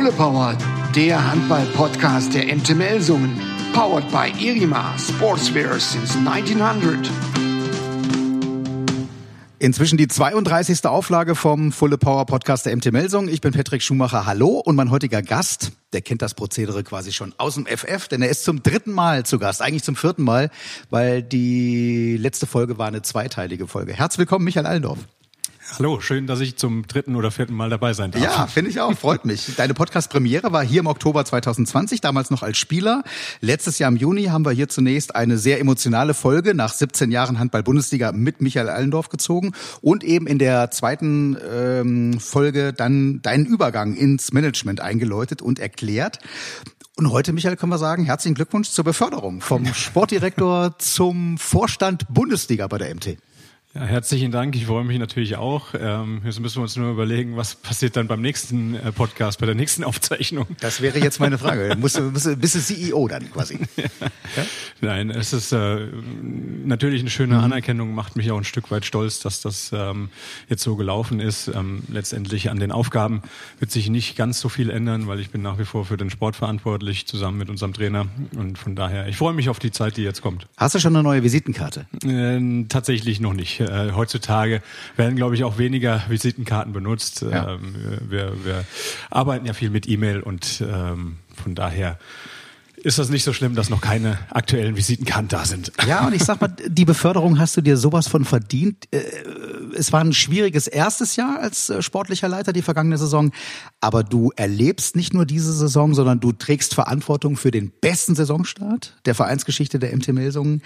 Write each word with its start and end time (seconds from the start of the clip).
Fulle 0.00 0.12
Power, 0.12 0.56
der 0.96 1.30
Handball-Podcast 1.30 2.32
der 2.32 2.46
MT 2.56 2.74
Melsungen. 2.74 3.38
Powered 3.74 4.10
by 4.10 4.32
Irima 4.42 4.96
Sportswear 4.96 5.78
since 5.78 6.16
1900. 6.16 7.10
Inzwischen 9.58 9.98
die 9.98 10.08
32. 10.08 10.86
Auflage 10.86 11.34
vom 11.34 11.70
Fulle 11.70 11.98
Power 11.98 12.24
Podcast 12.24 12.64
der 12.64 12.74
MT 12.74 12.92
Melsung. 12.92 13.28
Ich 13.28 13.42
bin 13.42 13.52
Patrick 13.52 13.82
Schumacher. 13.82 14.24
Hallo 14.24 14.62
und 14.64 14.74
mein 14.74 14.90
heutiger 14.90 15.20
Gast, 15.20 15.72
der 15.92 16.00
kennt 16.00 16.22
das 16.22 16.32
Prozedere 16.32 16.82
quasi 16.82 17.12
schon 17.12 17.34
aus 17.36 17.56
dem 17.56 17.66
FF, 17.66 18.08
denn 18.08 18.22
er 18.22 18.30
ist 18.30 18.44
zum 18.44 18.62
dritten 18.62 18.92
Mal 18.92 19.26
zu 19.26 19.38
Gast, 19.38 19.60
eigentlich 19.60 19.84
zum 19.84 19.96
vierten 19.96 20.22
Mal, 20.22 20.48
weil 20.88 21.22
die 21.22 22.16
letzte 22.16 22.46
Folge 22.46 22.78
war 22.78 22.88
eine 22.88 23.02
zweiteilige 23.02 23.66
Folge. 23.66 23.92
Herzlich 23.92 24.20
willkommen, 24.20 24.46
Michael 24.46 24.64
Allendorf. 24.64 25.00
Hallo, 25.78 26.00
schön, 26.00 26.26
dass 26.26 26.40
ich 26.40 26.56
zum 26.56 26.86
dritten 26.86 27.14
oder 27.14 27.30
vierten 27.30 27.54
Mal 27.54 27.70
dabei 27.70 27.92
sein 27.92 28.10
darf. 28.10 28.22
Ja, 28.22 28.46
finde 28.46 28.70
ich 28.70 28.80
auch, 28.80 28.92
freut 28.98 29.24
mich. 29.24 29.54
Deine 29.56 29.72
Podcast-Premiere 29.72 30.52
war 30.52 30.64
hier 30.64 30.80
im 30.80 30.86
Oktober 30.86 31.24
2020, 31.24 32.00
damals 32.00 32.30
noch 32.30 32.42
als 32.42 32.58
Spieler. 32.58 33.04
Letztes 33.40 33.78
Jahr 33.78 33.90
im 33.90 33.96
Juni 33.96 34.24
haben 34.24 34.44
wir 34.44 34.50
hier 34.50 34.68
zunächst 34.68 35.14
eine 35.14 35.38
sehr 35.38 35.60
emotionale 35.60 36.12
Folge 36.12 36.54
nach 36.54 36.72
17 36.72 37.12
Jahren 37.12 37.38
Handball-Bundesliga 37.38 38.12
mit 38.12 38.40
Michael 38.40 38.68
Allendorf 38.68 39.08
gezogen 39.10 39.52
und 39.80 40.02
eben 40.02 40.26
in 40.26 40.38
der 40.38 40.70
zweiten 40.70 41.36
ähm, 41.50 42.18
Folge 42.18 42.72
dann 42.72 43.22
deinen 43.22 43.46
Übergang 43.46 43.94
ins 43.94 44.32
Management 44.32 44.80
eingeläutet 44.80 45.40
und 45.40 45.58
erklärt. 45.60 46.18
Und 46.96 47.12
heute, 47.12 47.32
Michael, 47.32 47.56
können 47.56 47.72
wir 47.72 47.78
sagen, 47.78 48.04
herzlichen 48.04 48.34
Glückwunsch 48.34 48.70
zur 48.70 48.84
Beförderung 48.84 49.40
vom 49.40 49.64
Sportdirektor 49.74 50.78
zum 50.78 51.38
Vorstand 51.38 52.06
Bundesliga 52.12 52.66
bei 52.66 52.76
der 52.78 52.94
MT. 52.94 53.16
Ja, 53.72 53.82
herzlichen 53.82 54.32
Dank. 54.32 54.56
Ich 54.56 54.66
freue 54.66 54.82
mich 54.82 54.98
natürlich 54.98 55.36
auch. 55.36 55.74
Ähm, 55.78 56.22
jetzt 56.24 56.40
müssen 56.40 56.56
wir 56.56 56.62
uns 56.62 56.74
nur 56.74 56.90
überlegen, 56.90 57.36
was 57.36 57.54
passiert 57.54 57.94
dann 57.94 58.08
beim 58.08 58.20
nächsten 58.20 58.74
äh, 58.74 58.90
Podcast, 58.90 59.38
bei 59.38 59.46
der 59.46 59.54
nächsten 59.54 59.84
Aufzeichnung. 59.90 60.46
Das 60.58 60.80
wäre 60.80 60.98
jetzt 60.98 61.20
meine 61.20 61.38
Frage. 61.38 61.76
Musst 61.78 61.96
du, 61.96 62.02
musst 62.02 62.26
du, 62.26 62.36
bist 62.36 62.56
du 62.56 62.58
CEO 62.58 63.06
dann 63.06 63.30
quasi? 63.30 63.60
Ja. 63.76 63.84
Ja? 64.36 64.44
Nein, 64.80 65.10
es 65.10 65.32
ist 65.32 65.50
äh, 65.50 65.88
natürlich 66.64 67.00
eine 67.00 67.10
schöne 67.10 67.34
mhm. 67.34 67.40
Anerkennung, 67.40 67.96
macht 67.96 68.14
mich 68.14 68.30
auch 68.30 68.38
ein 68.38 68.44
Stück 68.44 68.70
weit 68.70 68.84
stolz, 68.84 69.18
dass 69.18 69.40
das 69.40 69.72
ähm, 69.74 70.08
jetzt 70.48 70.62
so 70.62 70.76
gelaufen 70.76 71.18
ist. 71.18 71.48
Ähm, 71.48 71.82
letztendlich 71.88 72.48
an 72.48 72.60
den 72.60 72.70
Aufgaben 72.70 73.22
wird 73.58 73.72
sich 73.72 73.90
nicht 73.90 74.16
ganz 74.16 74.38
so 74.38 74.48
viel 74.48 74.70
ändern, 74.70 75.08
weil 75.08 75.18
ich 75.18 75.30
bin 75.30 75.42
nach 75.42 75.58
wie 75.58 75.64
vor 75.64 75.84
für 75.84 75.96
den 75.96 76.10
Sport 76.10 76.36
verantwortlich, 76.36 77.08
zusammen 77.08 77.38
mit 77.38 77.50
unserem 77.50 77.72
Trainer. 77.72 78.06
Und 78.36 78.56
von 78.56 78.76
daher, 78.76 79.08
ich 79.08 79.16
freue 79.16 79.34
mich 79.34 79.48
auf 79.48 79.58
die 79.58 79.72
Zeit, 79.72 79.96
die 79.96 80.02
jetzt 80.02 80.22
kommt. 80.22 80.46
Hast 80.56 80.76
du 80.76 80.78
schon 80.78 80.94
eine 80.94 81.02
neue 81.02 81.24
Visitenkarte? 81.24 81.86
Äh, 82.04 82.66
tatsächlich 82.68 83.18
noch 83.18 83.32
nicht 83.32 83.59
äh, 83.60 83.92
heutzutage 83.92 84.62
werden, 84.96 85.16
glaube 85.16 85.34
ich, 85.34 85.44
auch 85.44 85.58
weniger 85.58 86.02
Visitenkarten 86.08 86.72
benutzt. 86.72 87.22
Ja. 87.22 87.54
Ähm, 87.54 87.74
wir, 88.08 88.32
wir 88.44 88.64
arbeiten 89.10 89.46
ja 89.46 89.52
viel 89.52 89.70
mit 89.70 89.88
E-Mail 89.88 90.20
und 90.20 90.62
ähm, 90.66 91.16
von 91.34 91.54
daher 91.54 91.98
ist 92.82 92.98
das 92.98 93.10
nicht 93.10 93.24
so 93.24 93.32
schlimm, 93.32 93.54
dass 93.54 93.70
noch 93.70 93.80
keine 93.80 94.18
aktuellen 94.30 94.76
Visitenkarten 94.76 95.28
da 95.28 95.44
sind. 95.44 95.72
Ja, 95.86 96.06
und 96.06 96.14
ich 96.14 96.24
sag 96.24 96.40
mal, 96.40 96.48
die 96.48 96.84
Beförderung 96.84 97.38
hast 97.38 97.56
du 97.56 97.60
dir 97.60 97.76
sowas 97.76 98.08
von 98.08 98.24
verdient. 98.24 98.88
Äh, 98.90 99.00
es 99.76 99.92
war 99.92 100.00
ein 100.00 100.12
schwieriges 100.12 100.66
erstes 100.66 101.16
Jahr 101.16 101.40
als 101.40 101.70
äh, 101.70 101.82
sportlicher 101.82 102.28
Leiter, 102.28 102.52
die 102.52 102.62
vergangene 102.62 102.98
Saison. 102.98 103.32
Aber 103.80 104.02
du 104.02 104.30
erlebst 104.36 104.96
nicht 104.96 105.14
nur 105.14 105.26
diese 105.26 105.52
Saison, 105.52 105.94
sondern 105.94 106.20
du 106.20 106.32
trägst 106.32 106.74
Verantwortung 106.74 107.36
für 107.36 107.50
den 107.50 107.70
besten 107.70 108.14
Saisonstart 108.14 108.96
der 109.04 109.14
Vereinsgeschichte 109.14 109.78
der 109.78 109.94
MT 109.96 110.08
Melsungen. 110.12 110.62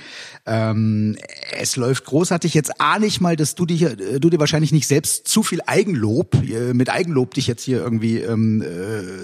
Ähm, 0.46 1.16
es 1.58 1.76
läuft 1.76 2.04
großartig. 2.06 2.54
Jetzt 2.54 2.80
ahne 2.80 3.06
ich 3.06 3.20
mal, 3.20 3.36
dass 3.36 3.54
du, 3.54 3.66
dich, 3.66 3.82
äh, 3.82 4.20
du 4.20 4.30
dir 4.30 4.40
wahrscheinlich 4.40 4.72
nicht 4.72 4.86
selbst 4.86 5.28
zu 5.28 5.42
viel 5.42 5.60
Eigenlob, 5.66 6.34
mit 6.72 6.90
Eigenlob 6.90 7.34
dich 7.34 7.46
jetzt 7.46 7.62
hier 7.62 7.78
irgendwie 7.78 8.18
ähm, 8.18 8.64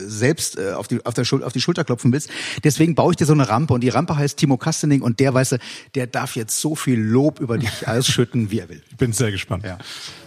selbst 0.07 0.61
auf, 0.61 0.89
die, 0.89 1.05
auf, 1.05 1.15
der 1.15 1.25
Schul 1.25 1.43
auf 1.45 1.53
die 1.53 1.61
Schulter 1.61 1.85
klopfen 1.85 2.13
willst. 2.13 2.31
Deswegen 2.65 2.95
baue 2.95 3.13
ich 3.13 3.17
dir 3.17 3.27
so 3.27 3.33
eine 3.33 3.49
Rampe 3.49 3.75
und 3.75 3.83
die 3.83 3.89
Rampe 3.89 4.17
heißt 4.17 4.39
Timo 4.39 4.57
Kastening 4.57 5.03
und 5.03 5.21
der 5.21 5.35
weiße, 5.35 5.59
der 5.95 6.07
darf 6.07 6.37
jetzt 6.37 6.61
so 6.61 6.75
viel 6.75 6.99
Lob 7.01 7.41
über 7.41 7.59
dich 7.59 7.87
ausschütten, 7.89 8.51
wie 8.51 8.61
er 8.61 8.69
will. 8.69 8.83
Bin 8.99 9.13
sehr 9.13 9.31
gespannt. 9.31 9.65
Ja, 9.65 9.70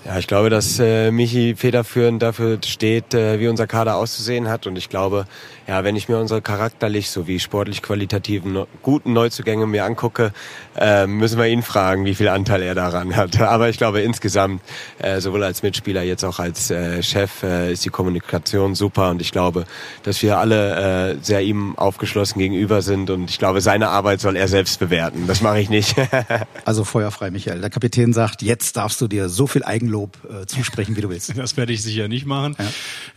ja 0.05 0.19
ich 0.19 0.27
glaube, 0.27 0.49
dass 0.49 0.79
äh, 0.79 1.11
Michi 1.11 1.55
federführend 1.55 2.21
dafür 2.21 2.59
steht, 2.65 3.13
äh, 3.13 3.39
wie 3.39 3.47
unser 3.47 3.67
Kader 3.67 3.95
auszusehen 3.95 4.49
hat 4.49 4.67
und 4.67 4.77
ich 4.77 4.89
glaube, 4.89 5.25
ja, 5.67 5.83
wenn 5.85 5.95
ich 5.95 6.09
mir 6.09 6.17
unsere 6.17 6.41
charakterlich 6.41 7.09
sowie 7.09 7.39
sportlich 7.39 7.81
qualitativen 7.81 8.65
guten 8.81 9.13
Neuzugänge 9.13 9.65
mir 9.65 9.85
angucke, 9.85 10.33
äh, 10.77 11.07
müssen 11.07 11.39
wir 11.39 11.47
ihn 11.47 11.63
fragen, 11.63 12.03
wie 12.05 12.15
viel 12.15 12.27
Anteil 12.27 12.61
er 12.63 12.75
daran 12.75 13.15
hat. 13.15 13.39
Aber 13.41 13.69
ich 13.69 13.77
glaube 13.77 14.01
insgesamt, 14.01 14.61
äh, 14.99 15.21
sowohl 15.21 15.43
als 15.43 15.63
Mitspieler 15.63 16.03
jetzt 16.03 16.25
auch 16.25 16.39
als 16.39 16.69
äh, 16.69 17.01
Chef, 17.01 17.43
äh, 17.43 17.71
ist 17.71 17.85
die 17.85 17.89
Kommunikation 17.89 18.75
super 18.75 19.09
und 19.09 19.21
ich 19.21 19.31
glaube, 19.31 19.65
dass 20.03 20.21
wir 20.21 20.37
alle 20.37 21.13
äh, 21.13 21.17
sehr 21.21 21.41
ihm 21.41 21.77
aufgeschlossen 21.77 22.39
gegenüber 22.39 22.81
sind 22.81 23.09
und 23.09 23.29
ich 23.29 23.39
glaube, 23.39 23.61
seine 23.61 23.87
Arbeit 23.87 24.19
soll 24.19 24.35
er 24.35 24.49
selbst 24.49 24.79
bewerten. 24.79 25.27
Das 25.27 25.41
mache 25.41 25.61
ich 25.61 25.69
nicht. 25.69 25.95
also 26.65 26.83
feuerfrei, 26.83 27.31
Michael. 27.31 27.61
Der 27.61 27.69
Kapitän 27.69 28.11
sagt, 28.11 28.41
jetzt 28.41 28.75
darfst 28.75 28.99
du 28.99 29.07
dir 29.07 29.29
so 29.33 29.47
viel 29.47 29.63
Eigenlob 29.63 30.17
äh, 30.29 30.45
zusprechen, 30.45 30.95
wie 30.95 31.01
du 31.01 31.09
willst. 31.09 31.33
Das 31.43 31.57
werde 31.57 31.73
ich 31.73 31.83
sicher 31.83 32.07
nicht 32.07 32.25
machen. 32.25 32.55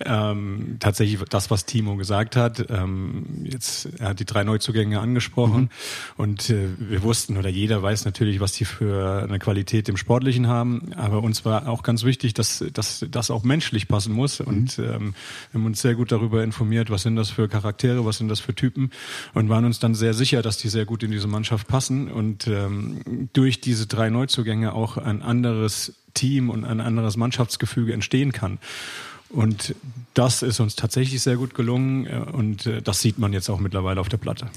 Ja. 0.04 0.32
Ähm, 0.32 0.76
tatsächlich 0.80 1.20
das, 1.28 1.50
was 1.50 1.64
Timo 1.64 1.96
gesagt 1.96 2.34
hat. 2.34 2.66
Ähm, 2.70 3.44
jetzt, 3.44 3.88
er 3.98 4.08
hat 4.08 4.20
die 4.20 4.24
drei 4.24 4.42
Neuzugänge 4.42 4.98
angesprochen 4.98 5.62
mhm. 5.62 5.68
und 6.16 6.50
äh, 6.50 6.68
wir 6.78 7.02
wussten 7.02 7.36
oder 7.36 7.48
jeder 7.48 7.82
weiß 7.82 8.04
natürlich, 8.04 8.40
was 8.40 8.52
die 8.52 8.64
für 8.64 9.22
eine 9.22 9.38
Qualität 9.38 9.88
im 9.88 9.96
Sportlichen 9.96 10.48
haben. 10.48 10.92
Aber 10.94 11.22
uns 11.22 11.44
war 11.44 11.68
auch 11.68 11.82
ganz 11.82 12.04
wichtig, 12.04 12.34
dass, 12.34 12.64
dass 12.72 13.04
das 13.08 13.30
auch 13.30 13.44
menschlich 13.44 13.86
passen 13.86 14.12
muss. 14.12 14.40
Mhm. 14.40 14.46
Und 14.46 14.78
ähm, 14.78 15.14
wir 15.52 15.60
haben 15.60 15.66
uns 15.66 15.82
sehr 15.82 15.94
gut 15.94 16.10
darüber 16.10 16.42
informiert, 16.42 16.90
was 16.90 17.02
sind 17.02 17.16
das 17.16 17.30
für 17.30 17.48
Charaktere, 17.48 18.04
was 18.04 18.18
sind 18.18 18.28
das 18.28 18.40
für 18.40 18.54
Typen 18.54 18.90
und 19.34 19.48
waren 19.48 19.64
uns 19.64 19.78
dann 19.78 19.94
sehr 19.94 20.14
sicher, 20.14 20.42
dass 20.42 20.56
die 20.56 20.68
sehr 20.68 20.84
gut 20.84 21.02
in 21.02 21.10
diese 21.10 21.28
Mannschaft 21.28 21.68
passen 21.68 22.10
und 22.10 22.46
ähm, 22.46 23.28
durch 23.32 23.60
diese 23.60 23.86
drei 23.86 24.10
Neuzugänge 24.10 24.72
auch 24.72 24.96
ein 24.96 25.22
anderes 25.22 25.94
Team 26.16 26.50
und 26.50 26.64
ein 26.64 26.80
anderes 26.80 27.16
Mannschaftsgefüge 27.16 27.92
entstehen 27.92 28.32
kann. 28.32 28.58
Und 29.28 29.74
das 30.14 30.42
ist 30.42 30.60
uns 30.60 30.76
tatsächlich 30.76 31.20
sehr 31.20 31.36
gut 31.36 31.54
gelungen 31.54 32.06
äh, 32.06 32.18
und 32.32 32.66
äh, 32.66 32.82
das 32.82 33.00
sieht 33.00 33.18
man 33.18 33.32
jetzt 33.32 33.48
auch 33.48 33.60
mittlerweile 33.60 34.00
auf 34.00 34.08
der 34.08 34.18
Platte. 34.18 34.48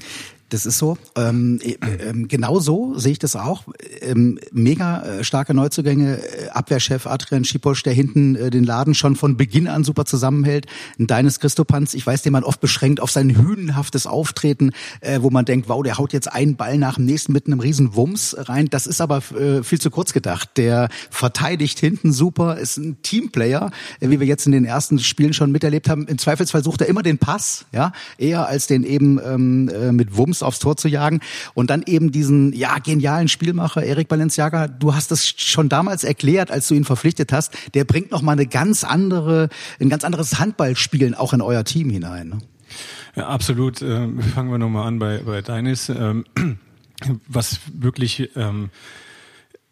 Das 0.50 0.66
ist 0.66 0.78
so. 0.78 0.98
Ähm, 1.16 1.60
äh, 1.62 1.74
äh, 1.74 2.12
genau 2.26 2.58
so 2.58 2.98
sehe 2.98 3.12
ich 3.12 3.18
das 3.20 3.36
auch. 3.36 3.62
Ähm, 4.00 4.40
mega 4.50 5.02
äh, 5.02 5.24
starke 5.24 5.54
Neuzugänge. 5.54 6.18
Äh, 6.18 6.48
Abwehrchef 6.48 7.06
Adrian 7.06 7.44
Schiposch, 7.44 7.84
der 7.84 7.92
hinten 7.92 8.34
äh, 8.34 8.50
den 8.50 8.64
Laden 8.64 8.94
schon 8.94 9.14
von 9.14 9.36
Beginn 9.36 9.68
an 9.68 9.84
super 9.84 10.04
zusammenhält. 10.04 10.66
Ein 10.98 11.06
Deines 11.06 11.38
Christopanz, 11.38 11.94
ich 11.94 12.04
weiß, 12.04 12.22
den 12.22 12.32
man 12.32 12.42
oft 12.42 12.60
beschränkt 12.60 13.00
auf 13.00 13.12
sein 13.12 13.36
hünenhaftes 13.36 14.08
Auftreten, 14.08 14.72
äh, 15.00 15.20
wo 15.22 15.30
man 15.30 15.44
denkt, 15.44 15.68
wow, 15.68 15.84
der 15.84 15.98
haut 15.98 16.12
jetzt 16.12 16.30
einen 16.32 16.56
Ball 16.56 16.78
nach 16.78 16.96
dem 16.96 17.04
nächsten 17.04 17.32
mit 17.32 17.46
einem 17.46 17.60
riesen 17.60 17.94
Wumms 17.94 18.34
rein. 18.36 18.66
Das 18.68 18.88
ist 18.88 19.00
aber 19.00 19.18
äh, 19.38 19.62
viel 19.62 19.80
zu 19.80 19.90
kurz 19.90 20.12
gedacht. 20.12 20.50
Der 20.56 20.88
verteidigt 21.10 21.78
hinten 21.78 22.12
super, 22.12 22.58
ist 22.58 22.76
ein 22.76 23.00
Teamplayer, 23.02 23.70
äh, 24.00 24.10
wie 24.10 24.18
wir 24.18 24.26
jetzt 24.26 24.46
in 24.46 24.52
den 24.52 24.64
ersten 24.64 24.98
Spielen 24.98 25.32
schon 25.32 25.52
miterlebt 25.52 25.88
haben. 25.88 26.08
Im 26.08 26.18
Zweifelsfall 26.18 26.64
sucht 26.64 26.80
er 26.80 26.88
immer 26.88 27.04
den 27.04 27.18
Pass, 27.18 27.66
ja, 27.70 27.92
eher 28.18 28.48
als 28.48 28.66
den 28.66 28.82
eben 28.82 29.20
ähm, 29.24 29.68
äh, 29.68 29.92
mit 29.92 30.16
Wumms 30.16 30.39
aufs 30.42 30.58
Tor 30.58 30.76
zu 30.76 30.88
jagen. 30.88 31.20
Und 31.54 31.70
dann 31.70 31.82
eben 31.86 32.12
diesen 32.12 32.52
ja 32.52 32.78
genialen 32.78 33.28
Spielmacher 33.28 33.82
Erik 33.82 34.08
Balenciaga. 34.08 34.68
Du 34.68 34.94
hast 34.94 35.12
es 35.12 35.28
schon 35.28 35.68
damals 35.68 36.04
erklärt, 36.04 36.50
als 36.50 36.68
du 36.68 36.74
ihn 36.74 36.84
verpflichtet 36.84 37.32
hast. 37.32 37.52
Der 37.74 37.84
bringt 37.84 38.10
noch 38.10 38.26
eine 38.26 38.46
ganz 38.46 38.84
andere, 38.84 39.48
ein 39.80 39.88
ganz 39.88 40.04
anderes 40.04 40.38
Handballspielen 40.38 41.14
auch 41.14 41.32
in 41.32 41.42
euer 41.42 41.64
Team 41.64 41.90
hinein. 41.90 42.28
Ne? 42.28 42.38
Ja, 43.16 43.28
absolut. 43.28 43.82
Ähm, 43.82 44.20
fangen 44.20 44.50
wir 44.50 44.58
noch 44.58 44.68
mal 44.68 44.86
an 44.86 44.98
bei 44.98 45.18
bei 45.18 45.42
Deines. 45.42 45.88
Ähm, 45.88 46.24
was 47.28 47.60
wirklich 47.72 48.30
ähm, 48.36 48.70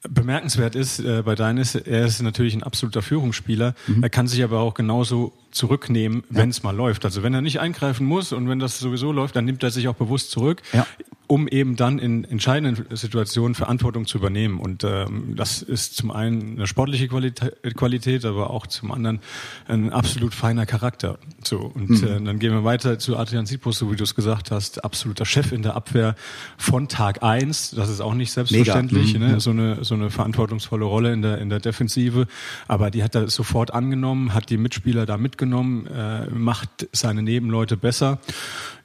bemerkenswert 0.09 0.75
ist 0.75 1.00
äh, 1.00 1.22
bei 1.25 1.34
Deines, 1.34 1.75
er 1.75 2.04
ist 2.04 2.22
natürlich 2.22 2.54
ein 2.54 2.62
absoluter 2.62 3.03
Führungsspieler. 3.03 3.75
Mhm. 3.86 4.03
Er 4.03 4.10
kann 4.10 4.28
sich 4.28 4.42
aber 4.44 4.60
auch 4.60 4.75
genauso 4.75 5.32
zurücknehmen, 5.50 6.23
wenn 6.31 6.50
es 6.50 6.62
mal 6.62 6.75
läuft. 6.75 7.05
Also 7.05 7.23
wenn 7.23 7.34
er 7.34 7.40
nicht 7.40 7.61
eingreifen 7.61 8.06
muss 8.06 8.32
und 8.32 8.49
wenn 8.49 8.58
das 8.58 8.78
sowieso 8.78 9.12
läuft, 9.12 9.34
dann 9.37 9.44
nimmt 9.44 9.62
er 9.62 9.70
sich 9.70 9.88
auch 9.88 9.96
bewusst 9.96 10.31
zurück. 10.31 10.62
Ja 10.73 10.87
um 11.28 11.46
eben 11.46 11.76
dann 11.76 11.98
in 11.98 12.25
entscheidenden 12.25 12.96
Situationen 12.96 13.54
Verantwortung 13.54 14.06
zu 14.06 14.16
übernehmen. 14.19 14.58
Und 14.58 14.82
ähm, 14.82 15.34
das 15.36 15.60
ist 15.60 15.94
zum 15.94 16.10
einen 16.10 16.56
eine 16.56 16.66
sportliche 16.66 17.06
Qualität, 17.06 17.54
Qualität 17.76 18.25
aber 18.25 18.50
auch 18.50 18.66
zum 18.66 18.90
anderen 18.90 19.20
ein 19.66 19.92
absolut 19.92 20.34
feiner 20.34 20.64
Charakter. 20.64 21.19
So 21.44 21.58
und 21.58 21.90
mhm. 21.90 22.08
äh, 22.08 22.20
dann 22.20 22.38
gehen 22.38 22.52
wir 22.52 22.64
weiter 22.64 22.98
zu 22.98 23.19
Adrian 23.19 23.44
Sipos, 23.44 23.78
so 23.78 23.92
wie 23.92 23.96
du 23.96 24.04
es 24.04 24.14
gesagt 24.14 24.50
hast, 24.50 24.82
absoluter 24.84 25.26
Chef 25.26 25.52
in 25.52 25.62
der 25.62 25.76
Abwehr 25.76 26.16
von 26.56 26.88
Tag 26.88 27.22
eins. 27.22 27.72
Das 27.72 27.90
ist 27.90 28.00
auch 28.00 28.14
nicht 28.14 28.32
selbstverständlich, 28.32 29.12
mhm. 29.14 29.20
ne? 29.20 29.40
so 29.40 29.50
eine 29.50 29.84
so 29.84 29.94
eine 29.94 30.10
verantwortungsvolle 30.10 30.86
Rolle 30.86 31.12
in 31.12 31.20
der 31.20 31.38
in 31.38 31.50
der 31.50 31.60
Defensive. 31.60 32.26
Aber 32.69 32.90
die 32.90 33.02
hat 33.02 33.14
er 33.14 33.28
sofort 33.28 33.75
angenommen, 33.75 34.32
hat 34.32 34.48
die 34.48 34.56
Mitspieler 34.56 35.04
da 35.04 35.19
mitgenommen, 35.19 35.86
äh, 35.88 36.26
macht 36.30 36.88
seine 36.92 37.22
Nebenleute 37.22 37.76
besser. 37.76 38.19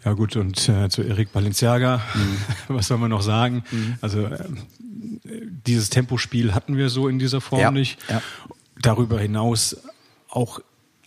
Ja 0.05 0.13
gut, 0.13 0.35
und 0.35 0.67
äh, 0.67 0.89
zu 0.89 1.01
Erik 1.01 1.31
Balenciaga, 1.31 2.01
mhm. 2.13 2.37
was 2.75 2.87
soll 2.87 2.97
man 2.97 3.09
noch 3.09 3.21
sagen? 3.21 3.63
Mhm. 3.71 3.95
Also 4.01 4.25
äh, 4.25 4.43
dieses 5.65 5.89
Tempospiel 5.89 6.53
hatten 6.53 6.77
wir 6.77 6.89
so 6.89 7.07
in 7.07 7.19
dieser 7.19 7.41
Form 7.41 7.61
ja. 7.61 7.71
nicht. 7.71 7.99
Ja. 8.09 8.21
Darüber 8.81 9.19
hinaus 9.19 9.77
auch 10.29 10.59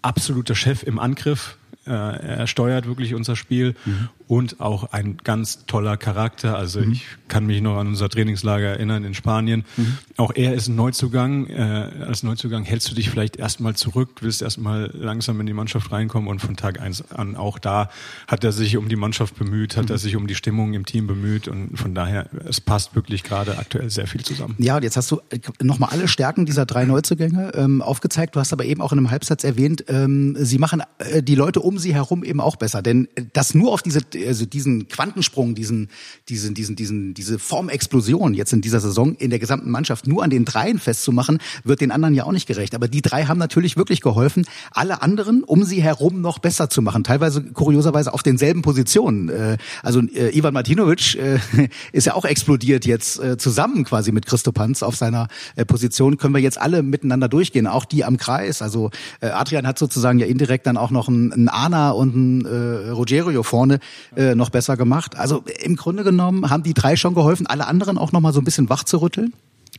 absoluter 0.03 0.55
Chef 0.55 0.83
im 0.83 0.99
Angriff. 0.99 1.59
Äh, 1.87 1.91
er 1.91 2.47
steuert 2.47 2.87
wirklich 2.87 3.15
unser 3.15 3.37
Spiel 3.37 3.75
mhm. 3.85 4.09
Und 4.29 4.61
auch 4.61 4.93
ein 4.93 5.19
ganz 5.23 5.67
toller 5.67 5.97
Charakter. 5.97 6.57
Also 6.57 6.81
mhm. 6.81 6.93
ich 6.93 7.07
kann 7.29 7.47
mich 7.47 7.61
noch 7.61 7.77
an 7.77 7.87
unser 7.87 8.09
Trainingslager 8.09 8.67
erinnern 8.67 9.05
in 9.05 9.15
Spanien. 9.15 9.65
Mhm. 9.77 9.99
Auch 10.17 10.33
er 10.35 10.55
ist 10.55 10.69
ein 10.69 10.77
Neuzugang. 10.77 11.47
Äh, 11.47 11.91
als 12.07 12.23
Neuzugang 12.23 12.65
hältst 12.65 12.91
du 12.91 12.95
dich 12.95 13.11
vielleicht 13.11 13.37
erstmal 13.37 13.75
zurück, 13.77 14.17
willst 14.21 14.43
erstmal 14.43 14.91
langsam 14.95 15.41
in 15.41 15.47
die 15.47 15.53
Mannschaft 15.53 15.93
reinkommen 15.93 16.29
und 16.29 16.41
von 16.41 16.57
Tag 16.57 16.81
eins 16.81 17.11
an 17.13 17.37
auch 17.37 17.59
da 17.59 17.91
hat 18.27 18.45
er 18.45 18.53
sich 18.53 18.77
um 18.77 18.89
die 18.89 18.97
Mannschaft 18.97 19.37
bemüht, 19.39 19.77
hat 19.77 19.91
er 19.91 19.97
mhm. 19.97 20.01
sich 20.01 20.17
um 20.17 20.27
die 20.27 20.35
Stimmung 20.35 20.75
im 20.75 20.85
Team 20.87 21.07
bemüht 21.07 21.49
und 21.49 21.77
von 21.79 21.95
daher, 21.95 22.29
es 22.49 22.61
passt 22.61 22.95
wirklich 22.95 23.23
gerade 23.23 23.59
aktuell 23.59 23.91
sehr 23.91 24.07
viel 24.07 24.25
zusammen. 24.25 24.55
Ja, 24.59 24.77
und 24.77 24.83
jetzt 24.83 24.97
hast 24.97 25.11
du 25.11 25.21
äh, 25.31 25.39
nochmal 25.63 25.91
alle 25.93 26.09
Stärken 26.09 26.47
dieser 26.47 26.67
drei 26.67 26.85
Neuzugänge 26.85 27.53
ähm, 27.55 27.83
aufgezeigt. 27.83 28.35
Du 28.35 28.41
hast 28.41 28.53
aber 28.53 28.65
eben 28.65 28.81
auch 28.81 28.93
in 28.93 28.99
einem 28.99 29.11
Halbsatz 29.11 29.45
erwähnt, 29.45 29.85
ähm, 29.89 30.37
sie 30.39 30.59
machen 30.59 30.83
äh, 30.99 31.23
die 31.23 31.35
Leute 31.35 31.61
um 31.61 31.79
sie 31.79 31.95
herum 31.95 32.25
eben 32.25 32.41
auch 32.41 32.57
besser. 32.57 32.83
Denn 32.83 33.09
das 33.33 33.55
nur 33.55 33.73
auf 33.73 33.83
diese, 33.83 34.01
also 34.27 34.47
diesen 34.47 34.89
Quantensprung, 34.89 35.55
diesen, 35.55 35.89
diesen, 36.29 36.55
diesen, 36.55 36.77
diesen, 36.77 37.15
diese 37.15 37.39
Formexplosion 37.39 38.35
jetzt 38.35 38.53
in 38.53 38.61
dieser 38.61 38.81
Saison 38.81 39.15
in 39.17 39.31
der 39.31 39.39
gesamten 39.39 39.71
Mannschaft 39.71 40.07
nur 40.07 40.23
an 40.23 40.31
den 40.31 40.45
dreien 40.45 40.79
festzumachen, 40.79 41.39
wird 41.65 41.81
den 41.81 41.91
anderen 41.91 42.15
ja 42.15 42.25
auch 42.25 42.33
nicht 42.33 42.47
gerecht. 42.47 42.75
Aber 42.75 42.89
die 42.89 43.03
drei 43.03 43.25
haben 43.25 43.39
natürlich 43.39 43.77
wirklich 43.77 44.01
geholfen, 44.01 44.47
alle 44.71 45.03
anderen 45.03 45.43
um 45.45 45.65
sie 45.65 45.83
herum 45.83 46.21
noch 46.21 46.39
besser 46.39 46.71
zu 46.71 46.83
machen. 46.83 47.05
Teilweise 47.05 47.43
kurioserweise 47.43 48.13
auf 48.13 48.23
denselben 48.23 48.63
Positionen. 48.63 49.29
Äh, 49.29 49.57
also 49.83 50.01
äh, 50.01 50.37
Ivan 50.37 50.55
Martinovic 50.55 51.15
äh, 51.15 51.39
ist 51.93 52.07
ja 52.07 52.15
auch 52.15 52.25
explodiert 52.25 52.87
jetzt 52.87 53.19
äh, 53.19 53.37
zusammen 53.37 53.85
quasi 53.85 54.13
mit 54.13 54.27
Christo 54.27 54.53
Panz 54.53 54.83
auf 54.83 54.97
seiner 54.97 55.29
äh, 55.57 55.65
Position. 55.65 56.17
Können 56.19 56.35
wir 56.35 56.41
jetzt 56.41 56.61
alle 56.61 56.83
miteinander 56.83 57.29
durchgehen, 57.29 57.67
auch 57.67 57.85
die 57.85 58.05
am 58.05 58.17
Kreis. 58.17 58.63
Also 58.63 58.91
äh, 59.21 59.29
Adrian 59.29 59.67
hat 59.67 59.79
sozusagen 59.79 60.19
ja 60.19 60.27
indirekt 60.27 60.67
dann 60.67 60.77
auch 60.77 60.91
noch 60.91 61.09
einen, 61.09 61.49
Ana 61.49 61.91
und 61.91 62.15
einen 62.15 62.45
äh, 62.45 62.91
Rogerio 62.91 63.43
vorne 63.43 63.79
äh, 64.15 64.35
noch 64.35 64.51
besser 64.51 64.77
gemacht. 64.77 65.17
Also 65.17 65.45
im 65.63 65.77
Grunde 65.77 66.05
genommen 66.05 66.51
haben 66.51 66.63
die 66.63 66.75
drei 66.75 66.97
schon 66.97 67.15
geholfen, 67.15 67.47
alle 67.47 67.67
anderen 67.67 67.99
auch 67.99 68.13
noch 68.13 68.21
mal 68.21 68.33
so 68.33 68.41
ein 68.41 68.45
bisschen 68.45 68.69
wach 68.69 68.85
zu 68.85 68.99
rütteln. 68.99 69.33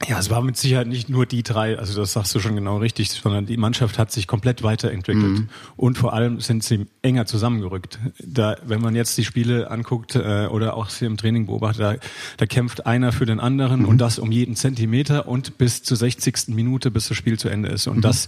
Ja, 0.05 0.19
es 0.19 0.29
war 0.29 0.41
mit 0.43 0.57
Sicherheit 0.57 0.87
nicht 0.87 1.09
nur 1.09 1.25
die 1.25 1.41
drei, 1.41 1.77
also 1.77 1.99
das 1.99 2.13
sagst 2.13 2.33
du 2.35 2.39
schon 2.39 2.55
genau 2.55 2.77
richtig, 2.77 3.09
sondern 3.09 3.47
die 3.47 3.57
Mannschaft 3.57 3.97
hat 3.97 4.11
sich 4.11 4.27
komplett 4.27 4.61
weiterentwickelt. 4.61 5.39
Mhm. 5.39 5.49
Und 5.75 5.97
vor 5.97 6.13
allem 6.13 6.39
sind 6.39 6.63
sie 6.63 6.85
enger 7.01 7.25
zusammengerückt. 7.25 7.97
Da, 8.23 8.57
wenn 8.65 8.79
man 8.79 8.95
jetzt 8.95 9.17
die 9.17 9.25
Spiele 9.25 9.71
anguckt 9.71 10.15
äh, 10.15 10.47
oder 10.51 10.75
auch 10.75 10.89
sie 10.89 11.05
im 11.05 11.17
Training 11.17 11.47
beobachtet, 11.47 11.81
da, 11.81 11.95
da 12.37 12.45
kämpft 12.45 12.85
einer 12.85 13.11
für 13.11 13.25
den 13.25 13.39
anderen 13.39 13.81
mhm. 13.81 13.87
und 13.87 13.97
das 13.97 14.19
um 14.19 14.31
jeden 14.31 14.55
Zentimeter 14.55 15.27
und 15.27 15.57
bis 15.57 15.81
zur 15.81 15.97
60. 15.97 16.49
Minute, 16.49 16.91
bis 16.91 17.07
das 17.07 17.17
Spiel 17.17 17.39
zu 17.39 17.49
Ende 17.49 17.69
ist. 17.69 17.87
Und 17.87 17.97
mhm. 17.97 18.01
das, 18.01 18.27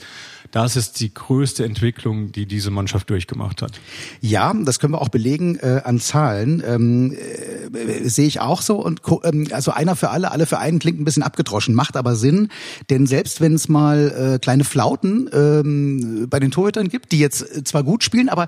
das 0.51 0.75
ist 0.75 0.99
die 0.99 1.13
größte 1.13 1.63
Entwicklung, 1.65 2.31
die 2.31 2.47
diese 2.47 2.71
Mannschaft 2.71 3.09
durchgemacht 3.11 3.61
hat. 3.61 3.79
Ja, 4.21 4.53
das 4.53 4.79
können 4.79 4.93
wir 4.93 5.01
auch 5.01 5.09
belegen 5.09 5.57
äh, 5.57 5.81
an 5.83 5.99
Zahlen. 5.99 6.63
Ähm, 6.65 7.13
äh, 7.13 8.09
sehe 8.09 8.27
ich 8.27 8.39
auch 8.39 8.63
so. 8.63 8.83
Und 8.83 9.01
ähm, 9.23 9.47
also 9.51 9.71
einer 9.71 9.95
für 9.95 10.09
alle, 10.09 10.31
alle 10.31 10.47
für 10.47 10.57
einen 10.57 10.79
klingt 10.79 10.99
ein 10.99 11.05
bisschen 11.05 11.23
abgetroschen 11.23 11.58
austauschen. 11.59 11.75
Macht 11.75 11.97
aber 11.97 12.15
Sinn, 12.15 12.49
denn 12.89 13.05
selbst 13.05 13.41
wenn 13.41 13.53
es 13.53 13.67
mal 13.69 14.35
äh, 14.35 14.39
kleine 14.39 14.63
Flauten 14.63 15.29
ähm, 15.33 16.27
bei 16.29 16.39
den 16.39 16.51
Torhütern 16.51 16.89
gibt, 16.89 17.11
die 17.11 17.19
jetzt 17.19 17.41
äh, 17.41 17.63
zwar 17.63 17.83
gut 17.83 18.03
spielen, 18.03 18.29
aber 18.29 18.47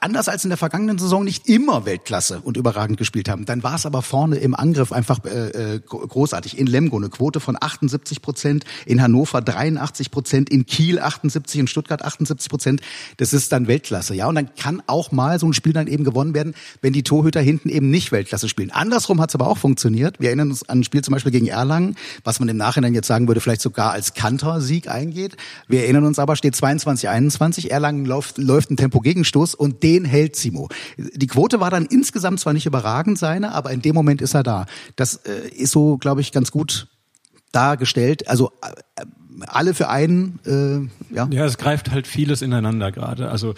anders 0.00 0.28
als 0.28 0.44
in 0.44 0.50
der 0.50 0.56
vergangenen 0.56 0.98
Saison 0.98 1.24
nicht 1.24 1.48
immer 1.48 1.84
Weltklasse 1.84 2.40
und 2.42 2.56
überragend 2.56 2.98
gespielt 2.98 3.28
haben, 3.28 3.44
dann 3.44 3.62
war 3.62 3.74
es 3.74 3.86
aber 3.86 4.02
vorne 4.02 4.36
im 4.36 4.54
Angriff 4.54 4.92
einfach 4.92 5.24
äh, 5.24 5.74
äh 5.74 5.80
großartig. 5.82 6.58
In 6.58 6.66
Lemgo 6.66 6.96
eine 6.96 7.08
Quote 7.08 7.40
von 7.40 7.56
78 7.60 8.22
Prozent, 8.22 8.64
in 8.86 9.02
Hannover 9.02 9.40
83 9.40 10.10
Prozent, 10.10 10.50
in 10.50 10.66
Kiel 10.66 10.98
78, 10.98 11.60
in 11.60 11.66
Stuttgart 11.66 12.02
78 12.02 12.48
Prozent. 12.48 12.80
Das 13.16 13.32
ist 13.32 13.52
dann 13.52 13.66
Weltklasse, 13.66 14.14
ja. 14.14 14.26
Und 14.28 14.36
dann 14.36 14.54
kann 14.54 14.82
auch 14.86 15.12
mal 15.12 15.38
so 15.38 15.46
ein 15.46 15.52
Spiel 15.52 15.72
dann 15.72 15.86
eben 15.86 16.04
gewonnen 16.04 16.34
werden, 16.34 16.54
wenn 16.80 16.92
die 16.92 17.02
Torhüter 17.02 17.40
hinten 17.40 17.68
eben 17.68 17.90
nicht 17.90 18.12
Weltklasse 18.12 18.48
spielen. 18.48 18.70
Andersrum 18.70 19.20
hat 19.20 19.30
es 19.30 19.34
aber 19.34 19.48
auch 19.48 19.58
funktioniert. 19.58 20.20
Wir 20.20 20.28
erinnern 20.28 20.50
uns 20.50 20.68
an 20.68 20.80
ein 20.80 20.84
Spiel 20.84 21.02
zum 21.02 21.12
Beispiel 21.12 21.32
gegen 21.32 21.48
Erlangen, 21.48 21.96
was 22.24 22.38
man 22.38 22.48
im 22.52 22.56
Nachhinein 22.56 22.94
jetzt 22.94 23.08
sagen 23.08 23.28
würde, 23.28 23.40
vielleicht 23.40 23.60
sogar 23.60 23.90
als 23.92 24.14
Kanter-Sieg 24.14 24.88
eingeht. 24.88 25.36
Wir 25.68 25.82
erinnern 25.82 26.04
uns 26.04 26.18
aber, 26.18 26.36
steht 26.36 26.54
22-21, 26.54 27.68
Erlangen 27.68 28.04
läuft, 28.04 28.38
läuft 28.38 28.70
ein 28.70 28.76
Tempo-Gegenstoß 28.76 29.54
und 29.54 29.82
den 29.82 30.04
hält 30.04 30.36
Simo. 30.36 30.68
Die 30.96 31.26
Quote 31.26 31.60
war 31.60 31.70
dann 31.70 31.86
insgesamt 31.86 32.40
zwar 32.40 32.52
nicht 32.52 32.66
überragend 32.66 33.18
seine, 33.18 33.52
aber 33.52 33.70
in 33.72 33.82
dem 33.82 33.94
Moment 33.94 34.22
ist 34.22 34.34
er 34.34 34.42
da. 34.42 34.66
Das 34.96 35.16
äh, 35.16 35.48
ist 35.48 35.72
so, 35.72 35.98
glaube 35.98 36.20
ich, 36.20 36.32
ganz 36.32 36.50
gut 36.50 36.88
dargestellt. 37.52 38.28
Also 38.28 38.52
äh, 38.62 39.04
alle 39.46 39.74
für 39.74 39.88
einen, 39.88 40.38
äh, 40.46 41.14
ja. 41.14 41.28
Ja, 41.30 41.44
es 41.44 41.58
greift 41.58 41.90
halt 41.90 42.06
vieles 42.06 42.42
ineinander 42.42 42.92
gerade. 42.92 43.30
Also 43.30 43.54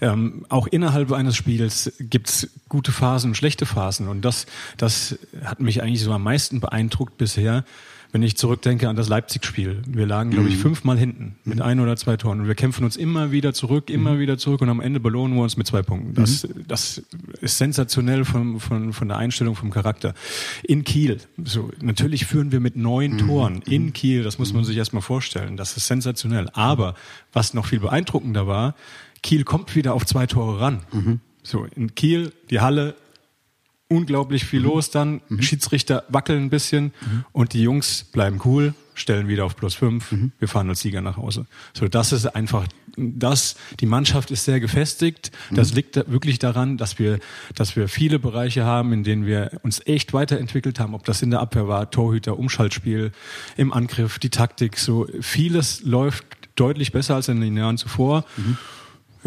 ähm, 0.00 0.46
auch 0.48 0.66
innerhalb 0.66 1.12
eines 1.12 1.36
Spiels 1.36 1.92
gibt's 1.98 2.48
gute 2.68 2.92
Phasen 2.92 3.30
und 3.30 3.34
schlechte 3.34 3.66
Phasen. 3.66 4.08
Und 4.08 4.24
das, 4.24 4.46
das 4.76 5.18
hat 5.44 5.60
mich 5.60 5.82
eigentlich 5.82 6.02
so 6.02 6.12
am 6.12 6.22
meisten 6.22 6.60
beeindruckt 6.60 7.18
bisher 7.18 7.64
wenn 8.10 8.22
ich 8.22 8.36
zurückdenke 8.36 8.88
an 8.88 8.96
das 8.96 9.08
Leipzig-Spiel. 9.08 9.82
Wir 9.86 10.06
lagen, 10.06 10.30
glaube 10.30 10.48
ich, 10.48 10.56
mhm. 10.56 10.60
fünfmal 10.60 10.98
hinten 10.98 11.36
mit 11.44 11.60
ein 11.60 11.78
oder 11.78 11.96
zwei 11.96 12.16
Toren. 12.16 12.40
Und 12.40 12.48
wir 12.48 12.54
kämpfen 12.54 12.84
uns 12.84 12.96
immer 12.96 13.30
wieder 13.30 13.52
zurück, 13.52 13.90
immer 13.90 14.14
mhm. 14.14 14.20
wieder 14.20 14.38
zurück 14.38 14.62
und 14.62 14.68
am 14.70 14.80
Ende 14.80 14.98
belohnen 14.98 15.36
wir 15.36 15.42
uns 15.42 15.56
mit 15.56 15.66
zwei 15.66 15.82
Punkten. 15.82 16.14
Das, 16.14 16.44
mhm. 16.44 16.64
das 16.66 17.02
ist 17.40 17.58
sensationell 17.58 18.24
von, 18.24 18.60
von, 18.60 18.92
von 18.92 19.08
der 19.08 19.18
Einstellung, 19.18 19.54
vom 19.54 19.70
Charakter. 19.70 20.14
In 20.62 20.84
Kiel, 20.84 21.18
so, 21.44 21.70
natürlich 21.82 22.24
führen 22.24 22.50
wir 22.50 22.60
mit 22.60 22.76
neun 22.76 23.18
Toren 23.18 23.62
in 23.66 23.92
Kiel, 23.92 24.22
das 24.22 24.38
muss 24.38 24.52
man 24.52 24.64
sich 24.64 24.76
erstmal 24.76 25.02
vorstellen. 25.02 25.56
Das 25.56 25.76
ist 25.76 25.86
sensationell. 25.86 26.48
Aber 26.54 26.94
was 27.32 27.52
noch 27.52 27.66
viel 27.66 27.80
beeindruckender 27.80 28.46
war, 28.46 28.74
Kiel 29.22 29.44
kommt 29.44 29.74
wieder 29.74 29.94
auf 29.94 30.06
zwei 30.06 30.26
Tore 30.26 30.60
ran. 30.60 30.80
Mhm. 30.92 31.20
So, 31.42 31.66
in 31.76 31.94
Kiel, 31.94 32.32
die 32.50 32.60
Halle 32.60 32.94
unglaublich 33.88 34.44
viel 34.44 34.60
mhm. 34.60 34.66
los 34.66 34.90
dann. 34.90 35.20
Mhm. 35.28 35.42
Schiedsrichter 35.42 36.04
wackeln 36.08 36.44
ein 36.44 36.50
bisschen 36.50 36.92
mhm. 37.00 37.24
und 37.32 37.52
die 37.52 37.62
Jungs 37.62 38.04
bleiben 38.04 38.40
cool, 38.44 38.74
stellen 38.94 39.28
wieder 39.28 39.44
auf 39.44 39.56
plus 39.56 39.74
fünf. 39.74 40.12
Mhm. 40.12 40.32
Wir 40.38 40.48
fahren 40.48 40.68
als 40.68 40.80
Sieger 40.80 41.00
nach 41.00 41.16
Hause. 41.16 41.46
So, 41.72 41.88
das 41.88 42.12
ist 42.12 42.26
einfach 42.26 42.66
das. 42.96 43.56
Die 43.80 43.86
Mannschaft 43.86 44.30
ist 44.30 44.44
sehr 44.44 44.60
gefestigt. 44.60 45.30
Das 45.50 45.70
mhm. 45.70 45.76
liegt 45.76 45.96
da 45.96 46.02
wirklich 46.06 46.38
daran, 46.38 46.76
dass 46.76 46.98
wir, 46.98 47.18
dass 47.54 47.76
wir 47.76 47.88
viele 47.88 48.18
Bereiche 48.18 48.64
haben, 48.64 48.92
in 48.92 49.04
denen 49.04 49.24
wir 49.24 49.52
uns 49.62 49.80
echt 49.86 50.12
weiterentwickelt 50.12 50.80
haben. 50.80 50.94
Ob 50.94 51.04
das 51.04 51.22
in 51.22 51.30
der 51.30 51.40
Abwehr 51.40 51.68
war, 51.68 51.90
Torhüter, 51.90 52.38
Umschaltspiel, 52.38 53.12
im 53.56 53.72
Angriff, 53.72 54.18
die 54.18 54.30
Taktik. 54.30 54.76
So 54.78 55.06
vieles 55.20 55.82
läuft 55.82 56.24
deutlich 56.56 56.92
besser 56.92 57.14
als 57.14 57.28
in 57.28 57.40
den 57.40 57.56
Jahren 57.56 57.78
zuvor. 57.78 58.24
Mhm. 58.36 58.58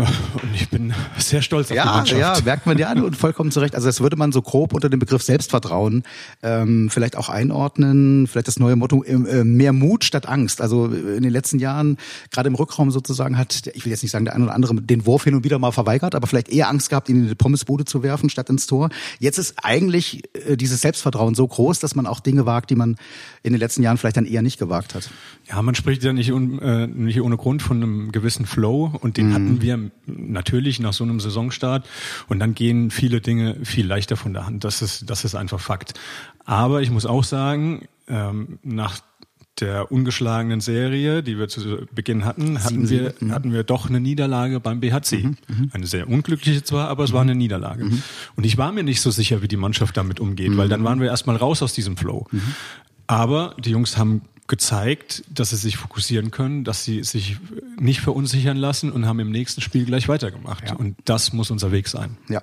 Und 0.02 0.54
ich 0.56 0.70
bin 0.70 0.94
sehr 1.18 1.42
stolz 1.42 1.72
auf 1.72 1.78
ja, 1.78 1.84
die 1.84 1.90
Mannschaft. 1.90 2.20
Ja, 2.20 2.44
merkt 2.44 2.66
man 2.66 2.78
ja 2.78 2.90
an 2.90 3.04
und 3.04 3.16
vollkommen 3.16 3.52
zurecht. 3.52 3.76
Also 3.76 3.88
das 3.88 4.02
würde 4.02 4.16
man 4.16 4.32
so 4.32 4.42
grob 4.42 4.74
unter 4.74 4.90
dem 4.90 5.00
Begriff 5.00 5.24
Selbstvertrauen 5.24 6.04
ähm, 6.44 6.90
vielleicht 6.90 7.18
auch 7.18 7.30
einordnen. 7.30 8.28
Vielleicht 8.28 8.48
das 8.48 8.60
neue 8.60 8.76
Motto, 8.76 9.04
äh, 9.04 9.44
mehr 9.44 9.74
Mut 9.74 10.04
statt 10.04 10.28
Angst. 10.28 10.62
Also 10.62 10.86
in 10.88 11.24
den 11.24 11.32
letzten 11.32 11.60
Jahren, 11.60 11.98
gerade 12.32 12.48
im 12.48 12.56
Rückraum 12.56 12.92
sozusagen, 12.92 13.38
hat, 13.38 13.68
ich 13.74 13.86
will 13.86 13.92
jetzt 13.92 14.02
nicht 14.04 14.12
sagen, 14.12 14.26
der 14.26 14.36
eine 14.36 14.46
oder 14.46 14.56
andere 14.56 14.76
den 14.76 15.06
Wurf 15.06 15.24
hin 15.24 15.36
und 15.36 15.44
wieder 15.44 15.60
mal 15.60 15.72
verweigert, 15.72 16.16
aber 16.16 16.28
vielleicht 16.28 16.50
eher 16.50 16.70
Angst 16.70 16.90
gehabt, 16.90 17.10
ihn 17.10 17.18
in 17.18 17.28
die 17.28 17.36
Pommesbude 17.36 17.86
zu 17.86 18.04
werfen, 18.04 18.30
statt 18.30 18.50
ins 18.50 18.68
Tor. 18.68 18.90
Jetzt 19.20 19.38
ist 19.38 19.56
eigentlich 19.62 20.24
äh, 20.48 20.58
dieses 20.58 20.82
Selbstvertrauen 20.82 21.36
so 21.36 21.48
groß, 21.48 21.80
dass 21.80 21.96
man 21.96 22.08
auch 22.08 22.20
Dinge 22.20 22.46
wagt, 22.46 22.70
die 22.70 22.76
man 22.76 22.96
in 23.44 23.54
den 23.54 23.60
letzten 23.60 23.84
Jahren 23.84 23.98
vielleicht 23.98 24.18
dann 24.18 24.26
eher 24.26 24.42
nicht 24.42 24.60
gewagt 24.60 24.96
hat. 24.96 25.10
Ja, 25.50 25.62
man 25.62 25.76
spricht 25.76 26.04
ja 26.04 26.14
nicht, 26.14 26.32
un, 26.32 26.60
äh, 26.60 26.88
nicht 26.88 27.22
ohne 27.22 27.38
Grund 27.38 27.62
von 27.62 27.78
einem 27.78 28.12
gewissen 28.12 28.46
Flow 28.46 28.94
und 29.02 29.18
den 29.18 29.30
mhm. 29.30 29.34
hatten 29.34 29.62
wir 29.62 29.91
natürlich 30.06 30.80
nach 30.80 30.94
so 30.94 31.04
einem 31.04 31.20
Saisonstart 31.20 31.88
und 32.28 32.40
dann 32.40 32.54
gehen 32.56 32.92
viele 32.92 33.22
Dinge 33.22 33.58
viel 33.64 33.86
leichter 33.86 34.18
von 34.18 34.34
der 34.34 34.46
Hand. 34.46 34.64
Das 34.64 34.82
ist, 34.82 35.10
das 35.10 35.26
ist 35.26 35.36
einfach 35.36 35.60
Fakt. 35.60 35.94
Aber 36.46 36.82
ich 36.82 36.92
muss 36.92 37.06
auch 37.06 37.24
sagen, 37.24 37.88
ähm, 38.08 38.60
nach 38.64 39.00
der 39.60 39.92
ungeschlagenen 39.92 40.60
Serie, 40.60 41.22
die 41.22 41.38
wir 41.38 41.48
zu 41.48 41.86
Beginn 41.94 42.26
hatten, 42.26 42.64
hatten 42.64 42.90
wir, 42.90 43.14
mhm. 43.20 43.32
hatten 43.32 43.54
wir 43.54 43.64
doch 43.64 43.88
eine 43.88 44.00
Niederlage 44.00 44.60
beim 44.60 44.80
BHC. 44.80 45.24
Mhm, 45.24 45.38
mhm, 45.48 45.70
eine 45.74 45.86
sehr 45.86 46.10
unglückliche 46.10 46.64
zwar, 46.64 46.88
aber 46.88 47.04
es 47.04 47.14
war 47.14 47.22
eine 47.22 47.36
Niederlage. 47.36 47.86
Mhm. 47.86 48.02
Und 48.36 48.46
ich 48.46 48.58
war 48.58 48.72
mir 48.72 48.84
nicht 48.84 49.02
so 49.02 49.12
sicher, 49.12 49.42
wie 49.42 49.48
die 49.48 49.58
Mannschaft 49.58 49.96
damit 49.98 50.20
umgeht, 50.20 50.58
weil 50.58 50.68
dann 50.68 50.84
waren 50.84 51.00
wir 51.00 51.08
erstmal 51.08 51.36
raus 51.36 51.62
aus 51.62 51.74
diesem 51.74 51.96
Flow. 51.96 52.28
Aber 53.08 53.56
die 53.60 53.72
Jungs 53.72 53.98
haben 53.98 54.22
gezeigt, 54.52 55.24
dass 55.34 55.52
sie 55.52 55.56
sich 55.56 55.78
fokussieren 55.78 56.30
können, 56.30 56.66
dass 56.66 56.84
sie 56.84 57.04
sich 57.04 57.38
nicht 57.80 58.02
verunsichern 58.02 58.58
lassen 58.58 58.92
und 58.92 59.06
haben 59.06 59.22
im 59.22 59.32
nächsten 59.32 59.62
Spiel 59.62 59.86
gleich 59.86 60.10
weitergemacht. 60.10 60.68
Ja. 60.68 60.76
Und 60.76 60.98
das 61.06 61.32
muss 61.32 61.52
unser 61.52 61.72
Weg 61.72 61.88
sein. 61.88 62.18
Ja. 62.28 62.42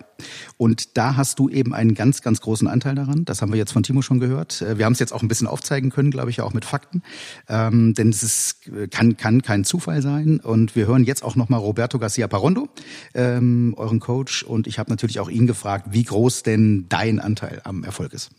Und 0.56 0.96
da 0.96 1.16
hast 1.16 1.38
du 1.38 1.50
eben 1.50 1.74
einen 1.74 1.94
ganz, 1.94 2.22
ganz 2.22 2.40
großen 2.40 2.66
Anteil 2.66 2.94
daran. 2.94 3.26
Das 3.26 3.42
haben 3.42 3.52
wir 3.52 3.58
jetzt 3.58 3.72
von 3.72 3.82
Timo 3.82 4.00
schon 4.00 4.20
gehört. 4.20 4.62
Äh, 4.62 4.78
wir 4.78 4.86
haben 4.86 4.94
es 4.94 5.00
jetzt 5.00 5.12
auch 5.12 5.20
ein 5.20 5.28
bisschen 5.28 5.46
aufzeigen 5.46 5.90
können, 5.90 6.10
glaube 6.10 6.30
ich, 6.30 6.40
auch 6.40 6.54
mit 6.54 6.64
Fakten. 6.64 7.02
Ähm, 7.46 7.92
denn 7.92 8.08
es 8.08 8.22
ist, 8.22 8.70
kann, 8.90 9.18
kann 9.18 9.42
kein 9.42 9.64
Zufall 9.64 10.00
sein. 10.00 10.40
Und 10.40 10.76
wir 10.76 10.86
hören 10.86 11.04
jetzt 11.04 11.22
auch 11.22 11.36
nochmal 11.36 11.60
Roberto 11.60 11.98
Garcia 11.98 12.26
Parondo, 12.26 12.70
ähm, 13.12 13.74
euren 13.76 14.00
Coach. 14.00 14.44
Und 14.44 14.66
ich 14.66 14.78
habe 14.78 14.88
natürlich 14.88 15.20
auch 15.20 15.28
ihn 15.28 15.46
gefragt, 15.46 15.88
wie 15.90 16.04
groß 16.04 16.42
denn 16.42 16.86
dein 16.88 17.20
Anteil 17.20 17.60
am 17.64 17.84
Erfolg 17.84 18.14
ist. 18.14 18.30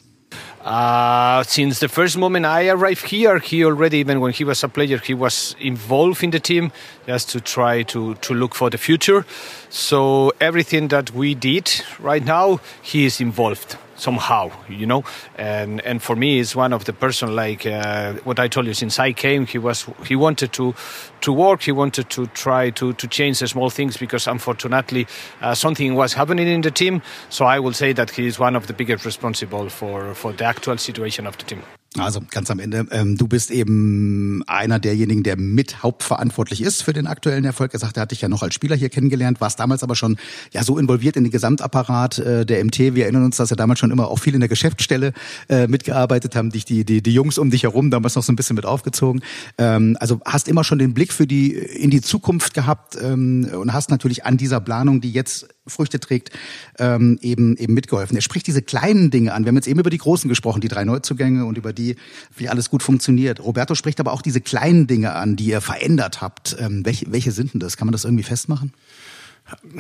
Uh, 0.70 1.42
since 1.42 1.80
the 1.80 1.88
first 1.88 2.16
moment 2.16 2.46
I 2.46 2.70
arrived 2.70 3.08
here, 3.08 3.40
he 3.40 3.66
already, 3.66 3.98
even 3.98 4.20
when 4.20 4.34
he 4.34 4.44
was 4.44 4.64
a 4.64 4.70
player, 4.70 5.00
he 5.00 5.16
was 5.16 5.56
involved 5.60 6.24
in 6.24 6.30
the 6.30 6.40
team 6.40 6.72
just 7.08 7.32
to 7.32 7.42
try 7.42 7.82
to, 7.82 8.14
to 8.14 8.34
look 8.36 8.54
for 8.54 8.70
the 8.70 8.78
future. 8.78 9.26
So 9.70 10.32
everything 10.40 10.90
that 10.90 11.12
we 11.12 11.34
did 11.34 11.72
right 11.98 12.24
now, 12.24 12.60
he 12.84 13.06
is 13.06 13.20
involved 13.20 13.78
somehow, 14.00 14.52
you 14.68 14.86
know. 14.86 15.04
And 15.38 15.82
and 15.82 16.02
for 16.02 16.16
me, 16.16 16.40
it's 16.40 16.56
one 16.56 16.74
of 16.74 16.86
the 16.86 16.94
person 16.94 17.36
like 17.36 17.66
uh, 17.66 18.14
what 18.24 18.40
I 18.40 18.48
told 18.48 18.66
you. 18.66 18.74
Since 18.74 19.00
I 19.00 19.14
came, 19.14 19.46
he 19.46 19.58
was 19.58 19.88
he 20.06 20.16
wanted 20.16 20.54
to 20.54 20.74
to 21.22 21.34
work. 21.34 21.64
He 21.64 21.72
wanted 21.72 22.10
to 22.10 22.28
try 22.28 22.72
to 22.72 22.94
to 22.94 23.08
change 23.08 23.40
the 23.40 23.48
small 23.48 23.70
things 23.70 23.98
because 23.98 24.28
unfortunately 24.28 25.08
uh, 25.42 25.54
something 25.54 25.96
was 25.96 26.14
happening 26.14 26.48
in 26.48 26.62
the 26.62 26.72
team. 26.72 27.02
So 27.30 27.46
I 27.46 27.60
will 27.60 27.74
say 27.74 27.94
that 27.94 28.12
he 28.12 28.26
is 28.26 28.40
one 28.40 28.56
of 28.56 28.68
the 28.68 28.74
biggest 28.74 29.06
responsible 29.06 29.70
for 29.70 30.14
for 30.16 30.34
the 30.34 30.46
actual 30.60 30.78
situation 30.78 31.28
of 31.28 31.36
the 31.40 31.46
team. 31.46 31.62
Also 31.98 32.22
ganz 32.30 32.52
am 32.52 32.60
Ende, 32.60 32.86
ähm, 32.92 33.18
du 33.18 33.28
bist 33.28 33.50
eben 33.50 34.44
einer 34.46 34.78
derjenigen, 34.78 35.24
der 35.24 35.38
mit 35.38 35.82
hauptverantwortlich 35.82 36.62
ist 36.62 36.84
für 36.84 36.94
den 36.94 37.08
aktuellen 37.08 37.46
Erfolg. 37.46 37.74
Er 37.74 37.80
sagt, 37.80 37.98
er 37.98 38.02
hat 38.02 38.12
dich 38.12 38.22
ja 38.22 38.30
noch 38.30 38.44
als 38.44 38.54
Spieler 38.54 38.76
hier 38.76 38.90
kennengelernt, 38.90 39.42
warst 39.42 39.60
damals 39.60 39.82
aber 39.82 39.96
schon 39.96 40.18
ja 40.52 40.64
so 40.64 40.78
involviert 40.78 41.16
in 41.16 41.24
den 41.24 41.32
Gesamtapparat 41.32 42.20
äh, 42.20 42.46
der 42.46 42.64
MT. 42.64 42.94
Wir 42.94 43.06
erinnern 43.06 43.26
uns, 43.26 43.38
dass 43.38 43.50
er 43.50 43.58
damals 43.58 43.80
schon 43.80 43.90
immer 43.90 44.08
auch 44.08 44.20
viel 44.20 44.36
in 44.36 44.40
der 44.40 44.50
Geschäftsstelle 44.50 45.14
äh, 45.50 45.66
mitgearbeitet 45.66 46.36
haben, 46.36 46.52
dich 46.52 46.64
die, 46.64 46.86
die, 46.86 47.02
die 47.02 47.14
Jungs 47.14 47.40
um 47.40 47.50
dich 47.50 47.64
herum 47.64 47.90
damals 47.90 48.16
noch 48.16 48.24
so 48.24 48.32
ein 48.32 48.36
bisschen 48.36 48.56
mit 48.56 48.68
aufgezogen. 48.68 49.24
Ähm, 49.58 49.98
also 50.00 50.22
hast 50.26 50.48
immer 50.48 50.64
schon 50.64 50.78
den 50.78 50.94
Blick 50.94 51.12
für 51.12 51.26
die 51.26 51.54
in 51.54 51.90
die 51.90 52.02
Zukunft 52.02 52.54
gehabt 52.54 53.00
ähm, 53.02 53.50
und 53.52 53.74
hast 53.74 53.90
natürlich 53.90 54.26
an 54.26 54.38
dieser 54.38 54.60
Planung, 54.60 55.02
die 55.02 55.12
jetzt 55.12 55.48
Früchte 55.70 56.00
trägt, 56.00 56.32
ähm, 56.78 57.20
eben 57.22 57.58
eben 57.58 57.74
mitgeholfen. 57.74 58.16
Er 58.16 58.22
spricht 58.22 58.48
diese 58.48 58.62
kleinen 58.62 59.12
Dinge 59.12 59.34
an. 59.34 59.44
Wir 59.44 59.50
haben 59.50 59.56
jetzt 59.56 59.68
eben 59.68 59.80
über 59.80 59.90
die 59.90 59.98
großen 59.98 60.28
gesprochen, 60.30 60.62
die 60.62 60.68
drei 60.68 60.86
Neuzugänge 60.86 61.46
und 61.46 61.58
über 61.58 61.74
die, 61.74 61.96
wie 62.36 62.50
alles 62.50 62.70
gut 62.70 62.84
funktioniert. 62.84 63.40
Roberto 63.44 63.76
spricht 63.76 64.00
aber 64.00 64.14
auch 64.14 64.22
diese 64.22 64.42
kleinen 64.42 64.88
Dinge 64.88 65.14
an, 65.14 65.36
die 65.36 65.46
ihr 65.46 65.62
verändert 65.62 66.22
habt. 66.22 66.56
Ähm, 66.60 66.86
welche, 66.86 67.12
welche 67.12 67.32
sind 67.32 67.54
denn 67.54 67.60
das? 67.60 67.78
Kann 67.78 67.88
man 67.88 67.94
das 67.94 68.06
irgendwie 68.06 68.24
festmachen? 68.24 68.74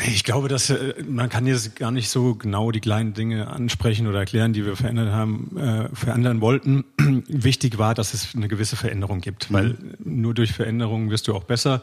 Ich 0.08 0.24
glaube, 0.24 0.48
dass 0.48 0.70
äh, 0.70 0.96
man 1.08 1.30
kann 1.30 1.46
jetzt 1.46 1.76
gar 1.76 1.92
nicht 1.92 2.10
so 2.10 2.36
genau 2.36 2.72
die 2.72 2.80
kleinen 2.80 3.14
Dinge 3.14 3.48
ansprechen 3.48 4.08
oder 4.08 4.20
erklären, 4.20 4.54
die 4.54 4.66
wir 4.66 4.76
verändert 4.76 5.12
haben, 5.12 5.58
äh, 5.58 5.96
verändern 5.96 6.42
wollten. 6.42 6.86
Wichtig 7.28 7.78
war, 7.78 7.94
dass 7.94 8.14
es 8.14 8.36
eine 8.36 8.48
gewisse 8.48 8.76
Veränderung 8.76 9.22
gibt, 9.22 9.52
weil 9.52 9.70
mhm. 9.70 10.22
nur 10.22 10.34
durch 10.34 10.54
Veränderungen 10.54 11.10
wirst 11.10 11.28
du 11.28 11.36
auch 11.36 11.44
besser. 11.44 11.82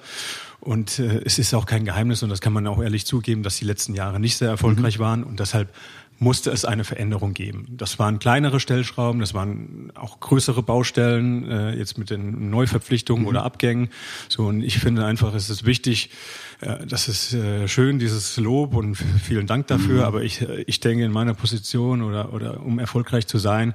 Und 0.60 0.98
äh, 0.98 1.20
es 1.24 1.38
ist 1.38 1.54
auch 1.54 1.66
kein 1.66 1.84
Geheimnis 1.84 2.22
und 2.22 2.28
das 2.28 2.40
kann 2.40 2.52
man 2.52 2.66
auch 2.66 2.82
ehrlich 2.82 3.06
zugeben, 3.06 3.42
dass 3.42 3.56
die 3.56 3.64
letzten 3.64 3.94
Jahre 3.94 4.18
nicht 4.18 4.36
sehr 4.36 4.48
erfolgreich 4.48 4.98
mhm. 4.98 5.02
waren 5.02 5.24
und 5.24 5.40
deshalb 5.40 5.72
musste 6.18 6.50
es 6.50 6.64
eine 6.64 6.84
Veränderung 6.84 7.34
geben. 7.34 7.66
Das 7.76 7.98
waren 7.98 8.18
kleinere 8.18 8.58
Stellschrauben, 8.58 9.20
das 9.20 9.34
waren 9.34 9.92
auch 9.94 10.20
größere 10.20 10.62
Baustellen, 10.62 11.50
äh, 11.50 11.74
jetzt 11.74 11.98
mit 11.98 12.10
den 12.10 12.50
Neuverpflichtungen 12.50 13.22
mhm. 13.22 13.28
oder 13.28 13.44
Abgängen. 13.44 13.90
So 14.28 14.46
und 14.46 14.62
ich 14.62 14.78
finde 14.78 15.04
einfach, 15.04 15.34
es 15.34 15.50
ist 15.50 15.64
wichtig, 15.64 16.10
das 16.60 17.08
ist 17.08 17.34
äh, 17.34 17.68
schön, 17.68 17.98
dieses 17.98 18.36
Lob 18.38 18.74
und 18.74 18.94
vielen 18.94 19.46
Dank 19.46 19.66
dafür. 19.66 20.00
Mhm. 20.00 20.04
Aber 20.04 20.22
ich, 20.22 20.40
äh, 20.40 20.62
ich 20.66 20.80
denke, 20.80 21.04
in 21.04 21.12
meiner 21.12 21.34
Position 21.34 22.02
oder 22.02 22.32
oder 22.32 22.62
um 22.62 22.78
erfolgreich 22.78 23.26
zu 23.26 23.38
sein, 23.38 23.74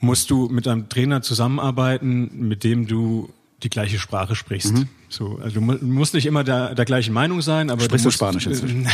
musst 0.00 0.30
du 0.30 0.48
mit 0.48 0.68
einem 0.68 0.88
Trainer 0.88 1.22
zusammenarbeiten, 1.22 2.48
mit 2.48 2.62
dem 2.64 2.86
du 2.86 3.32
die 3.62 3.70
gleiche 3.70 3.98
Sprache 3.98 4.36
sprichst. 4.36 4.74
Mhm. 4.74 4.88
So, 5.08 5.40
also 5.42 5.60
du 5.60 5.60
musst 5.60 6.14
nicht 6.14 6.26
immer 6.26 6.44
der, 6.44 6.74
der 6.74 6.84
gleichen 6.84 7.12
Meinung 7.12 7.42
sein, 7.42 7.70
aber 7.70 7.82
Sprichst 7.82 8.04
du, 8.04 8.08
musst, 8.08 8.20
du 8.20 8.24
Spanisch 8.24 8.46
inzwischen? 8.46 8.86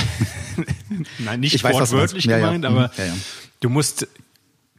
Nein, 1.19 1.41
nicht 1.41 1.55
ich 1.55 1.65
wortwörtlich 1.65 2.27
weiß, 2.29 2.41
gemeint, 2.41 2.65
ja, 2.65 2.71
ja. 2.71 2.77
aber 2.77 2.91
mhm. 2.97 3.05
ja, 3.05 3.15
du 3.61 3.69
musst 3.69 4.09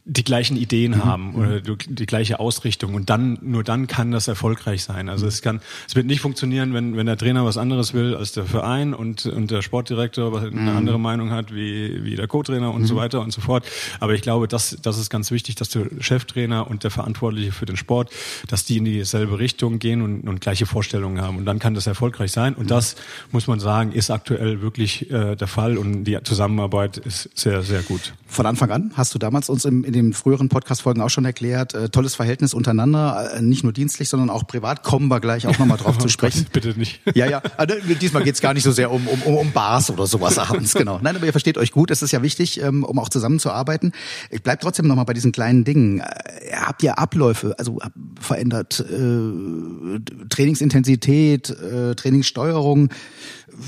die 0.08 0.22
gleichen 0.22 0.56
Ideen 0.56 0.92
mhm. 0.92 1.04
haben 1.04 1.34
oder 1.34 1.48
mhm. 1.56 1.78
die 1.88 2.06
gleiche 2.06 2.38
Ausrichtung 2.38 2.94
und 2.94 3.10
dann 3.10 3.38
nur 3.42 3.64
dann 3.64 3.88
kann 3.88 4.12
das 4.12 4.28
erfolgreich 4.28 4.84
sein. 4.84 5.08
Also 5.08 5.26
es 5.26 5.42
kann 5.42 5.60
es 5.88 5.96
wird 5.96 6.06
nicht 6.06 6.20
funktionieren, 6.20 6.72
wenn 6.74 6.96
wenn 6.96 7.06
der 7.06 7.16
Trainer 7.16 7.44
was 7.44 7.58
anderes 7.58 7.92
will 7.92 8.14
als 8.14 8.30
der 8.30 8.44
Verein 8.44 8.94
und 8.94 9.26
und 9.26 9.50
der 9.50 9.62
Sportdirektor 9.62 10.40
eine 10.40 10.50
mhm. 10.52 10.68
andere 10.68 11.00
Meinung 11.00 11.32
hat 11.32 11.52
wie 11.52 12.04
wie 12.04 12.14
der 12.14 12.28
Co-Trainer 12.28 12.72
und 12.72 12.82
mhm. 12.82 12.86
so 12.86 12.94
weiter 12.94 13.20
und 13.20 13.32
so 13.32 13.40
fort. 13.40 13.64
Aber 13.98 14.14
ich 14.14 14.22
glaube, 14.22 14.46
das 14.46 14.78
das 14.80 14.96
ist 14.96 15.10
ganz 15.10 15.32
wichtig, 15.32 15.56
dass 15.56 15.70
der 15.70 15.86
Cheftrainer 15.98 16.70
und 16.70 16.84
der 16.84 16.92
Verantwortliche 16.92 17.50
für 17.50 17.66
den 17.66 17.76
Sport, 17.76 18.10
dass 18.46 18.64
die 18.64 18.76
in 18.76 18.84
dieselbe 18.84 19.40
Richtung 19.40 19.80
gehen 19.80 20.02
und, 20.02 20.28
und 20.28 20.40
gleiche 20.40 20.66
Vorstellungen 20.66 21.20
haben 21.20 21.36
und 21.36 21.46
dann 21.46 21.58
kann 21.58 21.74
das 21.74 21.88
erfolgreich 21.88 22.30
sein 22.30 22.54
und 22.54 22.70
das 22.70 22.94
muss 23.32 23.48
man 23.48 23.58
sagen 23.58 23.90
ist 23.90 24.10
aktuell 24.10 24.62
wirklich 24.62 25.10
äh, 25.10 25.34
der 25.34 25.48
Fall 25.48 25.76
und 25.76 26.04
die 26.04 26.16
Zusammenarbeit 26.22 26.96
ist 26.96 27.28
sehr 27.34 27.62
sehr 27.62 27.82
gut. 27.82 28.14
Von 28.28 28.46
Anfang 28.46 28.70
an 28.70 28.92
hast 28.94 29.12
du 29.12 29.18
damals 29.18 29.48
uns 29.48 29.64
im, 29.64 29.82
in 29.82 29.95
den 29.96 30.12
früheren 30.12 30.48
Podcast-Folgen 30.48 31.00
auch 31.00 31.10
schon 31.10 31.24
erklärt. 31.24 31.74
Äh, 31.74 31.88
tolles 31.88 32.14
Verhältnis 32.14 32.54
untereinander, 32.54 33.32
äh, 33.34 33.42
nicht 33.42 33.64
nur 33.64 33.72
dienstlich, 33.72 34.08
sondern 34.08 34.30
auch 34.30 34.46
privat. 34.46 34.82
Kommen 34.82 35.08
wir 35.08 35.20
gleich 35.20 35.46
auch 35.46 35.58
nochmal 35.58 35.78
drauf 35.78 35.98
zu 36.06 36.08
sprechen. 36.08 36.46
Bitte 36.52 36.78
nicht. 36.78 37.00
Ja, 37.14 37.26
ja. 37.26 37.42
Also, 37.56 37.74
diesmal 38.00 38.22
geht's 38.22 38.40
gar 38.40 38.54
nicht 38.54 38.62
so 38.62 38.72
sehr 38.72 38.90
um, 38.90 39.06
um, 39.08 39.22
um 39.22 39.52
Bars 39.52 39.90
oder 39.90 40.06
sowas 40.06 40.38
abends, 40.38 40.74
genau. 40.74 41.00
Nein, 41.02 41.16
aber 41.16 41.26
ihr 41.26 41.32
versteht 41.32 41.58
euch 41.58 41.72
gut. 41.72 41.90
Es 41.90 42.02
ist 42.02 42.12
ja 42.12 42.22
wichtig, 42.22 42.62
ähm, 42.62 42.84
um 42.84 42.98
auch 42.98 43.08
zusammenzuarbeiten. 43.08 43.92
Ich 44.30 44.42
bleib 44.42 44.60
trotzdem 44.60 44.86
nochmal 44.86 45.04
bei 45.04 45.14
diesen 45.14 45.32
kleinen 45.32 45.64
Dingen. 45.64 46.00
Äh, 46.00 46.52
habt 46.54 46.82
ihr 46.82 46.98
Abläufe, 46.98 47.54
also 47.58 47.78
verändert 48.20 48.80
äh, 48.80 50.00
Trainingsintensität, 50.28 51.50
äh, 51.50 51.94
Trainingssteuerung? 51.94 52.90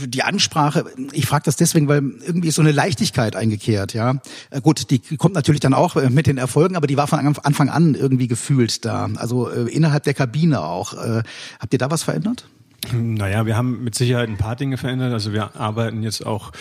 Die 0.07 0.23
Ansprache, 0.23 0.85
ich 1.12 1.26
frage 1.26 1.45
das 1.45 1.57
deswegen, 1.57 1.88
weil 1.88 2.02
irgendwie 2.25 2.49
ist 2.49 2.57
so 2.57 2.62
eine 2.62 2.73
Leichtigkeit 2.73 3.37
eingekehrt, 3.37 3.95
ja. 3.95 4.16
Äh, 4.50 4.61
gut, 4.61 4.90
die 4.90 4.99
kommt 5.16 5.35
natürlich 5.35 5.61
dann 5.61 5.75
auch 5.75 5.97
äh, 5.97 6.11
mit 6.11 6.26
den 6.26 6.38
Erfolgen, 6.38 6.76
aber 6.76 6.87
die 6.87 6.97
war 6.97 7.07
von 7.07 7.18
Anfang 7.18 7.68
an 7.68 7.95
irgendwie 7.95 8.28
gefühlt 8.28 8.85
da. 8.85 9.09
Also 9.16 9.49
äh, 9.49 9.71
innerhalb 9.71 10.04
der 10.04 10.14
Kabine 10.14 10.62
auch. 10.62 10.95
Äh, 10.95 11.23
habt 11.61 11.73
ihr 11.73 11.78
da 11.78 11.90
was 11.90 12.02
verändert? 12.02 12.47
Naja, 12.92 13.45
wir 13.47 13.57
haben 13.57 13.83
mit 13.83 13.95
Sicherheit 13.95 14.28
ein 14.28 14.37
paar 14.37 14.57
Dinge 14.57 14.76
verändert. 14.76 15.12
Also 15.12 15.33
wir 15.33 15.57
arbeiten 15.57 16.02
jetzt 16.02 16.25
auch 16.25 16.52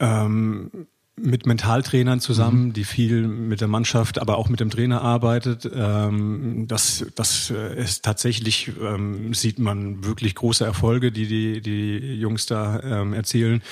ähm, 0.00 0.70
mit 1.18 1.46
Mentaltrainern 1.46 2.20
zusammen, 2.20 2.66
mhm. 2.66 2.72
die 2.74 2.84
viel 2.84 3.26
mit 3.26 3.62
der 3.62 3.68
Mannschaft, 3.68 4.18
aber 4.18 4.36
auch 4.36 4.50
mit 4.50 4.60
dem 4.60 4.68
Trainer 4.68 5.00
arbeitet. 5.00 5.68
Ähm, 5.74 6.66
das, 6.68 7.06
das 7.14 7.50
äh, 7.50 7.80
ist 7.80 8.04
tatsächlich, 8.04 8.72
ähm, 8.82 9.32
sieht 9.32 9.58
man 9.58 10.04
wirklich 10.04 10.34
große 10.34 10.64
Erfolge, 10.64 11.12
die 11.12 11.26
die, 11.26 11.60
die 11.62 12.14
Jungs 12.20 12.44
da 12.44 12.80
ähm, 12.82 13.14
erzielen. 13.14 13.62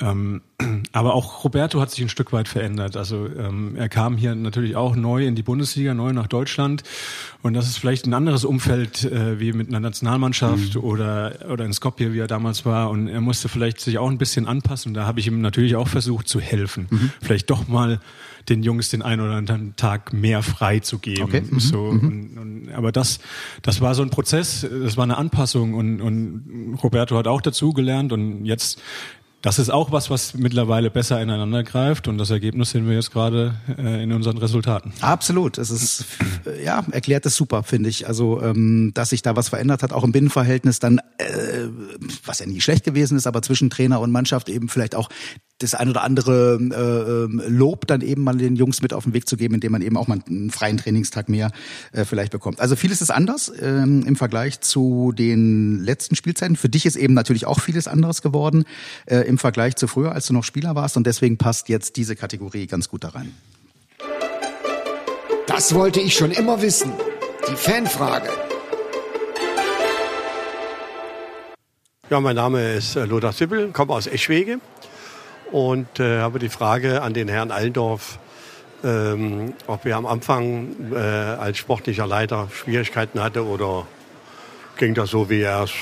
Ähm, 0.00 0.40
aber 0.92 1.14
auch 1.14 1.44
Roberto 1.44 1.80
hat 1.80 1.90
sich 1.90 2.00
ein 2.00 2.08
Stück 2.08 2.32
weit 2.32 2.48
verändert. 2.48 2.96
Also 2.96 3.26
ähm, 3.26 3.76
er 3.76 3.90
kam 3.90 4.16
hier 4.16 4.34
natürlich 4.34 4.74
auch 4.74 4.96
neu 4.96 5.26
in 5.26 5.34
die 5.34 5.42
Bundesliga, 5.42 5.92
neu 5.92 6.12
nach 6.12 6.28
Deutschland. 6.28 6.82
Und 7.42 7.52
das 7.52 7.66
ist 7.66 7.76
vielleicht 7.76 8.06
ein 8.06 8.14
anderes 8.14 8.44
Umfeld 8.44 9.04
äh, 9.04 9.38
wie 9.38 9.52
mit 9.52 9.68
einer 9.68 9.80
Nationalmannschaft 9.80 10.76
mhm. 10.76 10.80
oder, 10.80 11.34
oder 11.50 11.66
in 11.66 11.74
Skopje, 11.74 12.14
wie 12.14 12.20
er 12.20 12.26
damals 12.26 12.64
war. 12.64 12.88
Und 12.88 13.08
er 13.08 13.20
musste 13.20 13.50
vielleicht 13.50 13.80
sich 13.80 13.98
auch 13.98 14.08
ein 14.08 14.18
bisschen 14.18 14.46
anpassen. 14.46 14.94
Da 14.94 15.04
habe 15.04 15.20
ich 15.20 15.26
ihm 15.26 15.42
natürlich 15.42 15.76
auch 15.76 15.88
versucht 15.88 16.26
zu 16.26 16.40
helfen. 16.40 16.85
Mhm. 16.90 17.10
Vielleicht 17.22 17.50
doch 17.50 17.68
mal 17.68 18.00
den 18.48 18.62
Jungs 18.62 18.90
den 18.90 19.02
einen 19.02 19.22
oder 19.22 19.34
anderen 19.34 19.74
Tag 19.76 20.12
mehr 20.12 20.42
frei 20.42 20.78
zu 20.78 20.98
geben. 20.98 21.22
Okay. 21.22 21.42
Mhm. 21.48 21.60
So, 21.60 21.82
mhm. 21.82 22.08
und, 22.08 22.38
und, 22.38 22.72
aber 22.72 22.92
das, 22.92 23.18
das 23.62 23.80
war 23.80 23.94
so 23.94 24.02
ein 24.02 24.10
Prozess, 24.10 24.66
das 24.68 24.96
war 24.96 25.04
eine 25.04 25.16
Anpassung 25.16 25.74
und, 25.74 26.00
und 26.00 26.78
Roberto 26.82 27.16
hat 27.16 27.26
auch 27.26 27.40
dazu 27.40 27.72
gelernt 27.72 28.12
und 28.12 28.44
jetzt 28.44 28.80
das 29.46 29.60
ist 29.60 29.70
auch 29.70 29.92
was, 29.92 30.10
was 30.10 30.34
mittlerweile 30.34 30.90
besser 30.90 31.22
ineinander 31.22 31.62
greift 31.62 32.08
und 32.08 32.18
das 32.18 32.30
Ergebnis 32.30 32.70
sehen 32.70 32.88
wir 32.88 32.94
jetzt 32.94 33.12
gerade 33.12 33.54
äh, 33.78 34.02
in 34.02 34.10
unseren 34.12 34.38
Resultaten. 34.38 34.92
Absolut. 35.00 35.58
Es 35.58 35.70
ist, 35.70 36.04
ja, 36.64 36.84
erklärt 36.90 37.26
es 37.26 37.36
super, 37.36 37.62
finde 37.62 37.88
ich. 37.88 38.08
Also, 38.08 38.42
ähm, 38.42 38.90
dass 38.94 39.10
sich 39.10 39.22
da 39.22 39.36
was 39.36 39.50
verändert 39.50 39.84
hat, 39.84 39.92
auch 39.92 40.02
im 40.02 40.10
Binnenverhältnis 40.10 40.80
dann, 40.80 40.98
äh, 41.18 41.68
was 42.24 42.40
ja 42.40 42.46
nie 42.46 42.60
schlecht 42.60 42.84
gewesen 42.84 43.16
ist, 43.16 43.28
aber 43.28 43.40
zwischen 43.40 43.70
Trainer 43.70 44.00
und 44.00 44.10
Mannschaft 44.10 44.48
eben 44.48 44.68
vielleicht 44.68 44.96
auch 44.96 45.10
das 45.58 45.74
ein 45.74 45.88
oder 45.88 46.02
andere 46.02 46.58
äh, 46.60 47.24
ähm, 47.24 47.42
Lob 47.48 47.86
dann 47.86 48.02
eben 48.02 48.22
mal 48.22 48.36
den 48.36 48.56
Jungs 48.56 48.82
mit 48.82 48.92
auf 48.92 49.04
den 49.04 49.14
Weg 49.14 49.28
zu 49.28 49.36
geben, 49.36 49.54
indem 49.54 49.72
man 49.72 49.80
eben 49.80 49.96
auch 49.96 50.06
mal 50.06 50.18
einen 50.28 50.50
freien 50.50 50.76
Trainingstag 50.76 51.28
mehr 51.28 51.50
äh, 51.92 52.04
vielleicht 52.04 52.32
bekommt. 52.32 52.60
Also 52.60 52.76
vieles 52.76 53.00
ist 53.00 53.10
anders 53.10 53.50
ähm, 53.60 54.04
im 54.06 54.16
Vergleich 54.16 54.60
zu 54.60 55.12
den 55.12 55.82
letzten 55.82 56.14
Spielzeiten. 56.14 56.56
Für 56.56 56.68
dich 56.68 56.84
ist 56.84 56.96
eben 56.96 57.14
natürlich 57.14 57.46
auch 57.46 57.60
vieles 57.60 57.88
anderes 57.88 58.20
geworden 58.20 58.64
äh, 59.06 59.20
im 59.20 59.38
Vergleich 59.38 59.76
zu 59.76 59.86
früher, 59.86 60.12
als 60.12 60.26
du 60.26 60.34
noch 60.34 60.44
Spieler 60.44 60.74
warst. 60.74 60.96
Und 60.98 61.06
deswegen 61.06 61.38
passt 61.38 61.70
jetzt 61.70 61.96
diese 61.96 62.16
Kategorie 62.16 62.66
ganz 62.66 62.88
gut 62.88 63.04
da 63.04 63.08
rein. 63.10 63.32
Das 65.46 65.74
wollte 65.74 66.00
ich 66.00 66.14
schon 66.14 66.32
immer 66.32 66.60
wissen. 66.60 66.92
Die 67.48 67.56
Fanfrage. 67.56 68.28
Ja, 72.10 72.20
mein 72.20 72.36
Name 72.36 72.74
ist 72.74 72.94
äh, 72.94 73.06
Lothar 73.06 73.32
Sippel, 73.32 73.72
komme 73.72 73.94
aus 73.94 74.06
Eschwege 74.06 74.60
und 75.52 76.00
äh, 76.00 76.20
habe 76.20 76.38
die 76.38 76.48
Frage 76.48 77.02
an 77.02 77.14
den 77.14 77.28
Herrn 77.28 77.50
Allendorf, 77.50 78.18
ähm, 78.84 79.54
ob 79.66 79.86
er 79.86 79.96
am 79.96 80.06
Anfang 80.06 80.92
äh, 80.92 80.96
als 80.96 81.58
sportlicher 81.58 82.06
Leiter 82.06 82.48
Schwierigkeiten 82.52 83.20
hatte 83.20 83.44
oder 83.44 83.86
ging 84.76 84.94
das 84.94 85.10
so, 85.10 85.30
wie 85.30 85.40
er 85.40 85.64
es 85.64 85.72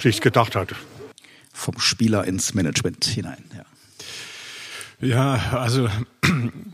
sich 0.00 0.20
gedacht 0.20 0.56
hat. 0.56 0.74
Vom 1.52 1.78
Spieler 1.78 2.24
ins 2.24 2.54
Management 2.54 3.04
hinein, 3.04 3.44
ja. 3.56 3.64
Ja, 5.00 5.58
also 5.58 5.88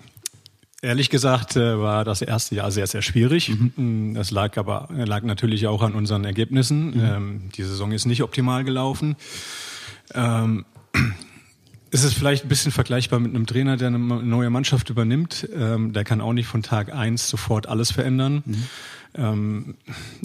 Ehrlich 0.80 1.10
gesagt 1.10 1.56
äh, 1.56 1.80
war 1.80 2.04
das 2.04 2.22
erste 2.22 2.54
Jahr 2.54 2.70
sehr, 2.70 2.86
sehr 2.86 3.02
schwierig. 3.02 3.50
Mhm. 3.50 4.14
Das 4.14 4.30
lag 4.30 4.56
aber 4.56 4.88
lag 4.92 5.22
natürlich 5.24 5.66
auch 5.66 5.82
an 5.82 5.94
unseren 5.94 6.24
Ergebnissen. 6.24 6.96
Mhm. 6.96 7.04
Ähm, 7.04 7.50
die 7.56 7.64
Saison 7.64 7.90
ist 7.90 8.06
nicht 8.06 8.22
optimal 8.22 8.62
gelaufen. 8.62 9.16
Ähm, 10.14 10.64
es 11.90 12.04
ist 12.04 12.14
vielleicht 12.14 12.44
ein 12.44 12.48
bisschen 12.48 12.72
vergleichbar 12.72 13.20
mit 13.20 13.34
einem 13.34 13.46
Trainer, 13.46 13.76
der 13.76 13.88
eine 13.88 13.98
neue 13.98 14.50
Mannschaft 14.50 14.90
übernimmt. 14.90 15.48
Ähm, 15.54 15.92
der 15.92 16.04
kann 16.04 16.20
auch 16.20 16.32
nicht 16.32 16.46
von 16.46 16.62
Tag 16.62 16.92
eins 16.92 17.28
sofort 17.28 17.68
alles 17.68 17.90
verändern. 17.90 18.42
Mhm. 18.44 18.62
Ähm, 19.14 19.74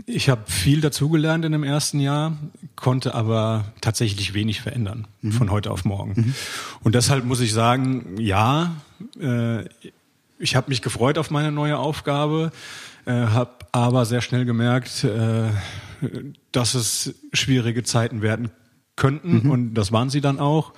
ich 0.06 0.30
habe 0.30 0.44
viel 0.48 0.82
dazugelernt 0.82 1.46
in 1.46 1.52
dem 1.52 1.64
ersten 1.64 2.00
Jahr, 2.00 2.38
konnte 2.76 3.16
aber 3.16 3.66
tatsächlich 3.82 4.34
wenig 4.34 4.62
verändern 4.62 5.08
mhm. 5.22 5.32
von 5.32 5.52
heute 5.52 5.72
auf 5.72 5.86
morgen. 5.86 6.14
Mhm. 6.16 6.34
Und 6.84 6.96
deshalb 6.96 7.26
muss 7.26 7.40
ich 7.40 7.54
sagen, 7.54 8.18
ja, 8.18 8.76
äh, 9.20 9.64
ich 10.40 10.56
habe 10.56 10.70
mich 10.70 10.82
gefreut 10.82 11.18
auf 11.18 11.32
meine 11.32 11.52
neue 11.52 11.78
Aufgabe, 11.78 12.52
äh, 13.06 13.12
habe 13.12 13.52
aber 13.72 14.06
sehr 14.06 14.22
schnell 14.22 14.46
gemerkt, 14.46 15.04
äh, 15.04 15.50
dass 16.52 16.76
es 16.76 17.16
schwierige 17.32 17.84
Zeiten 17.84 18.22
werden 18.22 18.52
könnten 18.96 19.46
mhm. 19.46 19.52
und 19.52 19.74
das 19.74 19.92
waren 19.92 20.10
sie 20.10 20.22
dann 20.22 20.40
auch. 20.40 20.74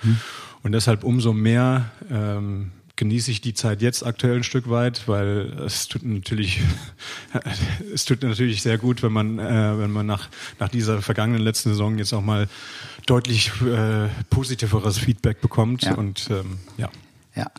Und 0.62 0.72
deshalb 0.72 1.04
umso 1.04 1.32
mehr 1.32 1.90
ähm, 2.10 2.72
genieße 2.96 3.30
ich 3.30 3.40
die 3.40 3.54
Zeit 3.54 3.82
jetzt 3.82 4.04
aktuell 4.04 4.36
ein 4.36 4.42
Stück 4.42 4.68
weit, 4.70 5.06
weil 5.06 5.52
es 5.64 5.86
tut 5.86 6.02
natürlich, 6.02 6.60
es 7.94 8.04
tut 8.04 8.22
natürlich 8.22 8.62
sehr 8.62 8.78
gut, 8.78 9.02
wenn 9.02 9.12
man, 9.12 9.38
äh, 9.38 9.78
wenn 9.78 9.90
man 9.90 10.06
nach, 10.06 10.28
nach 10.58 10.68
dieser 10.68 11.02
vergangenen 11.02 11.42
letzten 11.42 11.70
Saison 11.70 11.98
jetzt 11.98 12.12
auch 12.12 12.22
mal 12.22 12.48
deutlich 13.04 13.52
äh, 13.62 14.08
positiveres 14.30 14.98
Feedback 14.98 15.40
bekommt 15.40 15.82
ja. 15.82 15.94
und 15.94 16.28
ähm, 16.30 16.58
ja. 16.78 16.90
Ja. 17.36 17.50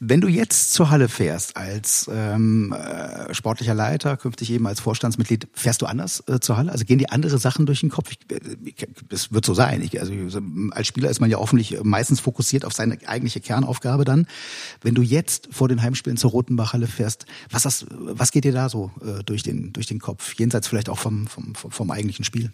Wenn 0.00 0.22
du 0.22 0.28
jetzt 0.28 0.72
zur 0.72 0.88
Halle 0.88 1.10
fährst 1.10 1.58
als 1.58 2.10
ähm, 2.10 2.72
äh, 2.72 3.34
sportlicher 3.34 3.74
Leiter, 3.74 4.16
künftig 4.16 4.50
eben 4.50 4.66
als 4.66 4.80
Vorstandsmitglied, 4.80 5.46
fährst 5.52 5.82
du 5.82 5.86
anders 5.86 6.24
äh, 6.26 6.40
zur 6.40 6.56
Halle? 6.56 6.72
Also 6.72 6.86
gehen 6.86 6.96
dir 6.96 7.12
andere 7.12 7.36
Sachen 7.36 7.66
durch 7.66 7.80
den 7.80 7.90
Kopf? 7.90 8.12
Ich, 8.12 8.82
äh, 8.82 8.86
es 9.10 9.32
wird 9.32 9.44
so 9.44 9.52
sein. 9.52 9.82
Ich, 9.82 10.00
also 10.00 10.14
als 10.70 10.86
Spieler 10.86 11.10
ist 11.10 11.20
man 11.20 11.28
ja 11.28 11.36
hoffentlich 11.36 11.76
meistens 11.82 12.18
fokussiert 12.20 12.64
auf 12.64 12.72
seine 12.72 12.96
eigentliche 13.06 13.40
Kernaufgabe 13.40 14.06
dann. 14.06 14.26
Wenn 14.80 14.94
du 14.94 15.02
jetzt 15.02 15.50
vor 15.50 15.68
den 15.68 15.82
Heimspielen 15.82 16.16
zur 16.16 16.30
Rotenbach-Halle 16.30 16.86
fährst, 16.86 17.26
was, 17.50 17.66
hast, 17.66 17.86
was 17.90 18.32
geht 18.32 18.44
dir 18.44 18.52
da 18.52 18.70
so 18.70 18.90
äh, 19.02 19.22
durch, 19.22 19.42
den, 19.42 19.74
durch 19.74 19.86
den 19.86 20.00
Kopf? 20.00 20.32
Jenseits 20.38 20.66
vielleicht 20.66 20.88
auch 20.88 20.98
vom, 20.98 21.26
vom, 21.26 21.54
vom, 21.54 21.70
vom 21.70 21.90
eigentlichen 21.90 22.24
Spiel? 22.24 22.52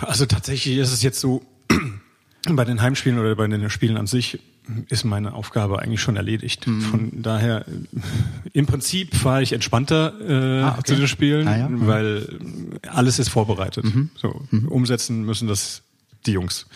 Also 0.00 0.24
tatsächlich 0.24 0.78
ist 0.78 0.92
es 0.92 1.02
jetzt 1.02 1.18
so, 1.18 1.42
bei 2.48 2.64
den 2.64 2.80
Heimspielen 2.80 3.18
oder 3.18 3.34
bei 3.34 3.48
den 3.48 3.68
Spielen 3.70 3.96
an 3.96 4.06
sich 4.06 4.38
ist 4.88 5.04
meine 5.04 5.34
Aufgabe 5.34 5.80
eigentlich 5.80 6.00
schon 6.00 6.16
erledigt. 6.16 6.66
Mhm. 6.66 6.80
Von 6.82 7.10
daher, 7.22 7.64
im 8.52 8.66
Prinzip 8.66 9.14
fahre 9.14 9.42
ich 9.42 9.52
entspannter 9.52 10.14
äh, 10.20 10.62
ah, 10.62 10.76
okay. 10.78 10.82
zu 10.84 10.96
den 10.96 11.08
Spielen, 11.08 11.48
ah, 11.48 11.56
ja. 11.56 11.68
mhm. 11.68 11.86
weil 11.86 12.38
alles 12.88 13.18
ist 13.18 13.28
vorbereitet. 13.28 13.84
Mhm. 13.84 14.10
So 14.16 14.42
mhm. 14.50 14.68
umsetzen 14.68 15.24
müssen 15.24 15.48
das 15.48 15.82
die 16.26 16.32
Jungs. 16.32 16.66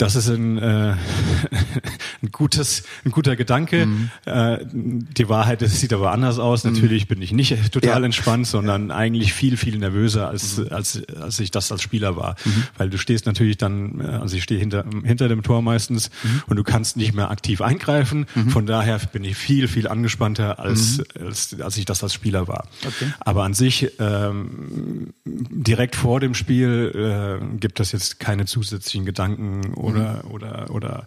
Das 0.00 0.16
ist 0.16 0.30
ein, 0.30 0.56
äh, 0.56 0.62
ein 2.22 2.30
gutes, 2.32 2.84
ein 3.04 3.10
guter 3.10 3.36
Gedanke. 3.36 3.84
Mhm. 3.84 4.10
Äh, 4.24 4.58
die 4.72 5.28
Wahrheit 5.28 5.60
das 5.60 5.78
sieht 5.78 5.92
aber 5.92 6.10
anders 6.10 6.38
aus. 6.38 6.64
Mhm. 6.64 6.72
Natürlich 6.72 7.06
bin 7.06 7.20
ich 7.20 7.32
nicht 7.32 7.70
total 7.70 8.00
ja. 8.00 8.06
entspannt, 8.06 8.46
sondern 8.46 8.88
ja. 8.88 8.94
eigentlich 8.94 9.34
viel, 9.34 9.58
viel 9.58 9.76
nervöser 9.76 10.28
als, 10.28 10.56
mhm. 10.56 10.68
als, 10.70 11.02
als 11.20 11.38
ich 11.38 11.50
das 11.50 11.70
als 11.70 11.82
Spieler 11.82 12.16
war. 12.16 12.36
Mhm. 12.46 12.64
Weil 12.78 12.88
du 12.88 12.96
stehst 12.96 13.26
natürlich 13.26 13.58
dann, 13.58 14.00
äh, 14.00 14.04
also 14.04 14.36
ich 14.36 14.42
stehe 14.42 14.58
hinter, 14.58 14.86
hinter 15.04 15.28
dem 15.28 15.42
Tor 15.42 15.60
meistens 15.60 16.10
mhm. 16.22 16.44
und 16.46 16.56
du 16.56 16.64
kannst 16.64 16.96
nicht 16.96 17.12
mehr 17.12 17.30
aktiv 17.30 17.60
eingreifen. 17.60 18.24
Mhm. 18.34 18.48
Von 18.48 18.64
daher 18.64 18.98
bin 19.12 19.22
ich 19.22 19.36
viel, 19.36 19.68
viel 19.68 19.86
angespannter 19.86 20.60
als, 20.60 21.02
als, 21.20 21.60
als 21.60 21.76
ich 21.76 21.84
das 21.84 22.02
als 22.02 22.14
Spieler 22.14 22.48
war. 22.48 22.66
Okay. 22.86 23.12
Aber 23.20 23.44
an 23.44 23.52
sich, 23.52 23.92
ähm, 23.98 25.12
direkt 25.26 25.94
vor 25.94 26.20
dem 26.20 26.34
Spiel 26.34 27.40
äh, 27.42 27.58
gibt 27.58 27.80
es 27.80 27.92
jetzt 27.92 28.18
keine 28.18 28.46
zusätzlichen 28.46 29.04
Gedanken 29.04 29.74
oder, 29.90 30.22
mhm. 30.24 30.30
oder, 30.30 30.70
oder 30.70 31.04